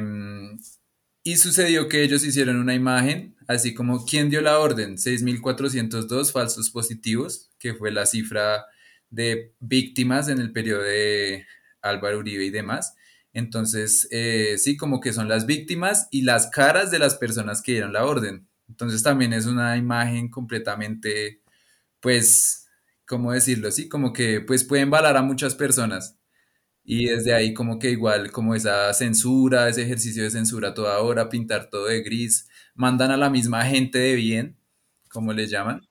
y 1.25 1.39
sucedió 1.39 1.89
que 1.89 2.03
ellos 2.03 2.25
hicieron 2.25 2.57
una 2.57 2.75
imagen, 2.75 3.35
así 3.49 3.73
como 3.75 4.05
¿quién 4.05 4.29
dio 4.29 4.43
la 4.43 4.59
orden? 4.59 4.99
6.402 4.99 6.31
falsos 6.31 6.71
positivos, 6.71 7.51
que 7.59 7.75
fue 7.75 7.91
la 7.91 8.05
cifra 8.05 8.67
de 9.09 9.55
víctimas 9.59 10.29
en 10.29 10.39
el 10.39 10.53
periodo 10.53 10.83
de 10.83 11.47
Álvaro 11.81 12.19
Uribe 12.19 12.45
y 12.45 12.51
demás. 12.51 12.95
Entonces, 13.33 14.07
eh, 14.11 14.57
sí, 14.59 14.77
como 14.77 15.01
que 15.01 15.15
son 15.15 15.29
las 15.29 15.47
víctimas 15.47 16.09
y 16.11 16.23
las 16.23 16.49
caras 16.49 16.91
de 16.91 16.99
las 16.99 17.17
personas 17.17 17.63
que 17.63 17.73
dieron 17.73 17.95
la 17.95 18.05
orden. 18.05 18.47
Entonces 18.69 19.03
también 19.03 19.33
es 19.33 19.47
una 19.47 19.77
imagen 19.79 20.29
completamente, 20.29 21.41
pues, 22.01 22.69
¿cómo 23.07 23.33
decirlo? 23.33 23.71
Sí, 23.71 23.89
como 23.89 24.13
que 24.13 24.41
pues 24.43 24.65
pueden 24.65 24.91
valar 24.91 25.17
a 25.17 25.23
muchas 25.23 25.55
personas. 25.55 26.19
Y 26.85 27.07
desde 27.07 27.35
ahí 27.35 27.55
como 27.55 27.79
que 27.79 27.91
igual, 27.91 28.31
como 28.31 28.55
esa 28.55 28.93
censura, 28.93 29.69
ese 29.69 29.83
ejercicio 29.83 30.23
de 30.23 30.31
censura 30.31 30.75
toda 30.75 31.01
hora, 31.01 31.31
pintar 31.31 31.71
todo 31.71 31.87
de 31.87 32.03
gris, 32.03 32.49
mandan 32.75 33.11
a 33.11 33.17
la 33.17 33.31
misma 33.31 33.65
gente 33.65 33.99
de 33.99 34.15
bien, 34.15 34.59
como 35.09 35.33
les 35.33 35.51
llaman, 35.51 35.89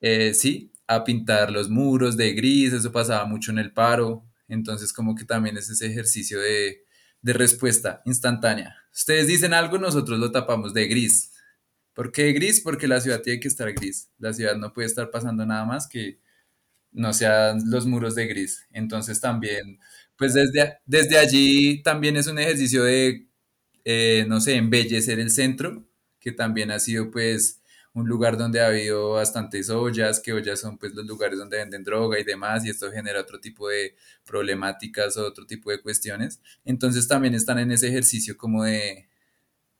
eh, 0.00 0.34
sí, 0.34 0.72
a 0.88 1.04
pintar 1.04 1.52
los 1.52 1.70
muros 1.70 2.16
de 2.16 2.32
gris, 2.32 2.72
eso 2.72 2.90
pasaba 2.90 3.24
mucho 3.26 3.52
en 3.52 3.58
el 3.58 3.72
paro, 3.72 4.24
entonces 4.48 4.92
como 4.92 5.14
que 5.14 5.24
también 5.24 5.56
es 5.56 5.70
ese 5.70 5.86
ejercicio 5.86 6.40
de, 6.40 6.84
de 7.22 7.32
respuesta 7.32 8.02
instantánea. 8.04 8.74
Ustedes 8.92 9.28
dicen 9.28 9.54
algo, 9.54 9.78
nosotros 9.78 10.18
lo 10.18 10.32
tapamos 10.32 10.74
de 10.74 10.88
gris. 10.88 11.32
¿Por 11.94 12.12
qué 12.12 12.32
gris? 12.32 12.60
Porque 12.60 12.88
la 12.88 13.00
ciudad 13.00 13.22
tiene 13.22 13.40
que 13.40 13.48
estar 13.48 13.72
gris. 13.72 14.10
La 14.18 14.32
ciudad 14.32 14.56
no 14.56 14.72
puede 14.72 14.86
estar 14.86 15.10
pasando 15.10 15.46
nada 15.46 15.64
más 15.64 15.86
que 15.86 16.18
no 16.92 17.12
sean 17.12 17.60
los 17.70 17.86
muros 17.86 18.14
de 18.14 18.26
gris. 18.26 18.66
Entonces 18.72 19.20
también 19.20 19.78
pues 20.16 20.34
desde, 20.34 20.78
desde 20.84 21.18
allí 21.18 21.82
también 21.82 22.16
es 22.16 22.26
un 22.26 22.38
ejercicio 22.38 22.84
de, 22.84 23.26
eh, 23.84 24.24
no 24.28 24.40
sé, 24.40 24.56
embellecer 24.56 25.18
el 25.20 25.30
centro, 25.30 25.86
que 26.20 26.32
también 26.32 26.70
ha 26.70 26.78
sido 26.78 27.10
pues 27.10 27.62
un 27.94 28.06
lugar 28.08 28.36
donde 28.36 28.60
ha 28.60 28.66
habido 28.68 29.12
bastantes 29.12 29.70
ollas, 29.70 30.20
que 30.20 30.32
ollas 30.32 30.60
son 30.60 30.78
pues 30.78 30.94
los 30.94 31.06
lugares 31.06 31.38
donde 31.38 31.56
venden 31.58 31.84
droga 31.84 32.18
y 32.20 32.24
demás, 32.24 32.64
y 32.66 32.70
esto 32.70 32.90
genera 32.92 33.20
otro 33.20 33.40
tipo 33.40 33.68
de 33.68 33.96
problemáticas 34.24 35.16
o 35.16 35.26
otro 35.26 35.46
tipo 35.46 35.70
de 35.70 35.80
cuestiones. 35.82 36.40
Entonces 36.64 37.08
también 37.08 37.34
están 37.34 37.58
en 37.58 37.72
ese 37.72 37.88
ejercicio 37.88 38.36
como 38.36 38.64
de, 38.64 39.08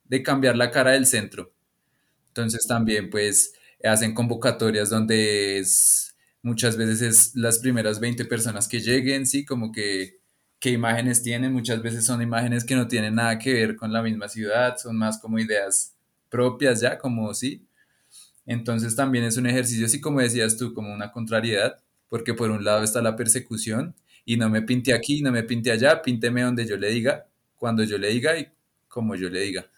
de 0.05 0.23
cambiar 0.23 0.57
la 0.57 0.71
cara 0.71 0.93
del 0.93 1.07
centro. 1.07 1.53
Entonces 2.29 2.67
también 2.67 3.11
pues 3.11 3.55
hacen 3.85 4.15
convocatorias 4.15 4.91
donde 4.91 5.59
es, 5.59 6.10
muchas 6.43 6.77
veces 6.77 7.03
es 7.03 7.37
las 7.37 7.59
primeras 7.59 8.01
20 8.01 8.25
personas 8.25 8.69
que 8.69 8.81
lleguen, 8.81 9.27
sí, 9.27 9.45
como 9.45 9.73
que 9.73 10.19
qué 10.59 10.71
imágenes 10.71 11.23
tienen. 11.23 11.53
Muchas 11.53 11.83
veces 11.83 12.05
son 12.05 12.23
imágenes 12.23 12.65
que 12.65 12.77
no 12.77 12.89
tienen 12.89 13.17
nada 13.17 13.39
que 13.39 13.53
ver 13.55 13.77
con 13.77 13.93
la 13.93 14.03
misma 14.03 14.29
ciudad, 14.29 14.77
son 14.79 14.97
más 14.99 15.19
como 15.19 15.39
ideas 15.39 15.97
propias 16.31 16.81
ya, 16.81 16.99
como 16.99 17.33
sí. 17.35 17.67
Entonces 18.47 18.97
también 18.97 19.25
es 19.25 19.37
un 19.37 19.47
ejercicio, 19.47 19.87
así 19.87 20.01
como 20.01 20.21
decías 20.21 20.57
tú, 20.57 20.75
como 20.75 20.93
una 20.93 21.13
contrariedad, 21.13 21.81
porque 22.09 22.35
por 22.35 22.51
un 22.51 22.65
lado 22.65 22.83
está 22.85 23.03
la 23.03 23.17
persecución 23.17 23.95
y 24.25 24.37
no 24.37 24.51
me 24.51 24.63
pinte 24.63 24.93
aquí, 24.95 25.23
no 25.23 25.33
me 25.33 25.43
pinte 25.45 25.71
allá, 25.71 26.03
pínteme 26.03 26.43
donde 26.43 26.67
yo 26.67 26.77
le 26.77 26.91
diga, 26.91 27.27
cuando 27.57 27.85
yo 27.85 27.99
le 27.99 28.09
diga 28.11 28.39
y 28.39 28.49
como 28.89 29.15
yo 29.15 29.29
le 29.31 29.41
diga. 29.43 29.71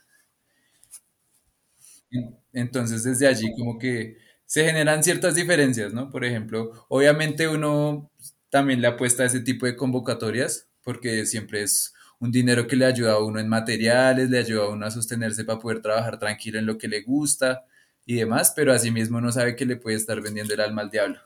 Entonces 2.52 3.04
desde 3.04 3.26
allí 3.26 3.52
como 3.56 3.78
que 3.78 4.18
se 4.52 4.66
generan 4.66 5.02
ciertas 5.02 5.34
diferencias, 5.34 5.94
¿no? 5.94 6.10
Por 6.10 6.26
ejemplo, 6.26 6.84
obviamente 6.90 7.48
uno 7.48 8.10
también 8.50 8.82
le 8.82 8.86
apuesta 8.88 9.22
a 9.22 9.26
ese 9.26 9.40
tipo 9.40 9.64
de 9.64 9.76
convocatorias 9.76 10.68
porque 10.84 11.24
siempre 11.24 11.62
es 11.62 11.94
un 12.18 12.30
dinero 12.30 12.66
que 12.66 12.76
le 12.76 12.84
ayuda 12.84 13.12
a 13.12 13.24
uno 13.24 13.40
en 13.40 13.48
materiales, 13.48 14.28
le 14.28 14.38
ayuda 14.38 14.64
a 14.64 14.68
uno 14.68 14.84
a 14.84 14.90
sostenerse 14.90 15.46
para 15.46 15.58
poder 15.58 15.80
trabajar 15.80 16.18
tranquilo 16.18 16.58
en 16.58 16.66
lo 16.66 16.76
que 16.76 16.86
le 16.86 17.00
gusta 17.00 17.64
y 18.04 18.16
demás, 18.16 18.52
pero 18.54 18.74
asimismo 18.74 19.22
no 19.22 19.32
sabe 19.32 19.56
que 19.56 19.64
le 19.64 19.76
puede 19.76 19.96
estar 19.96 20.20
vendiendo 20.20 20.52
el 20.52 20.60
alma 20.60 20.82
al 20.82 20.90
diablo. 20.90 21.18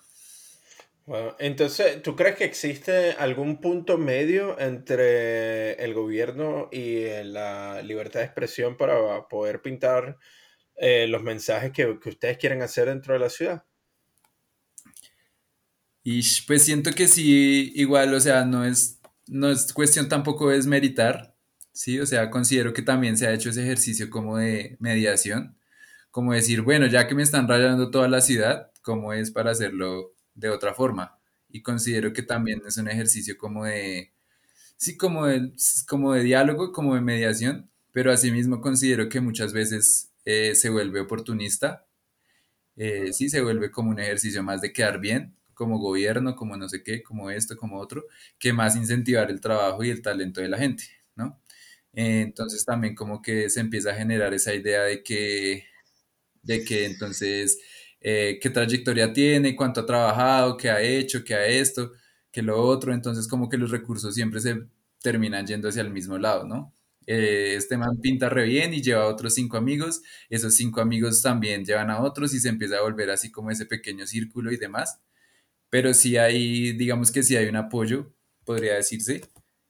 Bueno, 1.05 1.35
entonces, 1.41 2.01
¿tú 2.03 2.15
crees 2.15 2.37
que 2.37 2.45
existe 2.45 3.17
algún 3.19 3.61
punto 3.61 3.99
medio 3.99 4.57
entre 4.61 5.73
el 5.85 5.95
gobierno 5.95 6.69
y 6.71 7.07
la 7.25 7.83
libertad 7.83 8.21
de 8.21 8.27
expresión 8.27 8.77
para 8.77 9.27
poder 9.27 9.63
pintar 9.63 10.17
eh, 10.77 11.07
los 11.09 11.23
mensajes 11.23 11.73
que, 11.73 11.99
que 12.01 12.09
ustedes 12.11 12.39
quieren 12.39 12.63
hacer 12.63 12.89
dentro 12.89 13.15
de 13.15 13.21
la 13.21 13.31
ciudad? 13.31 13.65
Y 16.03 16.23
pues 16.47 16.63
siento 16.63 16.93
que 16.93 17.09
sí, 17.09 17.73
igual, 17.75 18.15
o 18.15 18.21
sea, 18.21 18.45
no 18.45 18.65
es 18.65 18.97
no 19.29 19.51
es 19.51 19.73
cuestión 19.73 20.09
tampoco 20.09 20.51
de 20.51 20.57
desmeritar, 20.57 21.35
¿sí? 21.73 21.99
O 22.01 22.07
sea, 22.07 22.31
considero 22.31 22.73
que 22.73 22.83
también 22.83 23.17
se 23.17 23.27
ha 23.27 23.33
hecho 23.33 23.51
ese 23.51 23.63
ejercicio 23.63 24.11
como 24.11 24.39
de 24.39 24.77
mediación, 24.81 25.59
como 26.11 26.33
decir, 26.33 26.63
bueno, 26.63 26.87
ya 26.87 27.07
que 27.09 27.15
me 27.15 27.23
están 27.23 27.49
rayando 27.49 27.91
toda 27.91 28.09
la 28.09 28.21
ciudad, 28.21 28.73
¿cómo 28.83 29.13
es 29.13 29.31
para 29.31 29.51
hacerlo 29.51 30.15
de 30.35 30.51
otra 30.51 30.75
forma? 30.75 31.19
Y 31.49 31.63
considero 31.63 32.13
que 32.13 32.23
también 32.23 32.63
es 32.67 32.77
un 32.79 32.89
ejercicio 32.89 33.37
como 33.37 33.65
de, 33.65 34.13
sí, 34.77 34.97
como 34.97 35.27
de, 35.27 35.53
como 35.89 36.13
de 36.15 36.23
diálogo, 36.23 36.73
como 36.73 36.95
de 36.95 37.01
mediación, 37.01 37.71
pero 37.93 38.13
asimismo 38.13 38.61
considero 38.61 39.09
que 39.09 39.21
muchas 39.21 39.53
veces 39.53 40.13
eh, 40.27 40.57
se 40.57 40.71
vuelve 40.71 41.01
oportunista, 41.01 41.87
eh, 42.77 43.13
sí, 43.13 43.29
se 43.29 43.41
vuelve 43.43 43.71
como 43.71 43.91
un 43.91 44.01
ejercicio 44.01 44.43
más 44.43 44.61
de 44.61 44.73
quedar 44.73 45.01
bien, 45.01 45.37
como 45.55 45.79
gobierno, 45.79 46.37
como 46.37 46.57
no 46.57 46.69
sé 46.69 46.83
qué, 46.83 47.03
como 47.03 47.31
esto, 47.31 47.57
como 47.57 47.79
otro, 47.81 48.05
que 48.39 48.53
más 48.53 48.77
incentivar 48.77 49.31
el 49.31 49.41
trabajo 49.41 49.83
y 49.85 49.91
el 49.91 50.03
talento 50.03 50.41
de 50.41 50.49
la 50.49 50.59
gente, 50.59 50.85
¿no? 51.15 51.41
Eh, 51.95 52.23
entonces 52.23 52.65
también 52.65 52.95
como 52.95 53.23
que 53.23 53.49
se 53.51 53.61
empieza 53.61 53.91
a 53.93 53.95
generar 53.95 54.35
esa 54.35 54.55
idea 54.55 54.83
de 54.85 55.03
que, 55.03 55.65
de 56.43 56.65
que 56.65 56.87
entonces, 56.87 57.59
eh, 58.01 58.39
qué 58.41 58.51
trayectoria 58.51 59.13
tiene, 59.13 59.57
cuánto 59.57 59.81
ha 59.81 59.87
trabajado, 59.87 60.57
qué 60.57 60.71
ha 60.71 60.81
hecho, 60.83 61.25
qué 61.25 61.35
ha 61.35 61.47
esto, 61.47 61.93
qué 62.33 62.43
lo 62.43 62.61
otro, 62.63 62.93
entonces 62.95 63.29
como 63.29 63.49
que 63.49 63.59
los 63.59 63.71
recursos 63.71 64.15
siempre 64.15 64.41
se 64.41 64.67
terminan 65.03 65.47
yendo 65.47 65.69
hacia 65.69 65.83
el 65.83 65.91
mismo 65.93 66.19
lado, 66.19 66.45
¿no? 66.47 66.75
Eh, 67.07 67.55
este 67.57 67.77
man 67.77 68.01
pinta 68.01 68.29
re 68.29 68.45
bien 68.45 68.75
y 68.75 68.83
lleva 68.83 69.07
otros 69.07 69.35
cinco 69.35 69.57
amigos, 69.57 70.03
esos 70.29 70.55
cinco 70.55 70.81
amigos 70.81 71.23
también 71.23 71.65
llevan 71.65 71.91
a 71.91 72.01
otros 72.03 72.35
y 72.35 72.41
se 72.41 72.49
empieza 72.49 72.79
a 72.79 72.83
volver 72.83 73.11
así 73.11 73.31
como 73.31 73.51
ese 73.51 73.67
pequeño 73.67 74.07
círculo 74.07 74.53
y 74.53 74.57
demás. 74.57 75.01
Pero 75.71 75.95
sí 75.95 76.17
hay, 76.17 76.73
digamos 76.73 77.13
que 77.13 77.23
sí 77.23 77.37
hay 77.37 77.47
un 77.49 77.57
apoyo, 77.57 78.13
podría 78.45 78.75
decirse, 78.75 79.23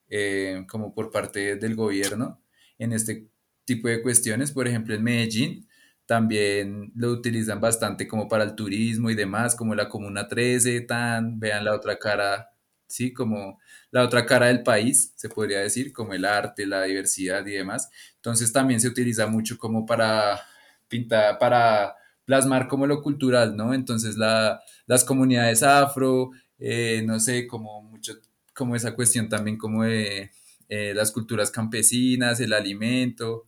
eh, 0.09 0.65
como 0.69 0.93
por 0.93 1.11
parte 1.11 1.55
del 1.57 1.75
gobierno 1.75 2.41
en 2.77 2.93
este 2.93 3.29
tipo 3.65 3.87
de 3.89 4.01
cuestiones. 4.01 4.51
Por 4.51 4.67
ejemplo, 4.67 4.95
en 4.95 5.03
Medellín 5.03 5.67
también 6.05 6.91
lo 6.95 7.11
utilizan 7.11 7.59
bastante 7.61 8.07
como 8.07 8.27
para 8.29 8.43
el 8.45 8.55
turismo 8.55 9.09
y 9.09 9.15
demás, 9.15 9.55
como 9.55 9.75
la 9.75 9.89
Comuna 9.89 10.27
13, 10.27 10.81
tan, 10.81 11.39
vean 11.39 11.65
la 11.65 11.75
otra 11.75 11.99
cara, 11.99 12.49
sí, 12.87 13.13
como 13.13 13.59
la 13.91 14.03
otra 14.03 14.25
cara 14.25 14.47
del 14.47 14.63
país, 14.63 15.13
se 15.15 15.29
podría 15.29 15.59
decir, 15.59 15.93
como 15.93 16.13
el 16.13 16.25
arte, 16.25 16.65
la 16.65 16.83
diversidad 16.83 17.45
y 17.45 17.51
demás. 17.51 17.89
Entonces 18.15 18.51
también 18.51 18.79
se 18.79 18.87
utiliza 18.87 19.27
mucho 19.27 19.57
como 19.57 19.85
para 19.85 20.41
pintar, 20.87 21.37
para 21.39 21.95
plasmar 22.25 22.67
como 22.67 22.87
lo 22.87 23.01
cultural, 23.01 23.55
¿no? 23.55 23.73
Entonces 23.73 24.17
la, 24.17 24.61
las 24.85 25.03
comunidades 25.03 25.63
afro, 25.63 26.31
eh, 26.59 27.03
no 27.05 27.19
sé, 27.19 27.47
como 27.47 27.81
mucho, 27.81 28.13
como 28.53 28.75
esa 28.75 28.95
cuestión 28.95 29.29
también 29.29 29.57
como 29.57 29.83
de 29.83 30.31
eh, 30.69 30.93
las 30.93 31.11
culturas 31.11 31.51
campesinas, 31.51 32.39
el 32.39 32.53
alimento, 32.53 33.47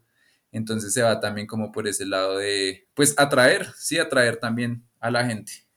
entonces 0.52 0.94
se 0.94 1.02
va 1.02 1.20
también 1.20 1.48
como 1.48 1.72
por 1.72 1.88
ese 1.88 2.06
lado 2.06 2.38
de, 2.38 2.88
pues 2.94 3.14
atraer, 3.18 3.68
sí, 3.78 3.98
atraer 4.00 4.38
también 4.38 4.86
a 5.00 5.12
la 5.12 5.26
gente. 5.26 5.69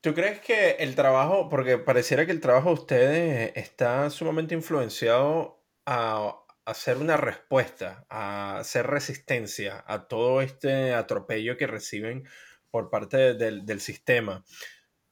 ¿Tú 0.00 0.14
crees 0.14 0.40
que 0.40 0.70
el 0.78 0.94
trabajo, 0.94 1.48
porque 1.48 1.76
pareciera 1.76 2.24
que 2.24 2.30
el 2.32 2.40
trabajo 2.40 2.68
de 2.68 2.74
ustedes 2.74 3.52
está 3.56 4.08
sumamente 4.10 4.54
influenciado 4.54 5.64
a 5.86 6.44
hacer 6.64 6.98
una 6.98 7.16
respuesta, 7.16 8.06
a 8.08 8.58
hacer 8.58 8.86
resistencia 8.86 9.84
a 9.88 10.06
todo 10.06 10.40
este 10.40 10.94
atropello 10.94 11.56
que 11.56 11.66
reciben 11.66 12.28
por 12.70 12.90
parte 12.90 13.34
del, 13.34 13.66
del 13.66 13.80
sistema? 13.80 14.44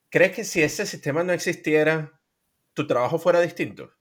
¿Crees 0.08 0.32
que 0.36 0.44
si 0.44 0.62
ese 0.62 0.86
sistema 0.86 1.24
no 1.24 1.32
existiera, 1.32 2.20
tu 2.74 2.86
trabajo 2.86 3.18
fuera 3.18 3.40
distinto? 3.40 3.92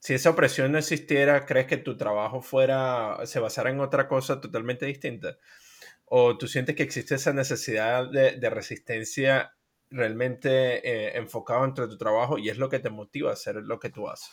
Si 0.00 0.14
esa 0.14 0.30
opresión 0.30 0.72
no 0.72 0.78
existiera, 0.78 1.44
¿crees 1.44 1.66
que 1.66 1.76
tu 1.76 1.98
trabajo 1.98 2.40
fuera, 2.40 3.18
se 3.26 3.40
basara 3.40 3.68
en 3.68 3.80
otra 3.80 4.08
cosa 4.08 4.40
totalmente 4.40 4.86
distinta? 4.86 5.36
¿O 6.10 6.36
tú 6.38 6.48
sientes 6.48 6.74
que 6.76 6.82
existe 6.82 7.14
esa 7.16 7.32
necesidad 7.32 8.10
de, 8.10 8.32
de 8.38 8.50
resistencia 8.50 9.54
realmente 9.90 10.86
eh, 10.88 11.18
enfocado 11.18 11.64
entre 11.64 11.88
tu 11.88 11.96
trabajo 11.98 12.38
y 12.38 12.48
es 12.50 12.58
lo 12.58 12.68
que 12.68 12.78
te 12.78 12.90
motiva 12.90 13.30
a 13.30 13.34
hacer 13.34 13.56
lo 13.56 13.78
que 13.80 13.90
tú 13.90 14.08
haces? 14.08 14.30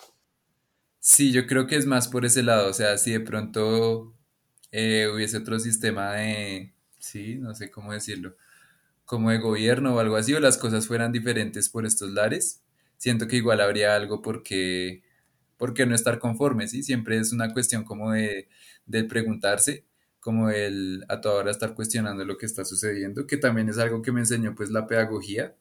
Sí, 1.00 1.32
yo 1.32 1.46
creo 1.46 1.68
que 1.68 1.76
es 1.76 1.86
más 1.86 2.08
por 2.08 2.26
ese 2.26 2.42
lado, 2.42 2.70
o 2.70 2.74
sea, 2.74 2.98
si 2.98 3.12
de 3.12 3.20
pronto 3.20 4.16
eh, 4.72 5.08
hubiese 5.14 5.38
otro 5.38 5.60
sistema 5.60 6.14
de, 6.14 6.74
sí, 7.00 7.36
no 7.36 7.54
sé 7.56 7.70
cómo 7.72 7.94
decirlo, 7.94 8.36
como 9.06 9.32
de 9.32 9.40
gobierno 9.40 9.96
o 9.96 10.00
algo 10.00 10.18
así, 10.18 10.34
o 10.34 10.40
las 10.42 10.58
cosas 10.58 10.88
fueran 10.88 11.12
diferentes 11.12 11.70
por 11.70 11.86
estos 11.86 12.12
lares, 12.12 12.64
siento 12.98 13.28
que 13.28 13.38
igual 13.38 13.62
habría 13.62 13.96
algo 13.96 14.22
porque, 14.22 15.04
porque 15.58 15.86
no 15.88 15.96
estar 15.96 16.20
conforme, 16.20 16.68
¿sí? 16.68 16.84
Siempre 16.84 17.18
es 17.20 17.34
una 17.34 17.54
cuestión 17.54 17.84
como 17.86 18.12
de, 18.14 18.50
de 18.88 19.04
preguntarse, 19.06 19.86
como 20.26 20.50
el 20.50 21.06
a 21.08 21.22
toda 21.22 21.36
hora 21.36 21.52
estar 21.52 21.76
cuestionando 21.76 22.26
lo 22.26 22.36
que 22.36 22.48
está 22.48 22.66
sucediendo, 22.66 23.28
que 23.28 23.38
también 23.38 23.70
es 23.70 23.78
algo 23.78 24.02
que 24.02 24.12
me 24.12 24.22
enseñó 24.22 24.56
pues 24.56 24.72
la 24.72 24.88
pedagogía, 24.88 25.56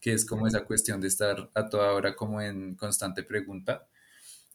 que 0.00 0.14
es 0.14 0.24
como 0.24 0.46
esa 0.46 0.64
cuestión 0.64 1.02
de 1.02 1.08
estar 1.08 1.50
a 1.54 1.68
toda 1.68 1.92
hora 1.92 2.16
como 2.16 2.40
en 2.40 2.74
constante 2.74 3.22
pregunta. 3.22 3.86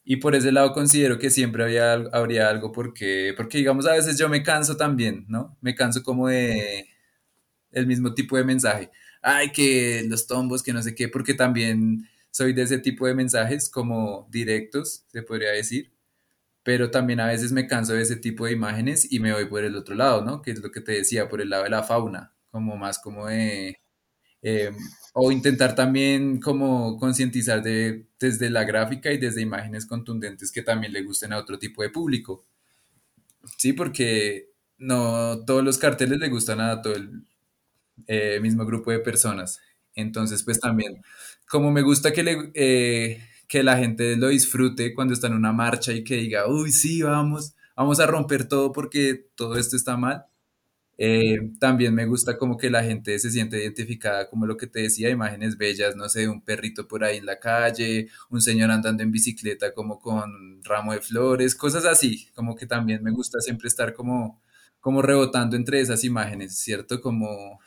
Y 0.04 0.16
por 0.16 0.34
ese 0.34 0.50
lado 0.50 0.72
considero 0.72 1.20
que 1.20 1.30
siempre 1.30 1.62
había, 1.62 1.92
habría 1.92 2.48
algo 2.48 2.72
porque, 2.72 3.32
porque 3.36 3.58
digamos 3.58 3.86
a 3.86 3.92
veces 3.92 4.18
yo 4.18 4.28
me 4.28 4.42
canso 4.42 4.76
también, 4.76 5.24
¿no? 5.28 5.56
Me 5.60 5.76
canso 5.76 6.02
como 6.02 6.26
de 6.26 6.88
el 7.70 7.86
mismo 7.86 8.14
tipo 8.14 8.36
de 8.36 8.42
mensaje. 8.42 8.90
Ay, 9.22 9.52
que 9.52 10.04
los 10.08 10.26
tombos, 10.26 10.64
que 10.64 10.72
no 10.72 10.82
sé 10.82 10.96
qué, 10.96 11.08
porque 11.08 11.34
también 11.34 12.08
soy 12.32 12.54
de 12.54 12.62
ese 12.62 12.78
tipo 12.78 13.06
de 13.06 13.14
mensajes 13.14 13.70
como 13.70 14.26
directos, 14.32 15.04
se 15.12 15.22
podría 15.22 15.52
decir, 15.52 15.92
pero 16.68 16.90
también 16.90 17.18
a 17.18 17.26
veces 17.28 17.50
me 17.50 17.66
canso 17.66 17.94
de 17.94 18.02
ese 18.02 18.16
tipo 18.16 18.44
de 18.44 18.52
imágenes 18.52 19.10
y 19.10 19.20
me 19.20 19.32
voy 19.32 19.46
por 19.46 19.64
el 19.64 19.74
otro 19.74 19.94
lado, 19.94 20.22
¿no? 20.22 20.42
Que 20.42 20.50
es 20.50 20.60
lo 20.62 20.70
que 20.70 20.82
te 20.82 20.92
decía, 20.92 21.26
por 21.26 21.40
el 21.40 21.48
lado 21.48 21.64
de 21.64 21.70
la 21.70 21.82
fauna, 21.82 22.34
como 22.50 22.76
más 22.76 22.98
como 22.98 23.24
de... 23.26 23.80
eh, 24.42 24.72
o 25.14 25.32
intentar 25.32 25.74
también 25.74 26.40
como 26.40 26.98
concientizar 26.98 27.62
de, 27.62 28.08
desde 28.20 28.50
la 28.50 28.64
gráfica 28.64 29.10
y 29.12 29.18
desde 29.18 29.40
imágenes 29.42 29.86
contundentes 29.86 30.52
que 30.52 30.62
también 30.62 30.92
le 30.92 31.02
gusten 31.04 31.32
a 31.32 31.38
otro 31.38 31.58
tipo 31.58 31.82
de 31.82 31.90
público. 31.90 32.44
Sí, 33.56 33.72
porque 33.72 34.50
no 34.78 35.44
todos 35.46 35.64
los 35.64 35.78
carteles 35.78 36.18
le 36.18 36.28
gustan 36.28 36.60
a 36.60 36.82
todo 36.82 36.94
el 36.96 37.24
eh, 38.06 38.40
mismo 38.40 38.64
grupo 38.66 38.90
de 38.90 39.00
personas. 39.00 39.60
Entonces, 39.94 40.42
pues 40.42 40.60
también, 40.60 41.02
como 41.48 41.70
me 41.72 41.82
gusta 41.82 42.12
que, 42.12 42.22
le, 42.22 42.52
eh, 42.54 43.27
que 43.48 43.62
la 43.62 43.78
gente 43.78 44.16
lo 44.16 44.28
disfrute 44.28 44.94
cuando 44.94 45.14
está 45.14 45.26
en 45.28 45.34
una 45.34 45.52
marcha 45.52 45.92
y 45.92 46.04
que 46.04 46.16
diga, 46.16 46.46
uy, 46.48 46.70
sí, 46.72 47.02
vamos, 47.02 47.54
vamos 47.76 47.98
a 48.00 48.06
romper 48.06 48.46
todo 48.46 48.72
porque 48.72 49.28
todo 49.34 49.56
esto 49.58 49.76
está 49.76 49.96
mal. 49.96 50.26
Eh, 50.98 51.52
también 51.60 51.94
me 51.94 52.06
gusta 52.06 52.36
como 52.38 52.56
que 52.58 52.70
la 52.70 52.82
gente 52.84 53.18
se 53.20 53.30
siente 53.30 53.58
identificada, 53.62 54.28
como 54.28 54.46
lo 54.46 54.56
que 54.56 54.66
te 54.66 54.80
decía, 54.82 55.10
imágenes 55.10 55.56
bellas, 55.56 55.94
no 55.96 56.08
sé, 56.08 56.28
un 56.28 56.42
perrito 56.42 56.88
por 56.88 57.04
ahí 57.04 57.18
en 57.18 57.26
la 57.26 57.38
calle, 57.38 58.08
un 58.30 58.40
señor 58.42 58.70
andando 58.72 59.02
en 59.04 59.12
bicicleta 59.12 59.72
como 59.72 60.00
con 60.00 60.62
ramo 60.64 60.92
de 60.92 61.00
flores, 61.00 61.54
cosas 61.54 61.84
así, 61.84 62.28
como 62.34 62.56
que 62.56 62.66
también 62.66 63.02
me 63.02 63.12
gusta 63.12 63.40
siempre 63.40 63.68
estar 63.68 63.94
como, 63.94 64.42
como 64.80 65.00
rebotando 65.02 65.56
entre 65.56 65.80
esas 65.80 66.02
imágenes, 66.04 66.58
¿cierto? 66.58 67.00
Como 67.00 67.60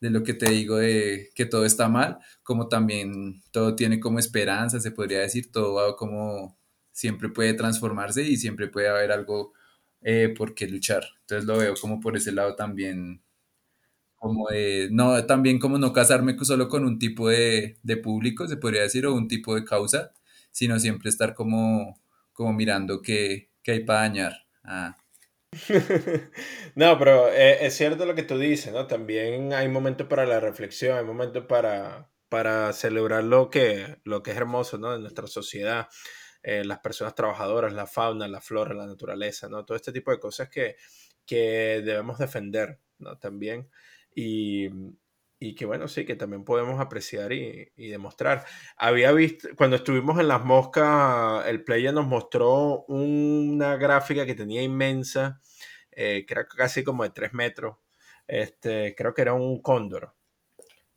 de 0.00 0.10
lo 0.10 0.22
que 0.22 0.34
te 0.34 0.50
digo 0.50 0.76
de 0.78 1.30
que 1.34 1.46
todo 1.46 1.64
está 1.66 1.88
mal, 1.88 2.18
como 2.42 2.68
también 2.68 3.42
todo 3.52 3.76
tiene 3.76 4.00
como 4.00 4.18
esperanza, 4.18 4.80
se 4.80 4.90
podría 4.92 5.20
decir, 5.20 5.52
todo 5.52 5.74
va 5.74 5.96
como 5.96 6.58
siempre 6.92 7.28
puede 7.28 7.54
transformarse 7.54 8.22
y 8.22 8.36
siempre 8.36 8.68
puede 8.68 8.88
haber 8.88 9.12
algo 9.12 9.52
eh, 10.02 10.32
por 10.36 10.54
qué 10.54 10.66
luchar. 10.68 11.04
Entonces 11.22 11.46
lo 11.46 11.58
veo 11.58 11.74
como 11.80 12.00
por 12.00 12.16
ese 12.16 12.32
lado 12.32 12.56
también, 12.56 13.22
como 14.16 14.48
de, 14.48 14.88
no, 14.92 15.24
también 15.26 15.58
como 15.58 15.78
no 15.78 15.92
casarme 15.92 16.36
solo 16.44 16.68
con 16.68 16.84
un 16.84 16.98
tipo 16.98 17.28
de, 17.28 17.78
de 17.82 17.96
público, 17.96 18.46
se 18.48 18.56
podría 18.56 18.82
decir, 18.82 19.06
o 19.06 19.14
un 19.14 19.28
tipo 19.28 19.54
de 19.54 19.64
causa, 19.64 20.12
sino 20.50 20.78
siempre 20.78 21.08
estar 21.10 21.34
como, 21.34 22.00
como 22.32 22.52
mirando 22.52 23.00
qué, 23.02 23.50
qué 23.62 23.72
hay 23.72 23.84
para 23.84 24.00
dañar. 24.00 24.32
Ah, 24.64 24.96
No, 26.74 26.98
pero 26.98 27.28
eh, 27.28 27.66
es 27.66 27.74
cierto 27.76 28.06
lo 28.06 28.14
que 28.14 28.22
tú 28.22 28.38
dices, 28.38 28.72
¿no? 28.72 28.86
También 28.86 29.52
hay 29.52 29.68
momentos 29.68 30.06
para 30.06 30.26
la 30.26 30.40
reflexión, 30.40 30.96
hay 30.96 31.04
momentos 31.04 31.46
para, 31.46 32.10
para 32.28 32.72
celebrar 32.72 33.24
lo 33.24 33.50
que, 33.50 33.98
lo 34.04 34.22
que 34.22 34.30
es 34.30 34.36
hermoso, 34.36 34.78
¿no? 34.78 34.92
De 34.92 34.98
nuestra 35.00 35.26
sociedad, 35.26 35.88
eh, 36.42 36.64
las 36.64 36.78
personas 36.80 37.14
trabajadoras, 37.14 37.72
la 37.72 37.86
fauna, 37.86 38.28
la 38.28 38.40
flora, 38.40 38.74
la 38.74 38.86
naturaleza, 38.86 39.48
¿no? 39.48 39.64
Todo 39.64 39.76
este 39.76 39.92
tipo 39.92 40.10
de 40.12 40.20
cosas 40.20 40.48
que, 40.48 40.76
que 41.26 41.82
debemos 41.84 42.18
defender, 42.18 42.78
¿no? 42.98 43.18
También. 43.18 43.68
Y, 44.14 44.68
y 45.40 45.54
que 45.54 45.64
bueno, 45.64 45.88
sí, 45.88 46.04
que 46.04 46.16
también 46.16 46.44
podemos 46.44 46.78
apreciar 46.80 47.32
y, 47.32 47.72
demostrar. 47.76 48.44
Había 48.76 49.10
visto, 49.12 49.48
cuando 49.56 49.76
estuvimos 49.76 50.20
en 50.20 50.28
Las 50.28 50.44
Moscas, 50.44 51.46
el 51.48 51.64
player 51.64 51.94
nos 51.94 52.06
mostró 52.06 52.84
una 52.88 53.76
gráfica 53.76 54.26
que 54.26 54.34
tenía 54.34 54.62
inmensa 54.62 55.40
eh, 55.92 56.26
que 56.26 56.34
casi 56.56 56.84
como 56.84 57.04
de 57.04 57.10
3 57.10 57.32
metros. 57.32 57.78
Este, 58.26 58.94
creo 58.94 59.14
que 59.14 59.22
era 59.22 59.32
un 59.34 59.62
cóndor. 59.62 60.14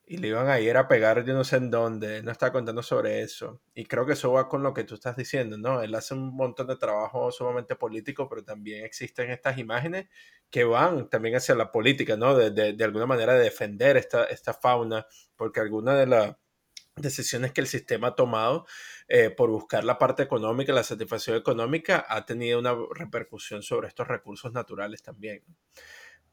Y 0.06 0.18
le 0.18 0.28
iban 0.28 0.50
a 0.50 0.60
ir 0.60 0.76
a 0.76 0.88
pegar 0.88 1.24
yo 1.26 1.34
no 1.34 1.44
sé 1.46 1.58
en 1.58 1.72
dónde. 1.72 2.22
No 2.24 2.32
estaba 2.32 2.52
contando 2.52 2.84
sobre 2.84 3.22
eso. 3.22 3.62
Y 3.74 3.86
creo 3.86 4.06
que 4.06 4.14
eso 4.14 4.34
va 4.34 4.50
con 4.50 4.62
lo 4.62 4.74
que 4.74 4.84
tú 4.84 4.96
estás 4.96 5.16
diciendo, 5.16 5.58
¿no? 5.58 5.82
Él 5.82 5.96
hace 5.96 6.14
un 6.14 6.36
montón 6.36 6.68
de 6.68 6.76
trabajo 6.76 7.32
sumamente 7.32 7.76
político, 7.76 8.28
pero 8.28 8.44
también 8.44 8.84
existen 8.86 9.32
estas 9.32 9.58
imágenes 9.58 10.08
que 10.50 10.66
van 10.66 11.10
también 11.10 11.36
hacia 11.36 11.56
la 11.56 11.72
política, 11.72 12.18
¿no? 12.18 12.36
De, 12.36 12.52
de, 12.52 12.74
de 12.74 12.84
alguna 12.84 13.06
manera 13.06 13.34
de 13.34 13.44
defender 13.44 13.96
esta, 13.98 14.26
esta 14.26 14.54
fauna, 14.54 15.06
porque 15.38 15.62
alguna 15.62 15.96
de 15.96 16.08
las 16.08 16.36
decisiones 16.96 17.52
que 17.54 17.62
el 17.62 17.68
sistema 17.68 18.10
ha 18.10 18.16
tomado 18.16 18.66
eh, 19.08 19.30
por 19.32 19.50
buscar 19.50 19.84
la 19.84 19.98
parte 19.98 20.24
económica, 20.24 20.74
la 20.74 20.84
satisfacción 20.84 21.38
económica, 21.38 22.06
ha 22.08 22.26
tenido 22.26 22.60
una 22.60 22.76
repercusión 22.94 23.64
sobre 23.64 23.88
estos 23.88 24.08
recursos 24.08 24.54
naturales 24.54 25.02
también. 25.02 25.44
¿no? 25.48 25.56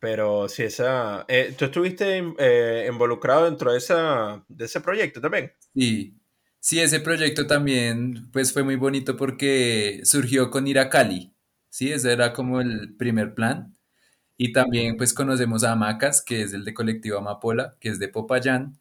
Pero 0.01 0.49
si 0.49 0.65
esa... 0.65 1.25
Eh, 1.29 1.55
¿Tú 1.59 1.67
estuviste 1.67 2.23
eh, 2.39 2.89
involucrado 2.91 3.45
dentro 3.47 3.73
de, 3.73 3.79
esa, 3.79 4.45
de 4.49 4.65
ese 4.67 4.81
proyecto 4.81 5.21
también? 5.21 5.53
Sí, 5.75 6.19
sí, 6.59 6.81
ese 6.81 7.01
proyecto 7.01 7.47
también 7.47 8.29
pues 8.33 8.53
fue 8.53 8.65
muy 8.65 8.77
bonito 8.77 9.17
porque 9.17 10.01
surgió 10.05 10.51
con 10.51 10.67
ir 10.67 10.79
a 10.79 10.89
Cali, 10.91 11.33
sí, 11.69 11.93
ese 11.93 12.13
era 12.13 12.33
como 12.33 12.61
el 12.61 12.95
primer 12.97 13.35
plan. 13.35 13.77
Y 14.39 14.53
también 14.53 14.97
pues 14.99 15.15
conocemos 15.15 15.65
a 15.65 15.77
Macas, 15.77 16.23
que 16.23 16.43
es 16.43 16.55
el 16.55 16.65
de 16.65 16.75
colectivo 16.75 17.19
Amapola, 17.19 17.77
que 17.81 17.91
es 17.91 17.99
de 18.01 18.09
Popayán. 18.09 18.79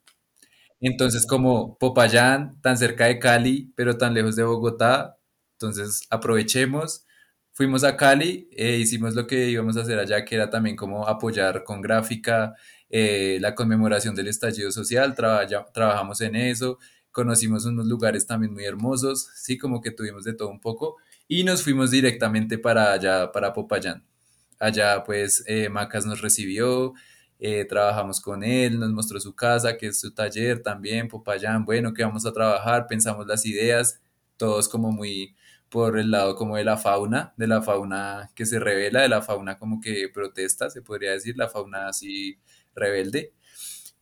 Entonces 0.81 1.25
como 1.27 1.77
Popayán, 1.79 2.59
tan 2.61 2.77
cerca 2.77 3.05
de 3.07 3.19
Cali, 3.19 3.73
pero 3.75 3.97
tan 3.97 4.13
lejos 4.13 4.35
de 4.35 4.43
Bogotá, 4.43 5.17
Entonces 5.53 6.03
aprovechemos, 6.09 7.05
fuimos 7.59 7.83
a 7.83 7.97
Cali, 7.97 8.47
eh, 8.53 8.77
hicimos 8.77 9.15
lo 9.15 9.27
que 9.27 9.49
íbamos 9.49 9.75
a 9.75 9.81
hacer 9.81 9.99
allá, 9.99 10.23
que 10.23 10.33
era 10.35 10.49
también 10.49 10.77
como 10.77 11.05
apoyar 11.05 11.65
con 11.65 11.81
gráfica 11.81 12.55
eh, 12.89 13.37
la 13.41 13.53
conmemoración 13.53 14.15
del 14.15 14.27
estallido 14.29 14.71
social, 14.71 15.13
traballa- 15.13 15.65
trabajamos 15.73 16.21
en 16.21 16.37
eso, 16.37 16.79
conocimos 17.11 17.65
unos 17.65 17.85
lugares 17.85 18.25
también 18.25 18.53
muy 18.53 18.63
hermosos, 18.63 19.27
sí, 19.35 19.57
como 19.57 19.81
que 19.81 19.91
tuvimos 19.91 20.23
de 20.23 20.33
todo 20.33 20.47
un 20.47 20.61
poco 20.61 20.95
y 21.27 21.43
nos 21.43 21.61
fuimos 21.61 21.91
directamente 21.91 22.57
para 22.57 22.93
allá, 22.93 23.29
para 23.33 23.51
Popayán. 23.51 24.05
Allá 24.57 25.03
pues 25.03 25.43
eh, 25.45 25.67
Macas 25.67 26.05
nos 26.05 26.21
recibió, 26.21 26.93
eh, 27.39 27.65
trabajamos 27.65 28.21
con 28.21 28.41
él, 28.45 28.79
nos 28.79 28.91
mostró 28.93 29.19
su 29.19 29.35
casa, 29.35 29.75
que 29.77 29.87
es 29.87 29.99
su 29.99 30.13
taller 30.13 30.61
también, 30.63 31.09
Popayán, 31.09 31.65
bueno, 31.65 31.93
que 31.93 32.03
vamos 32.05 32.25
a 32.25 32.31
trabajar, 32.31 32.87
pensamos 32.87 33.27
las 33.27 33.45
ideas, 33.45 33.99
todos 34.39 34.69
como 34.69 34.91
muy 34.93 35.35
por 35.69 35.99
el 35.99 36.11
lado 36.11 36.35
como 36.37 36.57
de 36.57 36.65
la 36.65 36.77
fauna, 36.77 37.33
de 37.37 37.47
la 37.47 37.61
fauna 37.63 38.31
que 38.35 38.47
se 38.47 38.59
revela, 38.59 39.01
de 39.03 39.09
la 39.09 39.21
fauna 39.21 39.59
como 39.59 39.81
que 39.81 40.09
protesta, 40.13 40.71
se 40.71 40.81
podría 40.83 41.11
decir, 41.13 41.37
la 41.37 41.49
fauna 41.49 41.89
así 41.89 42.39
rebelde. 42.75 43.33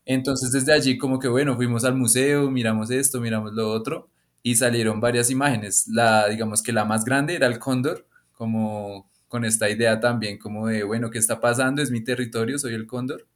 Entonces 0.05 0.51
desde 0.51 0.73
allí 0.73 0.97
como 0.97 1.19
que 1.19 1.27
bueno, 1.27 1.55
fuimos 1.55 1.83
al 1.83 1.95
museo, 1.95 2.49
miramos 2.49 2.91
esto, 2.91 3.19
miramos 3.19 3.53
lo 3.53 3.69
otro 3.71 4.09
y 4.43 4.55
salieron 4.55 5.01
varias 5.01 5.29
imágenes. 5.31 5.87
La, 5.89 6.27
digamos 6.29 6.63
que 6.63 6.71
la 6.73 6.85
más 6.85 7.03
grande 7.05 7.35
era 7.35 7.47
el 7.47 7.59
cóndor, 7.59 8.07
como 8.33 9.09
con 9.27 9.43
esta 9.45 9.69
idea 9.69 9.99
también 9.99 10.37
como 10.39 10.67
de, 10.67 10.83
bueno, 10.83 11.09
¿qué 11.09 11.17
está 11.19 11.41
pasando? 11.41 11.81
Es 11.81 11.91
mi 11.91 12.01
territorio, 12.03 12.57
soy 12.59 12.73
el 12.73 12.87
cóndor. 12.87 13.27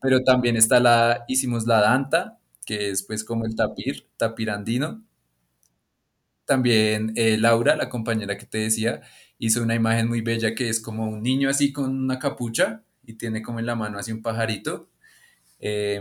Pero 0.00 0.22
también 0.24 0.56
está 0.56 0.80
la, 0.80 1.24
hicimos 1.28 1.66
la 1.66 1.80
danta, 1.80 2.38
que 2.66 2.90
es 2.90 3.02
pues 3.04 3.24
como 3.24 3.46
el 3.46 3.54
tapir, 3.56 4.08
tapir 4.16 4.50
andino. 4.50 5.02
También 6.46 7.12
eh, 7.16 7.36
Laura, 7.38 7.76
la 7.76 7.88
compañera 7.88 8.36
que 8.38 8.46
te 8.46 8.58
decía, 8.58 9.02
hizo 9.38 9.62
una 9.62 9.74
imagen 9.74 10.08
muy 10.08 10.20
bella 10.20 10.54
que 10.54 10.68
es 10.68 10.80
como 10.80 11.08
un 11.08 11.22
niño 11.22 11.48
así 11.50 11.72
con 11.72 11.90
una 11.90 12.18
capucha 12.18 12.82
y 13.04 13.14
tiene 13.14 13.42
como 13.42 13.58
en 13.60 13.66
la 13.66 13.74
mano 13.76 13.98
así 13.98 14.12
un 14.12 14.22
pajarito 14.22 14.88
eh, 15.60 16.00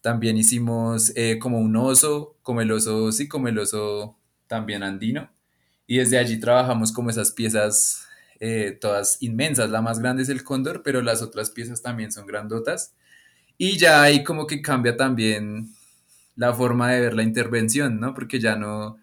también 0.00 0.36
hicimos 0.36 1.12
eh, 1.16 1.38
como 1.38 1.58
un 1.60 1.76
oso, 1.76 2.36
como 2.42 2.60
el 2.60 2.72
oso, 2.72 3.12
sí, 3.12 3.28
como 3.28 3.48
el 3.48 3.58
oso 3.58 4.18
también 4.48 4.82
andino. 4.82 5.30
Y 5.86 5.98
desde 5.98 6.18
allí 6.18 6.38
trabajamos 6.40 6.92
como 6.92 7.10
esas 7.10 7.32
piezas 7.32 8.06
eh, 8.40 8.76
todas 8.80 9.18
inmensas. 9.22 9.70
La 9.70 9.82
más 9.82 10.00
grande 10.00 10.22
es 10.24 10.28
el 10.28 10.42
cóndor, 10.44 10.82
pero 10.82 11.02
las 11.02 11.22
otras 11.22 11.50
piezas 11.50 11.82
también 11.82 12.10
son 12.12 12.26
grandotas. 12.26 12.94
Y 13.58 13.78
ya 13.78 14.02
ahí 14.02 14.24
como 14.24 14.46
que 14.46 14.62
cambia 14.62 14.96
también 14.96 15.68
la 16.36 16.54
forma 16.54 16.90
de 16.92 17.00
ver 17.00 17.14
la 17.14 17.22
intervención, 17.24 18.00
¿no? 18.00 18.14
Porque 18.14 18.40
ya 18.40 18.56
no, 18.56 18.98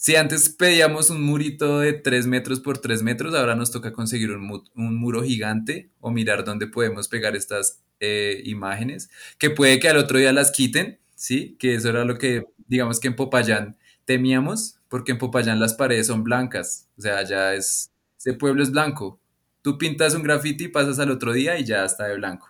si 0.00 0.16
antes 0.16 0.48
pedíamos 0.48 1.10
un 1.10 1.22
murito 1.22 1.80
de 1.80 1.92
3 1.92 2.26
metros 2.26 2.60
por 2.60 2.78
3 2.78 3.02
metros, 3.02 3.34
ahora 3.34 3.54
nos 3.54 3.70
toca 3.70 3.92
conseguir 3.92 4.30
un, 4.32 4.40
mu- 4.46 4.64
un 4.74 4.96
muro 4.96 5.22
gigante 5.22 5.90
o 6.00 6.10
mirar 6.10 6.44
dónde 6.44 6.66
podemos 6.66 7.06
pegar 7.08 7.36
estas 7.36 7.82
eh, 8.00 8.40
imágenes, 8.46 9.10
que 9.38 9.50
puede 9.50 9.78
que 9.78 9.88
al 9.90 9.98
otro 9.98 10.18
día 10.18 10.32
las 10.32 10.52
quiten, 10.52 10.98
¿sí? 11.14 11.56
Que 11.58 11.74
eso 11.74 11.90
era 11.90 12.04
lo 12.06 12.16
que, 12.16 12.46
digamos 12.66 12.98
que 12.98 13.08
en 13.08 13.16
Popayán 13.16 13.76
temíamos, 14.06 14.76
porque 14.88 15.12
en 15.12 15.18
Popayán 15.18 15.60
las 15.60 15.74
paredes 15.74 16.06
son 16.06 16.24
blancas, 16.24 16.88
o 16.96 17.02
sea, 17.02 17.22
ya 17.24 17.54
es, 17.54 17.90
ese 18.18 18.32
pueblo 18.34 18.62
es 18.62 18.70
blanco. 18.70 19.20
Tú 19.62 19.76
pintas 19.76 20.14
un 20.14 20.22
graffiti, 20.22 20.68
pasas 20.68 20.98
al 20.98 21.10
otro 21.10 21.32
día 21.34 21.58
y 21.58 21.64
ya 21.66 21.84
está 21.84 22.06
de 22.06 22.16
blanco. 22.16 22.48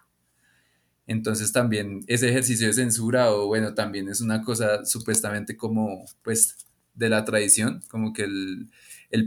Entonces 1.06 1.52
también 1.52 2.00
ese 2.06 2.28
ejercicio 2.28 2.68
de 2.68 2.72
censura 2.72 3.32
o 3.32 3.46
bueno, 3.46 3.74
también 3.74 4.08
es 4.08 4.20
una 4.20 4.42
cosa 4.42 4.84
supuestamente 4.84 5.56
como 5.56 6.04
pues 6.22 6.56
de 7.00 7.08
la 7.08 7.24
tradición, 7.24 7.82
como 7.88 8.12
que 8.12 8.24
el, 8.24 8.70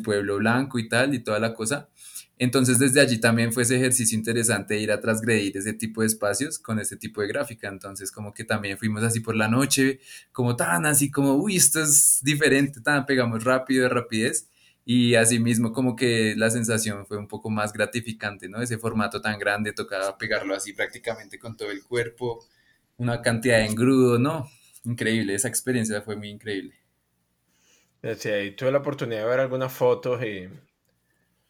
pueblo 0.03 0.37
blanco 0.37 0.79
y 0.79 0.87
tal 0.87 1.13
y 1.13 1.19
toda 1.19 1.39
la 1.39 1.53
cosa. 1.53 1.89
Entonces 2.37 2.79
desde 2.79 3.01
allí 3.01 3.19
también 3.19 3.51
fue 3.51 3.63
ese 3.63 3.75
ejercicio 3.75 4.17
interesante 4.17 4.79
ir 4.79 4.91
a 4.91 4.99
transgredir 4.99 5.57
ese 5.57 5.73
tipo 5.73 6.01
de 6.01 6.07
espacios 6.07 6.57
con 6.59 6.79
ese 6.79 6.95
tipo 6.97 7.21
de 7.21 7.27
gráfica. 7.27 7.67
Entonces 7.67 8.11
como 8.11 8.33
que 8.33 8.43
también 8.43 8.77
fuimos 8.77 9.03
así 9.03 9.19
por 9.19 9.35
la 9.35 9.47
noche, 9.47 9.99
como 10.31 10.55
tan 10.55 10.85
así 10.85 11.11
como, 11.11 11.35
uy, 11.35 11.57
esto 11.57 11.81
es 11.81 12.19
diferente, 12.23 12.79
tan 12.81 13.05
pegamos 13.05 13.43
rápido 13.43 13.83
de 13.83 13.89
rapidez. 13.89 14.49
Y 14.85 15.15
así 15.15 15.39
mismo 15.39 15.71
como 15.71 15.95
que 15.95 16.35
la 16.35 16.49
sensación 16.49 17.05
fue 17.07 17.17
un 17.17 17.27
poco 17.27 17.49
más 17.49 17.71
gratificante, 17.71 18.49
¿no? 18.49 18.61
Ese 18.61 18.77
formato 18.77 19.21
tan 19.21 19.39
grande, 19.39 19.71
tocaba 19.71 20.17
pegarlo 20.17 20.53
así 20.55 20.73
prácticamente 20.73 21.39
con 21.39 21.55
todo 21.55 21.71
el 21.71 21.83
cuerpo, 21.83 22.45
una 22.97 23.21
cantidad 23.21 23.59
de 23.59 23.67
engrudo, 23.67 24.19
¿no? 24.19 24.49
Increíble, 24.83 25.35
esa 25.35 25.47
experiencia 25.47 26.01
fue 26.01 26.17
muy 26.17 26.29
increíble. 26.29 26.82
Decía, 28.03 28.43
y 28.43 28.51
tuve 28.55 28.71
la 28.71 28.77
oportunidad 28.79 29.21
de 29.21 29.27
ver 29.29 29.39
algunas 29.39 29.73
fotos 29.73 30.21
y 30.23 30.47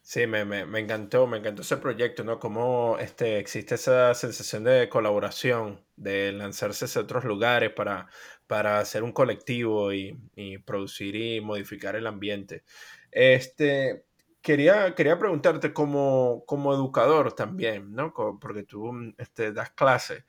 sí, 0.00 0.26
me, 0.26 0.44
me, 0.44 0.66
me 0.66 0.80
encantó, 0.80 1.26
me 1.26 1.38
encantó 1.38 1.62
ese 1.62 1.76
proyecto, 1.78 2.24
¿no? 2.24 2.38
Cómo 2.38 2.98
este, 2.98 3.38
existe 3.38 3.76
esa 3.76 4.14
sensación 4.14 4.64
de 4.64 4.88
colaboración, 4.88 5.84
de 5.96 6.32
lanzarse 6.32 6.84
hacia 6.86 7.02
otros 7.02 7.24
lugares 7.24 7.70
para, 7.72 8.08
para 8.46 8.78
hacer 8.80 9.02
un 9.02 9.12
colectivo 9.12 9.92
y, 9.92 10.18
y 10.36 10.58
producir 10.58 11.16
y 11.16 11.40
modificar 11.40 11.96
el 11.96 12.06
ambiente. 12.06 12.64
Este, 13.10 14.04
quería, 14.42 14.94
quería 14.94 15.18
preguntarte 15.18 15.72
como, 15.72 16.44
como 16.46 16.74
educador 16.74 17.34
también, 17.34 17.92
¿no? 17.94 18.12
Porque 18.40 18.62
tú 18.64 18.92
este, 19.18 19.52
das 19.52 19.70
clases. 19.72 20.24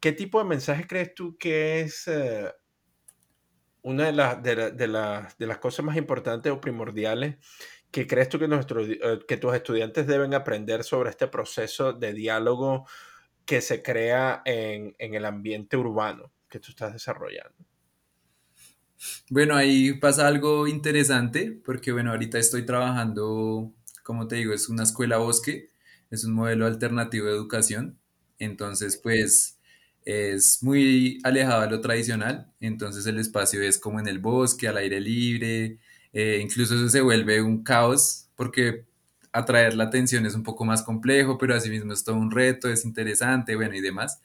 ¿Qué 0.00 0.12
tipo 0.12 0.38
de 0.38 0.44
mensaje 0.48 0.86
crees 0.86 1.14
tú 1.14 1.36
que 1.38 1.80
es 1.80 2.08
eh, 2.08 2.52
una 3.88 4.06
de, 4.06 4.12
las 4.12 4.42
de, 4.42 4.56
la- 4.88 5.28
de 5.38 5.46
las 5.46 5.58
cosas 5.58 5.84
más 5.84 5.96
importantes 5.96 6.52
o 6.52 6.60
primordiales 6.60 7.36
que 7.90 8.06
crees 8.06 8.28
tú 8.28 8.38
que, 8.38 8.48
nuestros, 8.48 8.88
eh, 8.88 9.20
que 9.26 9.36
tus 9.38 9.54
estudiantes 9.54 10.06
deben 10.06 10.34
aprender 10.34 10.84
sobre 10.84 11.10
este 11.10 11.28
proceso 11.28 11.92
de 11.94 12.12
diálogo 12.14 12.86
que 13.46 13.60
se 13.62 13.82
crea 13.82 14.42
en, 14.44 14.94
en 14.98 15.14
el 15.14 15.24
ambiente 15.26 15.76
urbano 15.76 16.32
que 16.48 16.60
tú 16.60 16.70
estás 16.72 16.92
desarrollando? 16.94 17.64
Bueno, 19.30 19.54
ahí 19.56 19.94
pasa 19.94 20.26
algo 20.26 20.66
interesante, 20.66 21.52
porque 21.64 21.92
bueno, 21.92 22.10
ahorita 22.10 22.38
estoy 22.38 22.64
trabajando, 22.66 23.72
como 24.02 24.26
te 24.28 24.36
digo, 24.36 24.52
es 24.52 24.68
una 24.68 24.82
escuela 24.84 25.18
bosque, 25.18 25.68
es 26.10 26.24
un 26.24 26.34
modelo 26.34 26.66
alternativo 26.66 27.26
de 27.26 27.32
educación, 27.32 27.98
entonces 28.38 28.98
pues 29.02 29.57
es 30.08 30.62
muy 30.62 31.20
alejado 31.22 31.60
de 31.60 31.70
lo 31.70 31.82
tradicional, 31.82 32.50
entonces 32.60 33.04
el 33.06 33.18
espacio 33.18 33.60
es 33.60 33.78
como 33.78 34.00
en 34.00 34.08
el 34.08 34.20
bosque, 34.20 34.66
al 34.66 34.78
aire 34.78 35.02
libre, 35.02 35.78
eh, 36.14 36.38
incluso 36.42 36.76
eso 36.76 36.88
se 36.88 37.02
vuelve 37.02 37.42
un 37.42 37.62
caos, 37.62 38.30
porque 38.34 38.86
atraer 39.32 39.74
la 39.74 39.84
atención 39.84 40.24
es 40.24 40.34
un 40.34 40.42
poco 40.42 40.64
más 40.64 40.82
complejo, 40.82 41.36
pero 41.36 41.54
asimismo 41.54 41.92
es 41.92 42.04
todo 42.04 42.16
un 42.16 42.30
reto, 42.30 42.70
es 42.70 42.86
interesante, 42.86 43.54
bueno, 43.54 43.74
y 43.76 43.82
demás. 43.82 44.22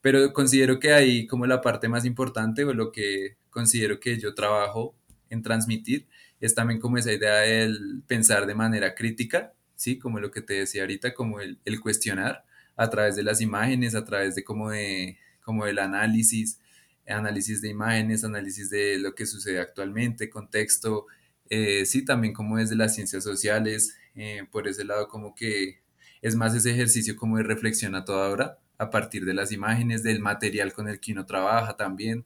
Pero 0.00 0.32
considero 0.32 0.78
que 0.78 0.92
ahí 0.92 1.26
como 1.26 1.46
la 1.46 1.60
parte 1.60 1.88
más 1.88 2.04
importante 2.04 2.64
o 2.64 2.72
lo 2.72 2.92
que 2.92 3.36
considero 3.50 3.98
que 3.98 4.18
yo 4.20 4.34
trabajo 4.34 4.94
en 5.30 5.42
transmitir 5.42 6.06
es 6.40 6.54
también 6.54 6.78
como 6.78 6.96
esa 6.96 7.12
idea 7.12 7.40
del 7.40 8.04
pensar 8.06 8.46
de 8.46 8.54
manera 8.54 8.94
crítica, 8.94 9.52
¿sí? 9.74 9.98
Como 9.98 10.20
lo 10.20 10.30
que 10.30 10.42
te 10.42 10.54
decía 10.54 10.82
ahorita, 10.82 11.12
como 11.12 11.40
el, 11.40 11.58
cuestionar 11.80 12.44
a 12.76 12.88
través 12.88 13.16
de 13.16 13.24
las 13.24 13.40
imágenes, 13.40 13.96
a 13.96 14.04
través 14.04 14.36
de 14.36 14.44
como 14.44 14.70
de 14.70 15.18
como 15.44 15.66
del 15.66 15.78
análisis, 15.78 16.58
análisis 17.06 17.60
de 17.62 17.68
imágenes, 17.68 18.24
análisis 18.24 18.70
de 18.70 18.98
lo 18.98 19.14
que 19.14 19.26
sucede 19.26 19.60
actualmente, 19.60 20.30
contexto, 20.30 21.06
eh, 21.50 21.84
sí, 21.86 22.04
también 22.04 22.34
como 22.34 22.56
desde 22.58 22.76
las 22.76 22.94
ciencias 22.94 23.22
sociales, 23.22 23.96
eh, 24.14 24.44
por 24.50 24.66
ese 24.66 24.84
lado 24.84 25.08
como 25.08 25.34
que 25.34 25.80
es 26.22 26.36
más 26.36 26.54
ese 26.54 26.70
ejercicio 26.70 27.16
como 27.16 27.36
de 27.36 27.42
reflexión 27.44 27.94
a 27.94 28.04
toda 28.04 28.30
hora, 28.30 28.58
a 28.78 28.90
partir 28.90 29.24
de 29.24 29.34
las 29.34 29.52
imágenes, 29.52 30.02
del 30.02 30.20
material 30.20 30.72
con 30.72 30.88
el 30.88 31.00
que 31.00 31.12
uno 31.12 31.26
trabaja 31.26 31.76
también. 31.76 32.24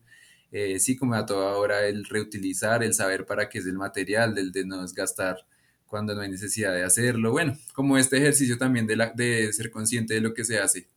Eh, 0.53 0.79
sí, 0.81 0.97
como 0.97 1.15
a 1.15 1.27
toda 1.27 1.57
hora 1.57 1.87
el 1.87 2.05
reutilizar, 2.05 2.83
el 2.83 2.95
saber 2.95 3.27
para 3.27 3.49
qué 3.49 3.59
es 3.59 3.67
el 3.67 3.75
material, 3.75 4.35
del 4.35 4.53
de 4.53 4.65
no 4.65 4.83
desgastar 4.83 5.47
cuando 5.87 6.15
no 6.15 6.21
hay 6.23 6.31
necesidad 6.31 6.73
de 6.73 6.85
hacerlo. 6.85 7.33
Bueno, 7.33 7.57
como 7.75 7.99
este 7.99 8.19
ejercicio 8.19 8.59
también 8.59 8.87
de, 8.87 8.97
la, 8.97 9.13
de 9.13 9.53
ser 9.53 9.71
consciente 9.71 10.15
de 10.15 10.21
lo 10.21 10.35
que 10.35 10.45
se 10.45 10.59
hace 10.59 10.89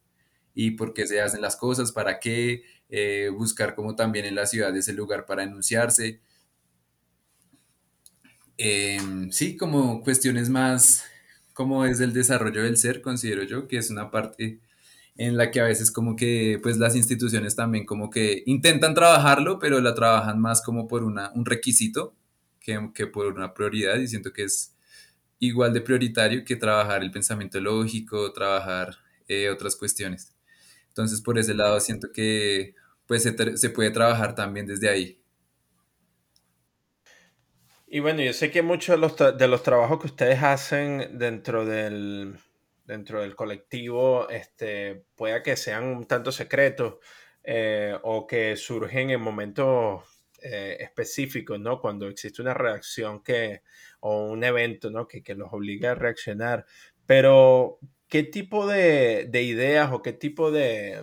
y 0.53 0.71
por 0.71 0.93
qué 0.93 1.07
se 1.07 1.21
hacen 1.21 1.41
las 1.41 1.55
cosas, 1.55 1.91
para 1.91 2.19
qué, 2.19 2.63
eh, 2.89 3.29
buscar 3.33 3.75
como 3.75 3.95
también 3.95 4.25
en 4.25 4.35
la 4.35 4.45
ciudad 4.45 4.75
ese 4.75 4.93
lugar 4.93 5.25
para 5.25 5.43
enunciarse. 5.43 6.21
Eh, 8.57 8.99
sí, 9.31 9.57
como 9.57 10.03
cuestiones 10.03 10.49
más 10.49 11.03
como 11.53 11.85
es 11.85 11.99
el 11.99 12.13
desarrollo 12.13 12.63
del 12.63 12.77
ser, 12.77 13.01
considero 13.01 13.43
yo, 13.43 13.67
que 13.67 13.77
es 13.77 13.89
una 13.89 14.09
parte 14.11 14.59
en 15.17 15.37
la 15.37 15.51
que 15.51 15.59
a 15.61 15.65
veces 15.65 15.91
como 15.91 16.15
que 16.15 16.59
pues 16.63 16.77
las 16.77 16.95
instituciones 16.95 17.55
también 17.55 17.85
como 17.85 18.09
que 18.09 18.43
intentan 18.45 18.95
trabajarlo, 18.95 19.59
pero 19.59 19.81
la 19.81 19.93
trabajan 19.93 20.39
más 20.39 20.61
como 20.63 20.87
por 20.87 21.03
una, 21.03 21.31
un 21.33 21.45
requisito 21.45 22.15
que, 22.59 22.91
que 22.95 23.07
por 23.07 23.27
una 23.27 23.53
prioridad 23.53 23.97
y 23.99 24.07
siento 24.07 24.33
que 24.33 24.43
es 24.43 24.75
igual 25.39 25.73
de 25.73 25.81
prioritario 25.81 26.45
que 26.45 26.55
trabajar 26.55 27.03
el 27.03 27.11
pensamiento 27.11 27.59
lógico, 27.59 28.31
trabajar 28.33 28.97
eh, 29.27 29.49
otras 29.49 29.75
cuestiones. 29.75 30.33
Entonces 30.91 31.21
por 31.21 31.39
ese 31.39 31.53
lado 31.53 31.79
siento 31.79 32.09
que 32.13 32.75
pues 33.07 33.23
se, 33.23 33.57
se 33.57 33.69
puede 33.69 33.91
trabajar 33.91 34.35
también 34.35 34.65
desde 34.65 34.89
ahí. 34.89 35.21
Y 37.87 37.99
bueno, 37.99 38.21
yo 38.21 38.31
sé 38.31 38.51
que 38.51 38.61
muchos 38.61 38.95
de 38.95 39.01
los, 39.01 39.37
de 39.37 39.47
los 39.49 39.63
trabajos 39.63 39.99
que 39.99 40.07
ustedes 40.07 40.41
hacen 40.41 41.17
dentro 41.17 41.65
del, 41.65 42.37
dentro 42.85 43.21
del 43.21 43.35
colectivo, 43.35 44.29
este, 44.29 45.03
pueda 45.15 45.43
que 45.43 45.57
sean 45.57 45.83
un 45.83 46.05
tanto 46.05 46.31
secretos 46.31 46.99
eh, 47.43 47.97
o 48.03 48.25
que 48.25 48.55
surgen 48.55 49.09
en 49.09 49.19
momentos 49.19 50.03
eh, 50.41 50.77
específicos, 50.79 51.59
¿no? 51.59 51.81
Cuando 51.81 52.07
existe 52.07 52.41
una 52.41 52.53
reacción 52.53 53.21
que, 53.23 53.61
o 53.99 54.25
un 54.25 54.43
evento, 54.45 54.89
¿no? 54.89 55.05
Que, 55.05 55.21
que 55.21 55.35
los 55.35 55.51
obliga 55.51 55.91
a 55.91 55.95
reaccionar. 55.95 56.65
Pero, 57.05 57.79
¿qué 58.11 58.23
tipo 58.23 58.67
de, 58.67 59.27
de 59.31 59.43
ideas 59.43 59.91
o 59.93 60.01
qué 60.01 60.11
tipo 60.11 60.51
de, 60.51 61.01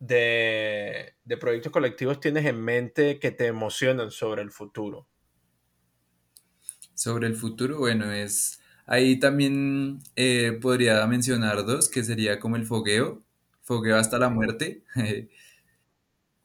de, 0.00 1.14
de 1.22 1.36
proyectos 1.36 1.70
colectivos 1.70 2.18
tienes 2.18 2.46
en 2.46 2.60
mente 2.60 3.18
que 3.18 3.30
te 3.30 3.46
emocionan 3.46 4.10
sobre 4.10 4.40
el 4.40 4.50
futuro? 4.50 5.06
Sobre 6.94 7.26
el 7.26 7.36
futuro, 7.36 7.78
bueno, 7.78 8.10
es... 8.10 8.58
Ahí 8.86 9.18
también 9.20 10.00
eh, 10.16 10.58
podría 10.60 11.06
mencionar 11.06 11.64
dos, 11.66 11.88
que 11.90 12.02
sería 12.02 12.40
como 12.40 12.56
el 12.56 12.64
fogueo, 12.64 13.22
fogueo 13.62 13.96
hasta 13.96 14.18
la 14.18 14.30
muerte, 14.30 14.82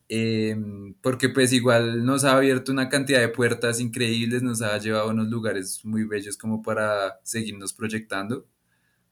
Em, 0.10 0.94
porque 1.02 1.28
pues 1.30 1.52
igual 1.52 2.06
nos 2.06 2.24
ha 2.24 2.38
abierto 2.38 2.72
una 2.72 2.88
cantidad 2.88 3.20
de 3.20 3.28
puertas 3.28 3.82
increíbles, 3.82 4.42
nos 4.42 4.62
ha 4.62 4.78
llevado 4.78 5.10
a 5.10 5.12
unos 5.12 5.28
lugares 5.28 5.84
muy 5.84 6.06
bellos 6.06 6.38
como 6.38 6.62
para 6.62 7.20
seguirnos 7.24 7.74
proyectando, 7.74 8.48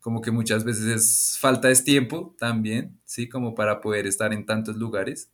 como 0.05 0.21
que 0.21 0.29
muchas 0.29 0.63
veces 0.63 0.85
es 0.85 1.37
falta 1.39 1.67
de 1.67 1.75
tiempo 1.77 2.35
también, 2.37 2.99
¿sí? 3.05 3.27
Como 3.27 3.55
para 3.55 3.81
poder 3.81 4.05
estar 4.05 4.33
en 4.33 4.45
tantos 4.45 4.75
lugares. 4.75 5.31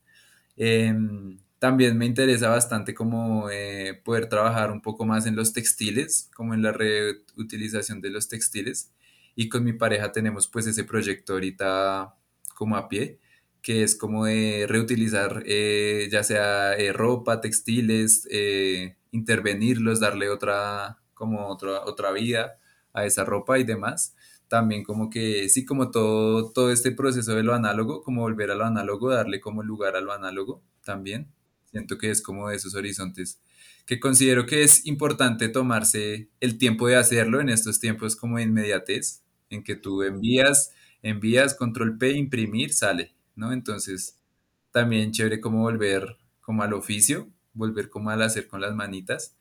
Em, 0.56 1.40
también 1.60 1.98
me 1.98 2.06
interesa 2.06 2.48
bastante 2.48 2.94
como 2.94 3.50
eh, 3.50 4.00
poder 4.06 4.30
trabajar 4.30 4.72
un 4.72 4.82
poco 4.82 5.06
más 5.06 5.26
en 5.26 5.36
los 5.36 5.52
textiles, 5.52 6.30
como 6.34 6.54
en 6.54 6.62
la 6.62 6.72
reutilización 6.72 8.00
de 8.00 8.12
los 8.12 8.30
textiles. 8.30 8.94
Y 9.36 9.50
con 9.50 9.66
mi 9.66 9.74
pareja 9.74 10.14
tenemos 10.14 10.48
pues 10.48 10.68
ese 10.68 10.86
proyecto 10.86 11.34
ahorita 11.34 12.16
como 12.56 12.78
a 12.78 12.88
pie, 12.88 13.20
que 13.62 13.84
es 13.84 13.98
como 13.98 14.24
de 14.26 14.68
reutilizar 14.70 15.44
eh, 15.48 16.08
ya 16.10 16.24
sea 16.24 16.76
eh, 16.78 16.94
ropa, 16.94 17.42
textiles, 17.42 18.26
eh, 18.32 18.96
intervenirlos, 19.12 20.00
darle 20.00 20.30
otra, 20.30 21.00
como 21.14 21.48
otra, 21.50 21.82
otra 21.84 22.14
vida 22.14 22.58
a 22.94 23.06
esa 23.06 23.26
ropa 23.26 23.60
y 23.60 23.66
demás 23.66 24.16
también 24.52 24.84
como 24.84 25.10
que 25.10 25.48
sí, 25.48 25.64
como 25.64 25.92
todo, 25.92 26.52
todo 26.52 26.74
este 26.74 26.92
proceso 26.92 27.34
de 27.34 27.42
lo 27.42 27.54
análogo, 27.54 28.04
como 28.04 28.20
volver 28.24 28.52
a 28.52 28.56
lo 28.56 28.66
análogo, 28.66 29.10
darle 29.10 29.40
como 29.40 29.64
lugar 29.64 29.96
a 29.96 30.02
lo 30.02 30.12
análogo 30.12 30.62
también. 30.84 31.32
Siento 31.72 31.98
que 31.98 32.12
es 32.12 32.22
como 32.22 32.50
de 32.50 32.58
esos 32.58 32.76
horizontes 32.76 33.40
que 33.86 34.02
considero 34.02 34.46
que 34.46 34.64
es 34.64 34.86
importante 34.86 35.48
tomarse 35.48 36.28
el 36.42 36.58
tiempo 36.58 36.88
de 36.90 36.98
hacerlo 36.98 37.40
en 37.40 37.48
estos 37.48 37.80
tiempos 37.80 38.18
como 38.18 38.38
de 38.38 38.44
inmediatez, 38.44 39.24
en 39.50 39.64
que 39.64 39.76
tú 39.78 40.04
envías, 40.04 40.74
envías, 41.02 41.56
control 41.56 41.98
P, 41.98 42.12
imprimir, 42.12 42.74
sale, 42.74 43.16
¿no? 43.36 43.54
Entonces, 43.54 44.18
también 44.74 45.14
chévere 45.14 45.40
como 45.40 45.62
volver 45.62 46.18
como 46.42 46.64
al 46.64 46.74
oficio, 46.74 47.30
volver 47.54 47.90
como 47.90 48.10
al 48.10 48.22
hacer 48.22 48.48
con 48.48 48.60
las 48.60 48.76
manitas 48.76 49.34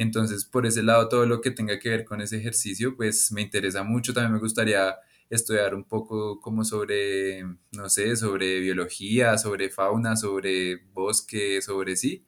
entonces, 0.00 0.46
por 0.46 0.64
ese 0.64 0.82
lado, 0.82 1.10
todo 1.10 1.26
lo 1.26 1.42
que 1.42 1.50
tenga 1.50 1.78
que 1.78 1.90
ver 1.90 2.06
con 2.06 2.22
ese 2.22 2.38
ejercicio, 2.38 2.96
pues 2.96 3.30
me 3.32 3.42
interesa 3.42 3.82
mucho. 3.82 4.14
También 4.14 4.32
me 4.32 4.38
gustaría 4.38 4.96
estudiar 5.28 5.74
un 5.74 5.84
poco 5.84 6.40
como 6.40 6.64
sobre, 6.64 7.44
no 7.72 7.86
sé, 7.90 8.16
sobre 8.16 8.60
biología, 8.60 9.36
sobre 9.36 9.68
fauna, 9.68 10.16
sobre 10.16 10.76
bosque, 10.94 11.60
sobre 11.60 11.96
sí, 11.96 12.24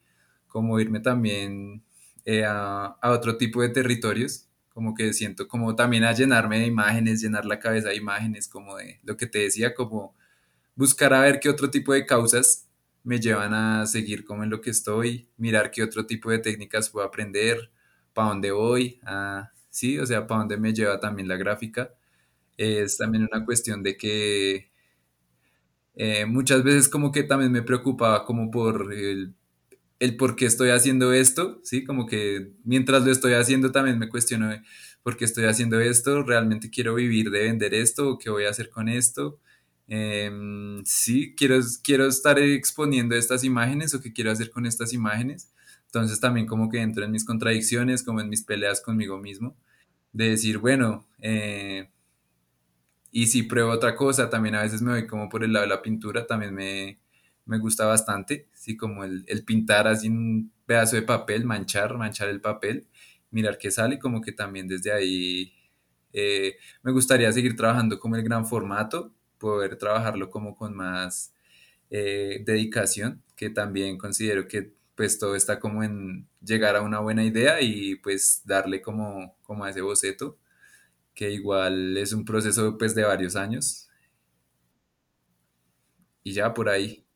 como 0.49 0.79
irme 0.81 1.01
también 1.01 1.83
eh, 2.27 2.45
a, 2.45 2.89
a 3.01 3.11
otro 3.11 3.39
tipo 3.39 3.63
de 3.63 3.71
territorios, 3.71 4.49
como 4.69 4.95
que 4.95 5.15
siento 5.15 5.49
como 5.49 5.75
también 5.75 6.05
a 6.05 6.13
llenarme 6.13 6.59
de 6.61 6.67
imágenes, 6.67 7.23
llenar 7.23 7.47
la 7.47 7.59
cabeza 7.59 7.89
de 7.89 7.97
imágenes, 7.97 8.49
como 8.49 8.77
de 8.77 9.01
lo 9.03 9.17
que 9.17 9.27
te 9.27 9.39
decía, 9.39 9.75
como 9.75 10.15
buscar 10.75 11.15
a 11.15 11.23
ver 11.23 11.41
qué 11.41 11.49
otro 11.49 11.71
tipo 11.71 11.95
de 11.95 12.05
causas 12.05 12.69
me 13.05 13.19
llevan 13.21 13.55
a 13.55 13.87
seguir 13.87 14.25
como 14.25 14.45
en 14.45 14.51
lo 14.51 14.61
que 14.61 14.71
estoy, 14.71 15.29
mirar 15.37 15.71
qué 15.71 15.83
otro 15.83 16.07
tipo 16.07 16.31
de 16.31 16.39
técnicas 16.39 16.91
puedo 16.91 17.07
aprender, 17.07 17.71
para 18.13 18.29
dónde 18.29 18.53
voy, 18.53 19.01
ah, 19.05 19.51
sí, 19.71 19.99
o 19.99 20.07
sea, 20.07 20.27
para 20.27 20.41
dónde 20.41 20.57
me 20.59 20.73
lleva 20.75 21.01
también 21.01 21.29
la 21.29 21.37
gráfica. 21.37 21.95
Es 22.59 22.99
también 22.99 23.29
una 23.33 23.45
cuestión 23.47 23.83
de 23.83 23.97
que 23.97 24.71
eh, 25.95 26.25
muchas 26.27 26.63
veces 26.65 26.89
como 26.89 27.13
que 27.13 27.23
también 27.23 27.53
me 27.53 27.63
preocupaba 27.63 28.25
como 28.25 28.51
por 28.51 28.93
el, 28.95 29.35
el 30.01 30.17
por 30.17 30.37
qué 30.37 30.47
estoy 30.47 30.71
haciendo 30.71 31.13
esto, 31.13 31.61
¿sí? 31.65 31.85
Como 31.85 32.07
que 32.07 32.53
mientras 32.65 33.05
lo 33.05 33.13
estoy 33.13 33.35
haciendo 33.35 33.73
también 33.73 33.99
me 33.99 34.09
cuestiono 34.09 34.51
por 35.03 35.17
qué 35.17 35.25
estoy 35.27 35.45
haciendo 35.47 35.81
esto, 35.81 36.23
realmente 36.25 36.71
quiero 36.71 36.95
vivir 36.97 37.31
de 37.31 37.45
vender 37.45 37.75
esto, 37.75 38.11
o 38.11 38.19
qué 38.19 38.31
voy 38.31 38.45
a 38.47 38.51
hacer 38.51 38.71
con 38.71 38.89
esto. 38.89 39.41
Em, 39.89 40.83
sí, 40.85 41.35
quiero, 41.37 41.59
quiero 41.83 42.07
estar 42.07 42.39
exponiendo 42.39 43.15
estas 43.17 43.45
imágenes 43.45 43.95
o 43.95 44.01
qué 44.01 44.13
quiero 44.13 44.31
hacer 44.31 44.51
con 44.51 44.67
estas 44.67 44.93
imágenes. 44.93 45.53
Entonces 45.87 46.21
también 46.21 46.47
como 46.47 46.71
que 46.71 46.81
entro 46.81 47.05
en 47.05 47.11
mis 47.11 47.25
contradicciones, 47.25 48.03
como 48.03 48.21
en 48.21 48.29
mis 48.29 48.43
peleas 48.45 48.81
conmigo 48.81 49.19
mismo, 49.19 49.57
de 50.13 50.31
decir, 50.31 50.59
bueno, 50.59 51.07
eh, 51.21 51.91
y 53.11 53.27
si 53.27 53.43
pruebo 53.43 53.71
otra 53.71 53.95
cosa, 53.95 54.31
también 54.31 54.55
a 54.55 54.63
veces 54.63 54.81
me 54.83 54.93
voy 54.93 55.07
como 55.07 55.29
por 55.29 55.45
el 55.45 55.53
lado 55.53 55.65
de 55.67 55.69
la 55.75 55.83
pintura, 55.83 56.27
también 56.27 56.55
me, 56.55 56.99
me 57.45 57.59
gusta 57.59 57.87
bastante, 57.87 58.49
sí, 58.55 58.77
como 58.77 59.05
el, 59.05 59.25
el 59.29 59.45
pintar 59.45 59.87
así 59.87 60.09
un 60.09 60.53
pedazo 60.67 60.97
de 60.97 61.03
papel, 61.03 61.45
manchar, 61.45 61.97
manchar 61.99 62.29
el 62.29 62.41
papel, 62.41 62.87
mirar 63.31 63.59
qué 63.59 63.71
sale, 63.71 63.99
como 63.99 64.21
que 64.23 64.33
también 64.33 64.67
desde 64.69 64.93
ahí 64.93 65.53
eh, 66.13 66.57
me 66.83 66.93
gustaría 66.93 67.33
seguir 67.33 67.57
trabajando 67.57 67.99
como 67.99 68.17
el 68.17 68.23
gran 68.23 68.47
formato, 68.47 69.13
poder 69.43 69.77
trabajarlo 69.77 70.31
como 70.31 70.57
con 70.57 70.75
más 70.75 71.35
eh, 71.91 72.43
dedicación, 72.45 73.23
que 73.37 73.51
también 73.51 73.99
considero 73.99 74.49
que 74.49 74.73
pues 74.95 75.19
todo 75.19 75.37
está 75.37 75.59
como 75.61 75.83
en 75.85 76.29
llegar 76.43 76.77
a 76.77 76.83
una 76.83 77.01
buena 77.01 77.25
idea 77.25 77.61
y 77.61 77.97
pues 77.97 78.43
darle 78.45 78.83
como, 78.83 79.37
como 79.43 79.65
a 79.65 79.71
ese 79.71 79.83
boceto, 79.83 80.39
que 81.15 81.31
igual 81.31 81.97
es 81.99 82.13
un 82.13 82.25
proceso 82.25 82.79
pues 82.79 82.95
de 82.95 83.05
varios 83.05 83.37
años 83.37 83.91
y 86.25 86.33
ya 86.35 86.55
por 86.55 86.69
ahí. 86.69 87.07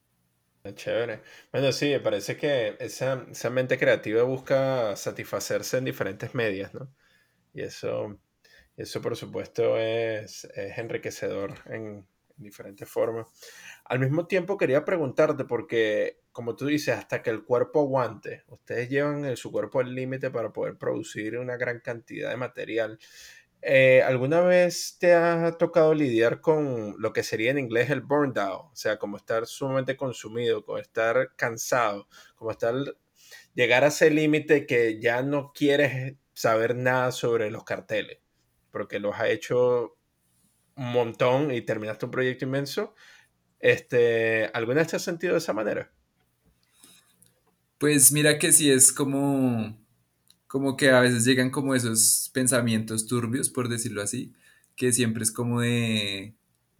Chévere. 0.75 1.23
Bueno, 1.53 1.71
sí, 1.73 1.91
me 1.91 2.01
parece 2.01 2.37
que 2.37 2.77
esa, 2.81 3.25
esa 3.31 3.51
mente 3.51 3.79
creativa 3.79 4.25
busca 4.25 4.97
satisfacerse 4.97 5.79
en 5.79 5.85
diferentes 5.85 6.35
medios, 6.35 6.75
¿no? 6.75 6.93
Y 7.55 7.63
eso, 7.63 8.19
eso 8.77 9.01
por 9.01 9.17
supuesto 9.17 9.79
es, 9.79 10.45
es 10.57 10.79
enriquecedor 10.79 11.55
en, 11.67 12.07
en 12.07 12.07
diferentes 12.37 12.89
formas. 12.89 13.29
Al 13.85 13.99
mismo 13.99 14.27
tiempo 14.27 14.57
quería 14.57 14.85
preguntarte, 14.85 15.45
porque 15.45 16.21
como 16.33 16.55
tú 16.55 16.67
dices, 16.67 16.97
hasta 16.97 17.23
que 17.23 17.31
el 17.31 17.45
cuerpo 17.45 17.81
aguante, 17.81 18.45
ustedes 18.49 18.91
llevan 18.91 19.25
en 19.25 19.39
su 19.39 19.51
cuerpo 19.51 19.81
al 19.81 19.95
límite 19.95 20.31
para 20.31 20.53
poder 20.53 20.77
producir 20.77 21.39
una 21.39 21.57
gran 21.57 21.81
cantidad 21.81 22.29
de 22.29 22.37
material. 22.37 22.99
Eh, 23.63 24.03
¿Alguna 24.03 24.43
vez 24.43 24.99
te 25.01 25.15
ha 25.15 25.57
tocado 25.59 25.95
lidiar 25.95 26.41
con 26.41 26.95
lo 26.99 27.13
que 27.13 27.23
sería 27.23 27.51
en 27.51 27.59
inglés 27.59 27.91
el 27.91 28.03
burn 28.03 28.39
out? 28.39 28.67
O 28.71 28.77
sea, 28.77 28.99
como 28.99 29.17
estar 29.17 29.47
sumamente 29.47 29.97
consumido, 29.97 30.65
como 30.65 30.79
estar 30.79 31.35
cansado, 31.37 32.07
como 32.35 32.51
estar, 32.51 32.75
llegar 33.55 33.85
a 33.85 33.89
ese 33.89 34.11
límite 34.11 34.67
que 34.67 35.01
ya 35.01 35.23
no 35.23 35.53
quieres 35.55 36.17
saber 36.35 36.77
nada 36.77 37.13
sobre 37.13 37.51
los 37.51 37.65
carteles, 37.65 38.19
porque 38.71 39.01
los 39.01 39.17
ha 39.17 39.29
hecho 39.29 39.96
montón 40.77 41.53
y 41.53 41.63
terminaste 41.63 42.05
un 42.07 42.11
proyecto 42.13 42.45
inmenso. 42.45 42.95
Este, 43.61 44.47
¿Alguna 44.55 44.81
vez 44.81 44.89
te 44.89 44.97
has 44.97 45.03
sentido 45.05 45.35
de 45.35 45.39
esa 45.41 45.53
manera? 45.55 45.93
Pues 47.79 48.11
mira 48.13 48.39
que 48.39 48.53
sí 48.53 48.71
es 48.71 48.93
como, 48.93 49.77
como 50.49 50.77
que 50.77 50.91
a 50.91 51.01
veces 51.01 51.25
llegan 51.27 51.51
como 51.51 51.75
esos 51.75 52.31
pensamientos 52.35 53.07
turbios, 53.07 53.51
por 53.51 53.69
decirlo 53.69 54.03
así, 54.03 54.35
que 54.77 54.93
siempre 54.93 55.25
es 55.25 55.33
como 55.33 55.61
de, 55.63 56.35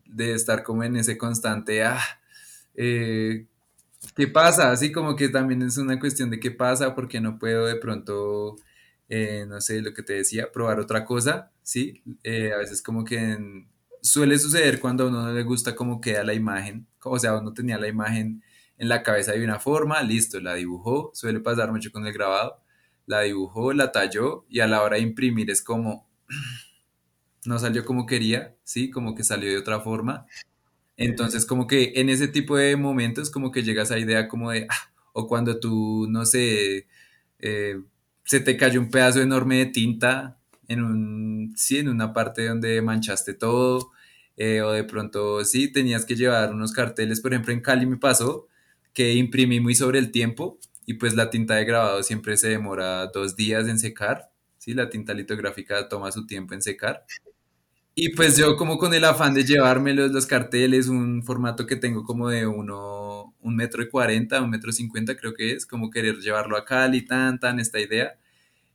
de 0.07 0.35
estar 0.35 0.63
como 0.65 0.85
en 0.85 0.97
ese 0.97 1.19
constante, 1.19 1.85
ah, 1.85 2.01
eh, 2.75 3.47
¿qué 4.17 4.29
pasa? 4.29 4.73
Así 4.73 4.93
como 4.93 5.17
que 5.17 5.29
también 5.31 5.63
es 5.63 5.79
una 5.79 6.01
cuestión 6.01 6.31
de 6.31 6.41
qué 6.41 6.51
pasa, 6.53 6.95
porque 6.97 7.21
no 7.21 7.39
puedo 7.39 7.67
de 7.67 7.77
pronto, 7.77 8.57
eh, 9.11 9.47
no 9.49 9.61
sé, 9.63 9.83
lo 9.83 9.95
que 9.95 10.03
te 10.05 10.15
decía, 10.15 10.53
probar 10.53 10.81
otra 10.81 11.05
cosa, 11.05 11.53
¿sí? 11.63 12.03
Eh, 12.25 12.53
a 12.55 12.59
veces 12.59 12.83
como 12.83 13.05
que 13.05 13.19
en- 13.19 13.69
suele 14.07 14.39
suceder 14.39 14.81
cuando 14.81 15.05
a 15.05 15.09
uno 15.09 15.23
no 15.23 15.33
le 15.33 15.43
gusta 15.43 15.75
cómo 15.75 16.01
queda 16.01 16.25
la 16.25 16.35
imagen, 16.35 16.87
o 17.03 17.19
sea, 17.19 17.37
uno 17.37 17.53
tenía 17.53 17.79
la 17.79 17.89
imagen 17.89 18.43
en 18.79 18.89
la 18.89 19.03
cabeza 19.03 19.33
de 19.33 19.45
una 19.45 19.59
forma, 19.59 20.03
listo, 20.03 20.41
la 20.41 20.55
dibujó, 20.55 21.11
suele 21.15 21.41
pasar 21.41 21.73
mucho 21.73 21.91
con 21.93 22.07
el 22.07 22.13
grabado, 22.13 22.63
la 23.07 23.23
dibujó, 23.23 23.73
la 23.73 23.93
talló 23.93 24.45
y 24.49 24.61
a 24.61 24.67
la 24.67 24.83
hora 24.83 24.97
de 24.97 25.03
imprimir 25.03 25.51
es 25.51 25.63
como, 25.63 26.09
no 27.45 27.59
salió 27.59 27.85
como 27.85 28.07
quería, 28.07 28.57
¿sí? 28.65 28.91
Como 28.91 29.15
que 29.15 29.25
salió 29.25 29.51
de 29.51 29.59
otra 29.59 29.81
forma 29.81 30.27
entonces, 30.97 31.45
como 31.47 31.67
que 31.67 31.93
en 31.97 32.09
ese 32.09 32.29
tipo 32.29 32.57
de 32.57 32.77
momentos, 32.77 33.31
como 33.31 33.53
que 33.53 33.63
llegas 33.63 33.91
a 33.91 33.97
esa 33.97 34.05
idea 34.05 34.29
como 34.29 34.51
de, 34.51 34.67
ah, 34.71 34.91
o 35.13 35.27
cuando 35.29 35.61
tú, 35.61 36.07
no 36.09 36.25
sé, 36.25 36.87
eh, 37.39 37.81
se 38.25 38.41
te 38.41 38.57
cayó 38.57 38.81
un 38.81 38.91
pedazo 38.91 39.21
enorme 39.21 39.59
de 39.59 39.67
tinta 39.67 40.39
en 40.69 40.83
un, 40.83 41.53
sí, 41.57 41.79
en 41.79 41.89
una 41.89 42.13
parte 42.13 42.47
donde 42.47 42.81
manchaste 42.83 43.35
todo, 43.35 43.93
eh, 44.37 44.63
o 44.63 44.73
de 44.73 44.85
pronto 44.85 45.45
sí, 45.45 45.73
tenías 45.73 46.05
que 46.05 46.17
llevar 46.17 46.53
unos 46.53 46.73
carteles, 46.73 47.21
por 47.21 47.33
ejemplo 47.33 47.53
en 47.53 47.61
Cali 47.61 47.87
me 47.87 47.97
pasó 47.97 48.49
que 48.93 49.15
imprimí 49.15 49.61
muy 49.61 49.75
sobre 49.75 49.99
el 49.99 50.11
tiempo 50.11 50.59
y 50.87 50.95
pues 50.95 51.15
la 51.15 51.31
tinta 51.31 51.55
de 51.57 51.65
grabado 51.65 52.03
siempre 52.03 52.37
se 52.37 52.49
demora 52.49 53.07
dos 53.09 53.37
días 53.37 53.69
en 53.69 53.79
secar, 53.79 54.31
sí, 54.59 54.75
la 54.75 54.89
tinta 54.89 55.15
litográfica 55.15 55.89
toma 55.89 56.13
su 56.13 56.27
tiempo 56.27 56.55
en 56.55 56.63
secar. 56.63 57.05
Y 57.99 58.11
pues 58.11 58.37
yo 58.37 58.57
como 58.57 58.77
con 58.77 58.93
el 58.93 59.05
afán 59.05 59.33
de 59.33 59.43
llevarme 59.43 59.95
los, 59.95 60.13
los 60.13 60.27
carteles, 60.27 60.89
un 60.89 61.23
formato 61.23 61.67
que 61.67 61.77
tengo 61.77 62.05
como 62.05 62.29
de 62.29 62.47
uno, 62.47 63.35
un 63.41 63.57
metro 63.57 63.83
y 63.83 63.89
cuarenta, 63.89 64.43
un 64.43 64.51
metro 64.51 64.71
cincuenta 64.71 65.17
creo 65.17 65.33
que 65.33 65.53
es, 65.53 65.65
como 65.65 65.91
querer 65.91 66.17
llevarlo 66.19 66.59
a 66.59 66.65
Cali, 66.67 67.07
tan, 67.07 67.41
tan, 67.41 67.59
esta 67.59 67.81
idea. 67.81 68.19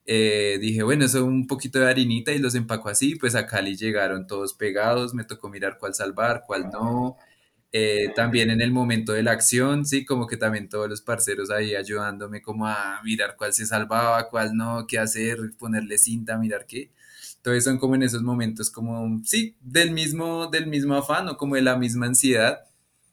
Eh, 0.06 0.58
dije, 0.60 0.84
bueno, 0.84 1.06
eso 1.06 1.24
un 1.26 1.48
poquito 1.48 1.80
de 1.80 1.90
harinita 1.90 2.32
y 2.32 2.40
los 2.40 2.56
empaco 2.56 2.90
así, 2.90 3.16
pues 3.16 3.36
a 3.36 3.46
Cali 3.46 3.76
llegaron 3.78 4.28
todos 4.28 4.54
pegados, 4.54 5.14
me 5.14 5.24
tocó 5.24 5.50
mirar 5.50 5.78
cuál 5.80 5.94
salvar, 5.94 6.44
cuál 6.48 6.70
no. 6.72 7.18
Eh, 7.74 8.12
también 8.16 8.50
en 8.52 8.62
el 8.62 8.72
momento 8.72 9.14
de 9.14 9.24
la 9.24 9.32
acción, 9.32 9.86
sí, 9.86 10.04
como 10.06 10.28
que 10.28 10.36
también 10.38 10.68
todos 10.70 10.90
los 10.90 11.02
parceros 11.02 11.50
ahí 11.52 11.76
ayudándome 11.76 12.42
como 12.42 12.68
a 12.68 13.02
mirar 13.04 13.36
cuál 13.38 13.54
se 13.54 13.66
salvaba, 13.66 14.30
cuál 14.30 14.56
no, 14.58 14.86
qué 14.88 15.00
hacer, 15.00 15.38
ponerle 15.58 15.98
cinta, 15.98 16.38
mirar 16.38 16.66
qué. 16.68 16.92
Entonces 17.38 17.64
son 17.64 17.78
como 17.80 17.96
en 17.96 18.04
esos 18.04 18.24
momentos 18.24 18.70
como, 18.72 19.22
sí, 19.26 19.56
del 19.62 19.92
mismo, 19.92 20.48
del 20.48 20.68
mismo 20.68 20.96
afán 20.96 21.30
o 21.30 21.38
como 21.38 21.56
de 21.56 21.62
la 21.62 21.78
misma 21.78 22.08
ansiedad 22.08 22.60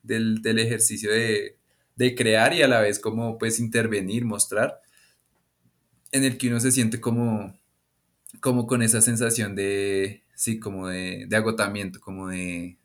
del, 0.02 0.42
del 0.42 0.58
ejercicio 0.58 1.10
de, 1.12 1.56
de 1.96 2.14
crear 2.14 2.52
y 2.54 2.62
a 2.62 2.68
la 2.68 2.80
vez 2.80 2.98
como 2.98 3.38
pues 3.38 3.60
intervenir, 3.60 4.24
mostrar, 4.24 4.80
en 6.12 6.24
el 6.24 6.38
que 6.38 6.48
uno 6.48 6.60
se 6.60 6.72
siente 6.72 7.00
como, 7.00 7.58
como 8.40 8.66
con 8.66 8.82
esa 8.82 9.00
sensación 9.00 9.54
de, 9.54 10.22
sí, 10.34 10.58
como 10.58 10.88
de, 10.88 11.26
de 11.28 11.36
agotamiento, 11.36 12.00
como 12.00 12.28
de, 12.28 12.78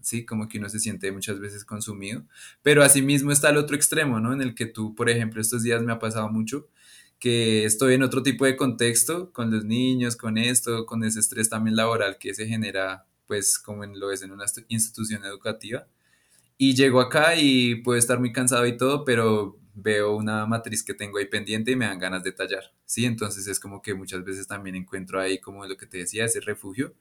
sí, 0.00 0.24
como 0.24 0.48
que 0.48 0.58
uno 0.58 0.68
se 0.68 0.78
siente 0.78 1.12
muchas 1.12 1.40
veces 1.40 1.64
consumido, 1.64 2.24
pero 2.62 2.82
asimismo 2.82 3.32
está 3.32 3.50
el 3.50 3.56
otro 3.56 3.76
extremo, 3.76 4.20
¿no? 4.20 4.32
En 4.32 4.42
el 4.42 4.54
que 4.54 4.66
tú, 4.66 4.94
por 4.94 5.10
ejemplo, 5.10 5.40
estos 5.40 5.62
días 5.62 5.82
me 5.82 5.92
ha 5.92 5.98
pasado 5.98 6.28
mucho 6.28 6.68
que 7.22 7.64
estoy 7.64 7.94
en 7.94 8.02
otro 8.02 8.24
tipo 8.24 8.44
de 8.46 8.56
contexto, 8.56 9.32
con 9.32 9.52
los 9.52 9.64
niños, 9.64 10.16
con 10.16 10.38
esto, 10.38 10.86
con 10.86 11.04
ese 11.04 11.20
estrés 11.20 11.48
también 11.48 11.76
laboral 11.76 12.18
que 12.18 12.34
se 12.34 12.48
genera, 12.48 13.06
pues 13.28 13.60
como 13.60 13.84
en, 13.84 14.00
lo 14.00 14.10
es 14.10 14.22
en 14.22 14.32
una 14.32 14.44
institución 14.66 15.24
educativa. 15.24 15.86
Y 16.58 16.74
llego 16.74 17.00
acá 17.00 17.36
y 17.36 17.76
puedo 17.76 17.96
estar 17.96 18.18
muy 18.18 18.32
cansado 18.32 18.66
y 18.66 18.76
todo, 18.76 19.04
pero 19.04 19.56
veo 19.74 20.16
una 20.16 20.46
matriz 20.46 20.82
que 20.82 20.94
tengo 20.94 21.18
ahí 21.18 21.26
pendiente 21.26 21.70
y 21.70 21.76
me 21.76 21.86
dan 21.86 21.98
ganas 21.98 22.22
de 22.22 22.32
tallar. 22.32 22.72
Sí, 22.84 23.04
entonces 23.04 23.46
es 23.46 23.58
como 23.58 23.82
que 23.82 23.94
muchas 23.94 24.24
veces 24.24 24.46
también 24.46 24.76
encuentro 24.76 25.20
ahí 25.20 25.38
como 25.38 25.66
lo 25.66 25.76
que 25.76 25.86
te 25.86 25.98
decía, 25.98 26.24
ese 26.24 26.40
refugio. 26.40 26.94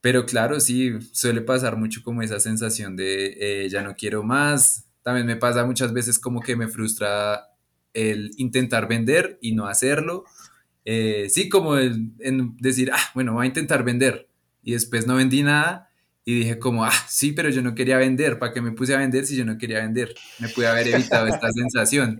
Pero 0.00 0.26
claro, 0.26 0.60
sí, 0.60 0.92
suele 1.12 1.40
pasar 1.40 1.76
mucho 1.76 2.02
como 2.02 2.22
esa 2.22 2.40
sensación 2.40 2.96
de 2.96 3.64
eh, 3.64 3.68
ya 3.68 3.82
no 3.82 3.96
quiero 3.96 4.22
más. 4.22 4.86
También 5.02 5.26
me 5.26 5.36
pasa 5.36 5.64
muchas 5.64 5.92
veces 5.92 6.18
como 6.18 6.40
que 6.40 6.56
me 6.56 6.68
frustra 6.68 7.48
el 7.94 8.30
intentar 8.36 8.88
vender 8.88 9.38
y 9.40 9.54
no 9.54 9.66
hacerlo. 9.66 10.24
Eh, 10.84 11.28
sí, 11.30 11.48
como 11.48 11.76
el, 11.76 12.12
en 12.20 12.56
decir, 12.58 12.90
ah, 12.92 13.10
bueno, 13.14 13.34
voy 13.34 13.44
a 13.44 13.48
intentar 13.48 13.84
vender. 13.84 14.28
Y 14.62 14.72
después 14.72 15.06
no 15.06 15.16
vendí 15.16 15.42
nada 15.42 15.87
y 16.28 16.40
dije 16.40 16.58
como, 16.58 16.84
ah, 16.84 16.92
sí, 17.08 17.32
pero 17.32 17.48
yo 17.48 17.62
no 17.62 17.74
quería 17.74 17.96
vender. 17.96 18.38
¿Para 18.38 18.52
qué 18.52 18.60
me 18.60 18.72
puse 18.72 18.94
a 18.94 18.98
vender 18.98 19.24
si 19.24 19.34
yo 19.34 19.46
no 19.46 19.56
quería 19.56 19.78
vender? 19.78 20.14
Me 20.38 20.50
pude 20.50 20.66
haber 20.66 20.86
evitado 20.88 21.26
esta 21.26 21.50
sensación. 21.52 22.18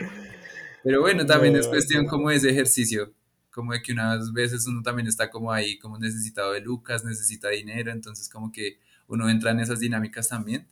Pero 0.83 1.03
bueno, 1.03 1.27
también 1.27 1.55
es 1.57 1.69
cuestión 1.69 2.07
como 2.07 2.31
de 2.31 2.37
ese 2.37 2.49
ejercicio, 2.49 3.13
como 3.51 3.75
de 3.75 3.83
que 3.83 3.93
unas 3.93 4.33
veces 4.33 4.67
uno 4.67 4.81
también 4.83 5.09
está 5.09 5.29
como 5.29 5.53
ahí, 5.53 5.79
como 5.79 5.99
necesitado 5.99 6.53
de 6.55 6.63
lucas, 6.63 7.05
necesita 7.05 7.51
dinero, 7.51 7.93
entonces 7.93 8.31
como 8.31 8.51
que 8.51 8.79
uno 9.09 9.29
entra 9.29 9.51
en 9.51 9.61
esas 9.61 9.79
dinámicas 9.79 10.27
también. 10.27 10.67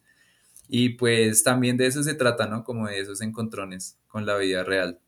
Y 0.66 0.94
pues 0.94 1.42
también 1.42 1.76
de 1.76 1.88
eso 1.88 2.02
se 2.02 2.14
trata, 2.14 2.46
¿no? 2.46 2.64
Como 2.64 2.86
de 2.86 3.00
esos 3.00 3.20
encontrones 3.20 3.98
con 4.06 4.24
la 4.24 4.38
vida 4.38 4.64
real. 4.64 4.98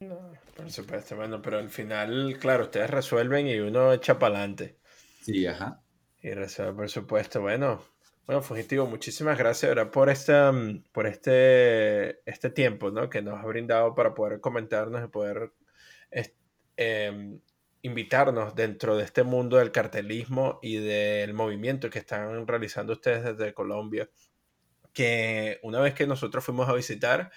No, 0.00 0.18
por 0.56 0.72
supuesto, 0.72 1.14
bueno, 1.14 1.40
pero 1.40 1.58
al 1.58 1.70
final, 1.70 2.36
claro, 2.40 2.64
ustedes 2.64 2.90
resuelven 2.90 3.46
y 3.46 3.60
uno 3.60 3.92
echa 3.92 4.18
para 4.18 4.38
adelante. 4.38 4.76
Sí, 5.22 5.46
ajá. 5.46 5.83
Y 6.24 6.30
resuelve, 6.30 6.72
por 6.72 6.88
supuesto. 6.88 7.42
Bueno, 7.42 7.84
bueno, 8.26 8.40
Fugitivo, 8.40 8.86
muchísimas 8.86 9.36
gracias 9.36 9.76
por, 9.88 10.08
este, 10.08 10.32
por 10.90 11.06
este, 11.06 12.20
este 12.24 12.48
tiempo 12.48 12.90
¿no? 12.90 13.10
que 13.10 13.20
nos 13.20 13.38
ha 13.38 13.46
brindado 13.46 13.94
para 13.94 14.14
poder 14.14 14.40
comentarnos 14.40 15.04
y 15.04 15.08
poder 15.08 15.52
eh, 16.78 17.38
invitarnos 17.82 18.54
dentro 18.54 18.96
de 18.96 19.04
este 19.04 19.22
mundo 19.22 19.58
del 19.58 19.70
cartelismo 19.70 20.60
y 20.62 20.76
del 20.76 21.34
movimiento 21.34 21.90
que 21.90 21.98
están 21.98 22.46
realizando 22.46 22.94
ustedes 22.94 23.22
desde 23.22 23.52
Colombia 23.52 24.08
que 24.94 25.58
una 25.62 25.80
vez 25.80 25.92
que 25.92 26.06
nosotros 26.06 26.42
fuimos 26.42 26.70
a 26.70 26.72
visitar, 26.72 27.32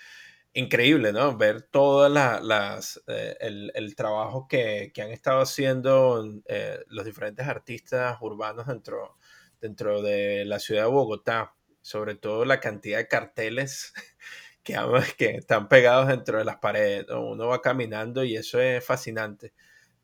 increíble, 0.58 1.14
¿no? 1.14 1.38
Ver 1.38 1.62
todas 1.62 2.12
las, 2.12 3.02
eh, 3.08 3.38
el, 3.40 3.96
trabajo 3.96 4.48
que, 4.48 4.92
han 4.98 5.12
estado 5.12 5.42
haciendo 5.42 6.26
eh, 6.48 6.80
los 6.88 7.06
diferentes 7.06 7.48
artistas 7.48 8.18
urbanos 8.22 8.66
dentro, 8.66 9.18
dentro 9.62 10.02
de 10.02 10.46
la 10.46 10.60
ciudad 10.60 10.86
de 10.86 10.90
Bogotá, 10.90 11.54
sobre 11.82 12.16
todo 12.16 12.44
la 12.44 12.60
cantidad 12.60 12.98
de 12.98 13.08
carteles 13.08 13.94
que, 14.64 14.76
que 15.18 15.36
están 15.36 15.68
pegados 15.70 16.08
dentro 16.08 16.40
de 16.40 16.46
las 16.46 16.58
paredes. 16.58 17.06
Uno 17.10 17.48
va 17.48 17.62
caminando 17.62 18.24
y 18.24 18.36
eso 18.36 18.60
es 18.60 18.84
fascinante. 18.84 19.54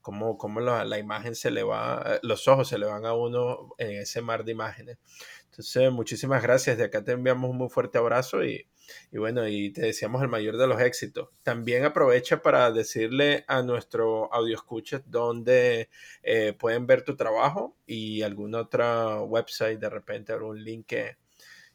Cómo, 0.01 0.37
cómo 0.37 0.59
la, 0.59 0.85
la, 0.85 0.99
imagen 0.99 1.33
se 1.33 1.49
le 1.49 1.63
va, 1.63 2.19
los 2.23 2.47
ojos 2.47 2.67
se 2.67 2.77
le 2.77 2.85
van 2.85 3.05
a 3.05 3.13
uno 3.13 3.69
en 3.79 4.01
ese 4.01 4.21
mar 4.21 4.43
de 4.43 4.51
imágenes. 4.51 4.99
Entonces, 5.45 5.91
muchísimas 5.91 6.43
gracias. 6.43 6.77
De 6.77 6.83
acá 6.83 7.03
te 7.03 7.13
enviamos 7.13 7.49
un 7.49 7.57
muy 7.57 7.69
fuerte 7.69 7.97
abrazo 7.97 8.43
y, 8.43 8.67
bueno, 9.11 9.47
y 9.47 9.71
te 9.71 9.81
deseamos 9.81 10.21
el 10.21 10.29
mayor 10.29 10.57
de 10.57 10.67
los 10.67 10.81
éxitos. 10.81 11.29
También 11.43 11.85
aprovecha 11.85 12.41
para 12.41 12.71
decirle 12.71 13.45
a 13.47 13.61
nuestro 13.61 14.33
audio 14.33 14.55
escucha 14.55 15.01
dónde 15.05 15.89
eh, 16.23 16.53
pueden 16.53 16.87
ver 16.87 17.03
tu 17.03 17.15
trabajo 17.15 17.77
y 17.85 18.21
alguna 18.21 18.59
otra 18.59 19.21
website, 19.21 19.79
de 19.79 19.89
repente 19.89 20.33
algún 20.33 20.63
link 20.63 20.85
que, 20.87 21.17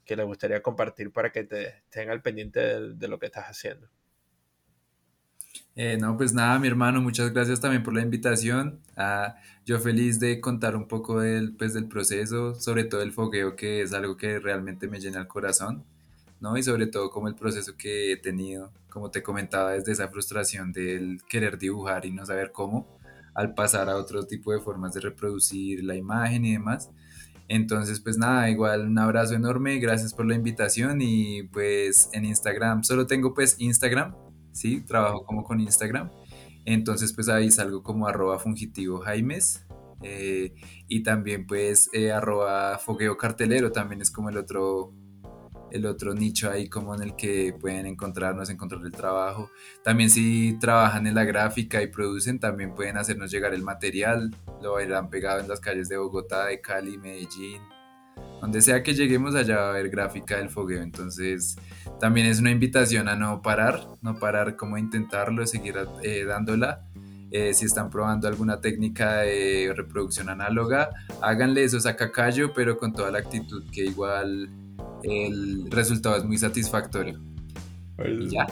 que 0.05 0.17
les 0.17 0.27
gustaría 0.27 0.63
compartir 0.63 1.13
para 1.13 1.31
que 1.31 1.45
te 1.45 1.69
estén 1.69 2.11
al 2.11 2.23
pendiente 2.23 2.61
de 2.61 3.09
lo 3.09 3.19
que 3.19 3.27
estás 3.27 3.47
haciendo. 3.47 3.89
Eh, 5.81 5.97
no, 5.97 6.17
pues 6.17 6.35
nada, 6.35 6.59
mi 6.59 6.67
hermano, 6.67 7.01
muchas 7.01 7.33
gracias 7.33 7.61
también 7.61 7.85
por 7.85 7.95
la 7.95 8.03
invitación. 8.03 8.81
Ah, 8.97 9.37
yo 9.65 9.79
feliz 9.79 10.19
de 10.19 10.41
contar 10.41 10.75
un 10.75 10.89
poco 10.89 11.21
del, 11.21 11.55
pues, 11.57 11.73
del 11.73 11.87
proceso, 11.87 12.55
sobre 12.57 12.85
todo 12.85 13.03
el 13.03 13.13
fogueo, 13.13 13.55
que 13.55 13.83
es 13.83 13.93
algo 13.93 14.17
que 14.17 14.41
realmente 14.41 14.89
me 14.89 14.99
llena 14.99 15.21
el 15.21 15.29
corazón, 15.29 15.85
¿no? 16.41 16.57
Y 16.57 16.63
sobre 16.63 16.87
todo 16.87 17.11
como 17.11 17.29
el 17.29 17.35
proceso 17.35 17.77
que 17.77 18.13
he 18.13 18.17
tenido, 18.17 18.73
como 18.91 19.11
te 19.11 19.23
comentaba, 19.23 19.73
desde 19.73 19.93
esa 19.93 20.09
frustración 20.09 20.73
del 20.73 21.21
querer 21.29 21.59
dibujar 21.59 22.07
y 22.07 22.11
no 22.11 22.25
saber 22.27 22.53
cómo, 22.53 22.99
al 23.35 23.55
pasar 23.55 23.89
a 23.89 23.97
otro 23.97 24.27
tipo 24.27 24.53
de 24.53 24.61
formas 24.61 24.95
de 24.95 25.01
reproducir 25.01 25.85
la 25.85 25.97
imagen 25.97 26.45
y 26.45 26.53
demás. 26.53 26.91
Entonces, 27.49 28.01
pues 28.01 28.19
nada, 28.19 28.51
igual 28.51 28.87
un 28.87 28.99
abrazo 28.99 29.35
enorme, 29.35 29.79
gracias 29.79 30.13
por 30.13 30.27
la 30.27 30.35
invitación 30.35 31.01
y 31.01 31.45
pues 31.45 32.11
en 32.13 32.25
Instagram, 32.27 32.85
solo 32.85 33.07
tengo 33.07 33.33
pues 33.33 33.57
Instagram, 33.59 34.15
¿sí? 34.53 34.83
Trabajo 34.83 35.25
como 35.25 35.45
con 35.45 35.61
Instagram. 35.61 36.11
Entonces, 36.67 37.15
pues 37.15 37.31
ahí 37.31 37.51
salgo 37.51 37.83
como 37.83 38.07
arroba 38.07 38.39
fungitivo 38.39 38.99
Jaimes. 39.01 39.65
Eh, 40.03 40.55
y 40.87 41.03
también 41.03 41.47
pues 41.47 41.91
eh, 41.93 42.13
arroba 42.13 42.79
fogueo 42.79 43.17
cartelero 43.17 43.73
también 43.73 44.01
es 44.01 44.13
como 44.13 44.29
el 44.29 44.37
otro 44.37 44.93
el 45.71 45.87
otro 45.87 46.15
nicho 46.15 46.51
ahí 46.51 46.69
como 46.69 46.95
en 46.95 47.03
el 47.03 47.17
que 47.17 47.55
pueden 47.59 47.87
encontrarnos, 47.87 48.51
encontrar 48.51 48.83
el 48.85 48.93
trabajo. 48.93 49.51
También 49.83 50.11
si 50.11 50.57
trabajan 50.61 51.07
en 51.07 51.15
la 51.15 51.25
gráfica 51.25 51.83
y 51.83 51.89
producen, 51.89 52.39
también 52.39 52.75
pueden 52.75 52.97
hacernos 52.97 53.31
llegar 53.31 53.55
el 53.55 53.63
material. 53.63 54.35
Lo 54.63 54.81
irán 54.81 55.11
pegado 55.11 55.41
en 55.41 55.49
las 55.49 55.61
calles 55.61 55.89
de 55.89 55.97
Bogotá, 55.97 56.47
de 56.47 56.61
Cali, 56.61 56.99
Medellín, 56.99 57.63
donde 58.41 58.63
sea 58.63 58.83
que 58.83 58.95
lleguemos 58.95 59.35
allá 59.35 59.57
va 59.57 59.67
a 59.67 59.71
haber 59.71 59.91
gráfica 59.91 60.39
del 60.39 60.51
fogueo. 60.51 60.83
Entonces 60.83 61.57
también 62.01 62.27
es 62.27 62.41
una 62.41 62.51
invitación 62.51 63.09
a 63.09 63.17
no 63.17 63.43
parar, 63.43 63.87
no 64.03 64.19
parar 64.19 64.57
como 64.57 64.79
intentarlo, 64.79 65.47
seguir 65.47 65.77
eh, 66.03 66.25
dándola. 66.25 66.85
Eh, 67.31 67.53
si 67.53 67.67
están 67.67 67.91
probando 67.91 68.27
alguna 68.27 68.63
técnica 68.63 69.19
de 69.19 69.71
reproducción 69.77 70.31
análoga, 70.31 70.89
háganle 71.21 71.63
eso 71.63 71.79
saca 71.79 72.11
callo, 72.11 72.55
pero 72.55 72.79
con 72.79 72.95
toda 72.95 73.11
la 73.11 73.19
actitud 73.19 73.65
que 73.71 73.85
igual 73.85 74.49
el 75.03 75.71
resultado 75.71 76.17
es 76.17 76.25
muy 76.25 76.39
satisfactorio. 76.39 77.21
y 78.05 78.31
ya. 78.31 78.47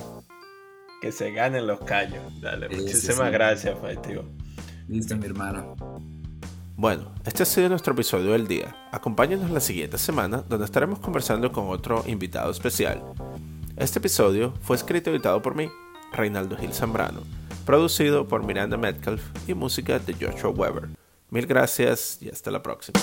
Que 1.01 1.12
se 1.12 1.30
ganen 1.32 1.66
los 1.66 1.80
callos. 1.80 2.22
Dale, 2.40 2.68
muchísimas 2.68 3.30
gracias, 3.30 3.76
tío. 4.07 4.24
Listo, 4.88 5.16
mi 5.16 5.26
hermano. 5.26 5.76
Bueno, 6.76 7.14
este 7.24 7.42
ha 7.42 7.47
sido 7.47 7.68
nuestro 7.68 7.94
episodio 7.94 8.32
del 8.32 8.47
día. 8.47 8.76
Acompáñenos 8.92 9.51
la 9.51 9.61
siguiente 9.61 9.99
semana 9.99 10.42
donde 10.49 10.66
estaremos 10.66 10.99
conversando 10.99 11.51
con 11.51 11.68
otro 11.68 12.05
invitado 12.07 12.51
especial. 12.51 13.03
Este 13.76 13.99
episodio 13.99 14.53
fue 14.61 14.76
escrito 14.76 15.11
y 15.11 15.14
editado 15.14 15.40
por 15.42 15.55
mí, 15.55 15.68
Reinaldo 16.12 16.57
Gil 16.57 16.72
Zambrano. 16.72 17.22
producido 17.64 18.28
por 18.28 18.44
Miranda 18.44 18.76
Metcalf 18.76 19.22
y 19.49 19.55
música 19.55 19.99
de 19.99 20.14
Joshua 20.14 20.51
Weber. 20.51 20.88
Mil 21.30 21.47
gracias 21.47 22.18
y 22.20 22.28
hasta 22.28 22.51
la 22.51 22.62
próxima. 22.62 23.01